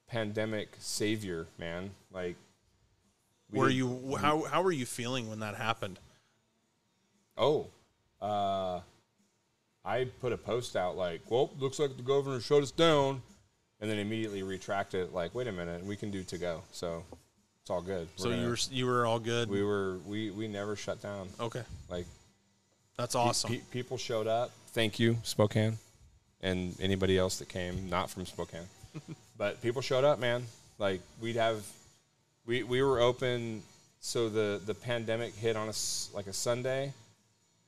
pandemic 0.07 0.77
savior, 0.79 1.49
man. 1.59 1.91
Like, 2.13 2.37
we 3.51 3.59
Were 3.59 3.71
you 3.71 4.17
how 4.21 4.43
how 4.45 4.63
were 4.63 4.71
you 4.71 4.87
feeling 4.87 5.29
when 5.29 5.41
that 5.41 5.57
happened? 5.57 5.99
Oh, 7.37 7.67
uh, 8.21 8.83
I 9.85 10.05
put 10.21 10.33
a 10.33 10.37
post 10.39 10.77
out 10.77 10.97
like, 10.97 11.21
"Well, 11.31 11.51
looks 11.59 11.79
like 11.79 11.97
the 11.97 12.03
governor 12.03 12.41
shut 12.41 12.63
us 12.63 12.71
down," 12.71 13.23
and 13.81 13.91
then 13.91 13.99
immediately 13.99 14.43
retracted. 14.43 15.13
Like, 15.13 15.35
wait 15.35 15.49
a 15.49 15.53
minute, 15.53 15.85
we 15.85 15.97
can 15.97 16.11
do 16.11 16.23
to 16.25 16.39
go, 16.39 16.63
so 16.73 17.05
it's 17.63 17.71
all 17.71 17.83
good. 17.83 18.09
We're 18.19 18.23
So 18.23 18.29
you 18.31 18.37
gonna- 18.37 18.49
were 18.49 18.57
you 18.71 18.87
were 18.87 19.07
all 19.07 19.19
good. 19.19 19.49
we 19.51 19.63
were 19.65 19.99
we 20.07 20.31
we 20.31 20.47
never 20.49 20.77
shut 20.77 21.01
down. 21.03 21.29
okay, 21.41 21.65
Like, 21.89 22.07
that's 22.97 23.15
pe- 23.15 23.21
awesome. 23.21 23.51
pe- 23.51 23.61
people 23.73 23.99
showed 23.99 24.27
up. 24.29 24.53
Thank 24.69 24.99
you, 25.01 25.19
Spokane, 25.25 25.79
and 26.41 26.77
anybody 26.81 27.19
else 27.19 27.39
that 27.41 27.49
came 27.49 27.89
not 27.91 28.09
from 28.09 28.25
Spokane, 28.27 28.69
but 29.37 29.61
people 29.63 29.83
showed 29.83 30.05
up, 30.05 30.19
man. 30.21 30.47
Like 30.79 31.01
we'd 31.21 31.37
have, 31.37 31.65
we 32.47 32.63
we 32.63 32.83
were 32.83 33.01
open. 33.01 33.63
So 34.05 34.29
the 34.29 34.61
the 34.65 34.75
pandemic 34.75 35.35
hit 35.35 35.57
on 35.57 35.69
us 35.69 36.09
like 36.15 36.27
a 36.29 36.33
Sunday. 36.33 36.93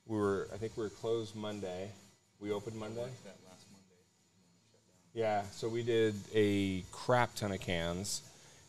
We 0.05 0.17
were 0.17 0.47
I 0.53 0.57
think 0.57 0.77
we 0.77 0.83
were 0.83 0.89
closed 0.89 1.35
Monday. 1.35 1.91
We 2.41 2.51
opened 2.51 2.77
Monday. 2.77 3.07
Yeah, 5.13 5.43
so 5.53 5.69
we 5.69 5.81
did 5.83 6.15
a 6.33 6.83
crap 6.91 7.33
ton 7.35 7.51
of 7.53 7.61
cans, 7.61 8.21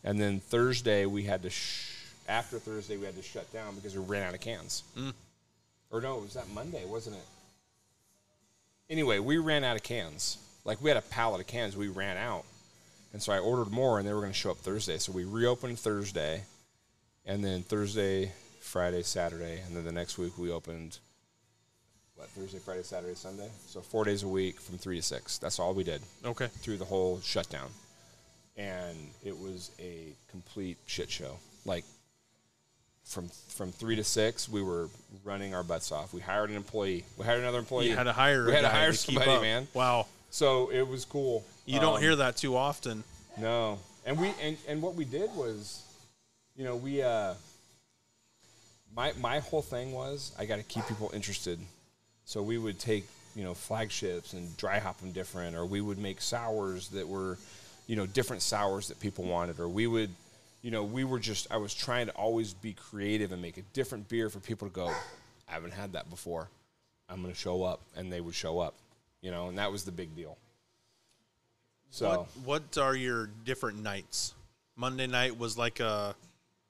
and 0.04 0.20
then 0.20 0.38
Thursday 0.40 1.04
we 1.06 1.24
had 1.24 1.42
to. 1.42 1.50
Sh- 1.50 1.92
after 2.28 2.58
Thursday 2.58 2.96
we 2.96 3.04
had 3.04 3.16
to 3.16 3.22
shut 3.22 3.52
down 3.52 3.74
because 3.74 3.96
we 3.96 4.04
ran 4.04 4.22
out 4.22 4.34
of 4.34 4.40
cans. 4.40 4.82
Or 5.90 6.00
no, 6.00 6.16
it 6.18 6.22
was 6.22 6.34
that 6.34 6.48
Monday, 6.50 6.84
wasn't 6.84 7.16
it? 7.16 7.24
Anyway, 8.88 9.18
we 9.18 9.38
ran 9.38 9.64
out 9.64 9.76
of 9.76 9.82
cans. 9.82 10.38
Like 10.64 10.80
we 10.82 10.90
had 10.90 10.96
a 10.96 11.02
pallet 11.02 11.40
of 11.40 11.46
cans, 11.46 11.76
we 11.76 11.88
ran 11.88 12.16
out. 12.16 12.44
And 13.12 13.22
so 13.22 13.32
I 13.32 13.38
ordered 13.38 13.70
more 13.70 13.98
and 13.98 14.06
they 14.06 14.12
were 14.12 14.20
going 14.20 14.32
to 14.32 14.38
show 14.38 14.50
up 14.50 14.58
Thursday. 14.58 14.98
So 14.98 15.12
we 15.12 15.24
reopened 15.24 15.78
Thursday 15.78 16.42
and 17.24 17.44
then 17.44 17.62
Thursday, 17.62 18.32
Friday, 18.60 19.02
Saturday, 19.02 19.60
and 19.66 19.76
then 19.76 19.84
the 19.84 19.92
next 19.92 20.18
week 20.18 20.36
we 20.38 20.50
opened 20.50 20.98
what, 22.16 22.28
Thursday, 22.30 22.58
Friday, 22.58 22.82
Saturday, 22.82 23.14
Sunday. 23.14 23.48
So 23.66 23.80
4 23.80 24.04
days 24.04 24.22
a 24.22 24.28
week 24.28 24.60
from 24.60 24.78
3 24.78 24.96
to 24.96 25.02
6. 25.02 25.38
That's 25.38 25.58
all 25.58 25.74
we 25.74 25.84
did 25.84 26.00
okay, 26.24 26.46
through 26.46 26.78
the 26.78 26.84
whole 26.84 27.20
shutdown. 27.20 27.68
And 28.56 28.96
it 29.24 29.38
was 29.38 29.70
a 29.78 30.14
complete 30.30 30.78
shit 30.86 31.10
show. 31.10 31.38
Like 31.66 31.84
from 33.04 33.28
from 33.48 33.70
three 33.70 33.96
to 33.96 34.02
six, 34.04 34.48
we 34.48 34.62
were 34.62 34.88
running 35.24 35.54
our 35.54 35.62
butts 35.62 35.92
off. 35.92 36.12
We 36.14 36.20
hired 36.20 36.48
an 36.50 36.56
employee. 36.56 37.04
We 37.18 37.24
hired 37.26 37.40
another 37.40 37.58
employee. 37.58 37.88
you 37.90 37.94
had 37.96 38.04
to 38.04 38.12
hire. 38.12 38.46
We 38.46 38.52
had 38.52 38.62
to 38.62 38.68
hire 38.70 38.90
keep 38.92 39.16
somebody, 39.16 39.40
man. 39.42 39.68
Wow, 39.74 40.06
So 40.30 40.70
it 40.72 40.88
was 40.88 41.04
cool. 41.04 41.44
you 41.66 41.78
don't 41.80 41.96
Um, 41.96 42.00
hear 42.00 42.16
that 42.16 42.36
too 42.38 42.56
often. 42.56 43.04
no. 43.38 43.78
And 44.06 44.18
we 44.18 44.32
and, 44.40 44.56
and 44.68 44.80
what 44.80 44.94
we 44.94 45.04
did 45.04 45.30
was, 45.34 45.82
you 46.56 46.64
know, 46.64 46.76
we 46.76 47.02
uh 47.02 47.34
my 48.94 49.12
my 49.20 49.40
whole 49.40 49.62
thing 49.62 49.92
was 49.92 50.32
I 50.38 50.46
got 50.46 50.56
to 50.56 50.62
keep 50.62 50.86
people 50.86 51.10
interested. 51.12 51.58
So 52.26 52.42
we 52.42 52.58
would 52.58 52.78
take, 52.78 53.06
you 53.34 53.44
know, 53.44 53.54
flagships 53.54 54.34
and 54.34 54.54
dry 54.56 54.78
hop 54.78 54.98
them 54.98 55.12
different 55.12 55.56
or 55.56 55.64
we 55.64 55.80
would 55.80 55.98
make 55.98 56.20
sours 56.20 56.88
that 56.88 57.08
were, 57.08 57.38
you 57.86 57.96
know, 57.96 58.04
different 58.04 58.42
sours 58.42 58.88
that 58.88 59.00
people 59.00 59.24
wanted 59.24 59.58
or 59.58 59.68
we 59.68 59.86
would 59.86 60.10
you 60.62 60.72
know, 60.72 60.82
we 60.82 61.04
were 61.04 61.20
just 61.20 61.46
I 61.50 61.58
was 61.58 61.72
trying 61.72 62.06
to 62.06 62.12
always 62.12 62.52
be 62.52 62.72
creative 62.72 63.30
and 63.30 63.40
make 63.40 63.56
a 63.56 63.62
different 63.72 64.08
beer 64.08 64.28
for 64.28 64.40
people 64.40 64.68
to 64.68 64.74
go, 64.74 64.88
I 65.48 65.52
haven't 65.52 65.72
had 65.72 65.92
that 65.92 66.10
before. 66.10 66.48
I'm 67.08 67.22
going 67.22 67.32
to 67.32 67.38
show 67.38 67.62
up 67.62 67.80
and 67.94 68.12
they 68.12 68.20
would 68.20 68.34
show 68.34 68.58
up, 68.58 68.74
you 69.22 69.30
know, 69.30 69.48
and 69.48 69.58
that 69.58 69.70
was 69.70 69.84
the 69.84 69.92
big 69.92 70.16
deal. 70.16 70.36
So 71.90 72.26
What 72.44 72.64
what 72.72 72.78
are 72.78 72.96
your 72.96 73.30
different 73.44 73.80
nights? 73.80 74.34
Monday 74.74 75.06
night 75.06 75.38
was 75.38 75.56
like 75.56 75.78
a 75.78 76.16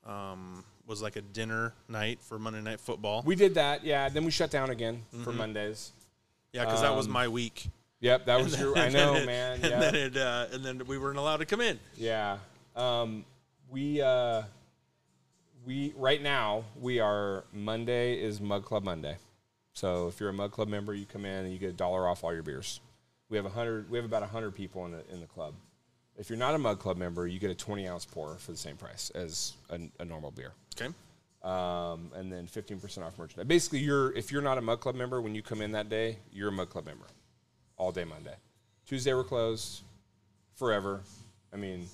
um, 0.07 0.63
was 0.87 1.03
like 1.03 1.17
a 1.17 1.21
dinner 1.23 1.75
night 1.89 2.21
for 2.23 2.39
Monday 2.39 2.61
night 2.63 2.81
football. 2.81 3.23
We 3.25 3.35
did 3.35 3.55
that, 3.55 3.85
yeah. 3.85 4.09
Then 4.09 4.25
we 4.25 4.31
shut 4.31 4.51
down 4.51 4.71
again 4.71 5.03
for 5.11 5.31
Mm-hmm. 5.31 5.37
Mondays. 5.39 5.93
yeah, 6.53 6.65
because 6.65 6.83
that 6.83 6.95
was 6.95 7.07
um, 7.07 7.13
my 7.13 7.29
week. 7.29 7.69
Yep, 8.01 8.27
that 8.27 8.43
was 8.43 8.59
your. 8.61 8.77
I 8.79 8.83
then 8.89 8.93
know, 8.93 9.15
it- 9.17 9.27
man. 9.27 9.53
And 9.55 9.65
Yeah, 9.65 9.79
then 9.81 9.95
it 9.95 10.17
uh, 10.17 10.47
and 10.53 10.65
then 10.65 10.83
we 10.87 10.99
weren't 10.99 11.19
allowed 11.19 11.39
to 11.39 11.47
come 11.47 11.61
in. 11.61 11.79
yeah. 11.97 12.39
Um, 12.77 13.25
we 13.71 14.01
uh, 14.03 14.43
we 15.67 15.93
right 15.97 16.23
now 16.23 16.65
we 16.81 17.01
are 17.01 17.45
Monday 17.53 18.15
is 18.23 18.41
Mug 18.41 18.65
Club 18.65 18.85
Monday. 18.85 19.17
So 19.73 20.09
if 20.09 20.21
you're 20.21 20.29
a 20.29 20.33
Mug 20.35 20.53
Club 20.53 20.69
member, 20.69 20.95
you 20.95 21.05
come 21.07 21.25
in 21.25 21.45
and 21.45 21.53
you 21.53 21.59
get 21.59 21.71
a 21.71 21.75
dollar 21.75 22.07
off 22.09 22.23
all 22.23 22.33
your 22.33 22.43
beers. 22.43 22.81
We 23.29 23.37
have 23.37 23.47
a 23.47 23.51
hundred. 23.51 23.91
We 23.91 23.99
have 23.99 24.05
about 24.05 24.23
hundred 24.29 24.55
people 24.55 24.85
in 24.87 24.93
the 24.93 25.03
in 25.13 25.21
the 25.21 25.27
club. 25.27 25.55
If 26.19 26.31
you're 26.31 26.39
not 26.39 26.55
a 26.55 26.59
Mug 26.59 26.79
Club 26.79 26.97
member, 26.97 27.27
you 27.27 27.39
get 27.39 27.51
a 27.51 27.55
20 27.55 27.87
ounce 27.87 28.05
pour 28.07 28.37
for 28.37 28.51
the 28.53 28.57
same 28.57 28.77
price 28.77 29.11
as 29.15 29.53
a, 29.71 29.79
a 30.01 30.05
normal 30.05 30.31
beer. 30.31 30.53
Okay. 30.81 30.93
um, 31.43 32.11
and 32.15 32.33
then 32.33 32.47
15% 32.47 33.03
off 33.03 33.19
merchandise. 33.19 33.47
Basically, 33.47 33.79
you're 33.81 34.13
if 34.17 34.33
you're 34.33 34.43
not 34.43 34.59
a 34.59 34.61
Mug 34.61 34.81
Club 34.81 34.95
member 34.95 35.21
when 35.21 35.35
you 35.35 35.43
come 35.43 35.61
in 35.61 35.73
that 35.73 35.89
day, 35.89 36.17
you're 36.33 36.49
a 36.49 36.53
Mug 36.53 36.71
Club 36.71 36.87
member 36.87 37.07
all 37.77 37.93
day 37.93 38.05
Monday. 38.05 38.35
Tuesday 38.87 39.13
we're 39.15 39.25
closed 39.25 39.83
forever. 40.55 41.01
I 41.53 41.57
mean, 41.57 41.87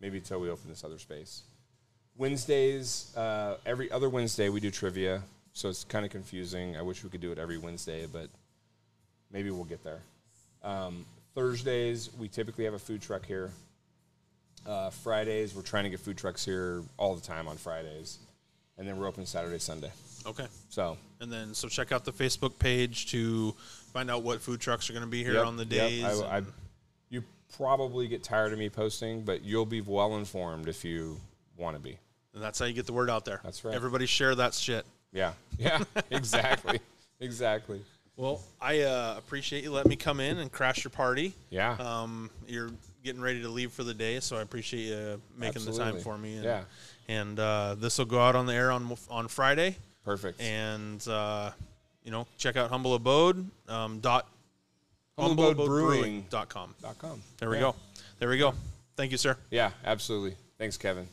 maybe 0.00 0.18
until 0.18 0.40
we 0.40 0.48
open 0.50 0.68
this 0.70 0.84
other 0.84 0.98
space. 0.98 1.42
Wednesdays, 2.16 3.14
uh, 3.16 3.56
every 3.66 3.90
other 3.92 4.08
Wednesday 4.08 4.48
we 4.48 4.58
do 4.60 4.70
trivia, 4.70 5.22
so 5.52 5.68
it's 5.68 5.84
kind 5.84 6.04
of 6.06 6.10
confusing. 6.10 6.76
I 6.76 6.82
wish 6.82 7.04
we 7.04 7.10
could 7.10 7.20
do 7.20 7.30
it 7.30 7.38
every 7.38 7.58
Wednesday, 7.58 8.06
but 8.10 8.30
maybe 9.30 9.50
we'll 9.50 9.64
get 9.64 9.84
there. 9.84 10.00
Um, 10.62 11.04
Thursdays 11.34 12.08
we 12.18 12.28
typically 12.28 12.64
have 12.64 12.72
a 12.74 12.78
food 12.78 13.02
truck 13.02 13.26
here. 13.26 13.50
Uh, 14.66 14.90
Fridays 14.90 15.54
we're 15.54 15.62
trying 15.62 15.84
to 15.84 15.90
get 15.90 16.00
food 16.00 16.16
trucks 16.16 16.44
here 16.44 16.82
all 16.96 17.14
the 17.14 17.20
time 17.22 17.46
on 17.48 17.56
Fridays 17.56 18.18
and 18.78 18.86
then 18.86 18.98
we're 18.98 19.06
open 19.06 19.24
Saturday, 19.24 19.58
Sunday. 19.58 19.90
Okay. 20.26 20.46
So 20.70 20.98
And 21.20 21.32
then 21.32 21.54
so 21.54 21.68
check 21.68 21.92
out 21.92 22.04
the 22.04 22.12
Facebook 22.12 22.58
page 22.58 23.10
to 23.12 23.52
find 23.92 24.10
out 24.10 24.22
what 24.22 24.40
food 24.42 24.60
trucks 24.60 24.90
are 24.90 24.92
going 24.92 25.04
to 25.04 25.10
be 25.10 25.22
here 25.24 25.34
Yep, 25.34 25.46
on 25.46 25.56
the 25.56 25.64
yep. 25.64 25.88
days. 25.88 26.04
I, 26.04 26.38
I, 26.38 26.42
you 27.08 27.22
probably 27.56 28.08
get 28.08 28.22
tired 28.24 28.52
of 28.52 28.58
me 28.58 28.68
posting, 28.68 29.22
but 29.22 29.42
you'll 29.44 29.64
be 29.66 29.80
well 29.80 30.16
informed 30.16 30.68
if 30.68 30.84
you 30.84 31.18
want 31.56 31.76
to 31.76 31.82
be. 31.82 31.96
and 32.34 32.42
that's 32.42 32.58
how 32.58 32.66
you 32.66 32.74
get 32.74 32.86
the 32.86 32.92
word 32.92 33.08
out 33.08 33.24
there. 33.24 33.40
That's 33.44 33.64
right. 33.64 33.74
Everybody 33.74 34.04
share 34.06 34.34
that 34.34 34.52
shit. 34.52 34.84
Yeah, 35.12 35.32
yeah, 35.58 35.82
exactly, 36.10 36.80
exactly. 37.20 37.80
Well, 38.16 38.42
I 38.60 38.80
uh, 38.80 39.14
appreciate 39.16 39.62
you 39.64 39.70
letting 39.70 39.90
me 39.90 39.96
come 39.96 40.20
in 40.20 40.38
and 40.38 40.50
crash 40.52 40.84
your 40.84 40.90
party. 40.90 41.32
Yeah, 41.50 41.76
Um, 41.78 42.30
you're 42.46 42.70
getting 43.06 43.22
ready 43.22 43.40
to 43.40 43.48
leave 43.48 43.72
for 43.72 43.84
the 43.84 43.94
day, 43.94 44.20
so 44.20 44.36
I 44.36 44.42
appreciate 44.42 44.84
you 44.88 45.20
making 45.38 45.64
the 45.64 45.72
time 45.72 45.98
for 45.98 46.18
me. 46.18 46.34
And, 46.36 46.44
Yeah. 46.44 46.64
And 47.08 47.38
uh, 47.38 47.76
this 47.78 47.96
will 47.98 48.04
go 48.04 48.20
out 48.20 48.34
on 48.36 48.46
the 48.46 48.52
air 48.54 48.70
on 48.72 48.94
on 49.08 49.28
Friday, 49.28 49.76
perfect. 50.04 50.40
and 50.40 51.06
uh, 51.08 51.50
you 52.04 52.10
know, 52.10 52.26
check 52.36 52.56
out 52.56 52.68
Humble 52.68 52.94
Abode 52.94 53.48
um, 53.68 54.00
dot 54.00 54.26
Humble 55.18 55.50
Abode 55.50 55.56
humbleabodebrewing 55.68 56.00
Brewing. 56.00 56.26
dot 56.30 56.48
com. 56.48 56.74
Dot 56.82 56.98
com. 56.98 57.22
There 57.38 57.48
we 57.48 57.56
Yeah. 57.56 57.60
go. 57.62 57.76
There 58.18 58.28
we 58.28 58.38
go. 58.38 58.54
Thank 58.96 59.12
you, 59.12 59.18
sir. 59.18 59.36
Yeah, 59.50 59.70
absolutely. 59.84 60.34
Thanks, 60.58 60.76
Kevin. 60.76 61.06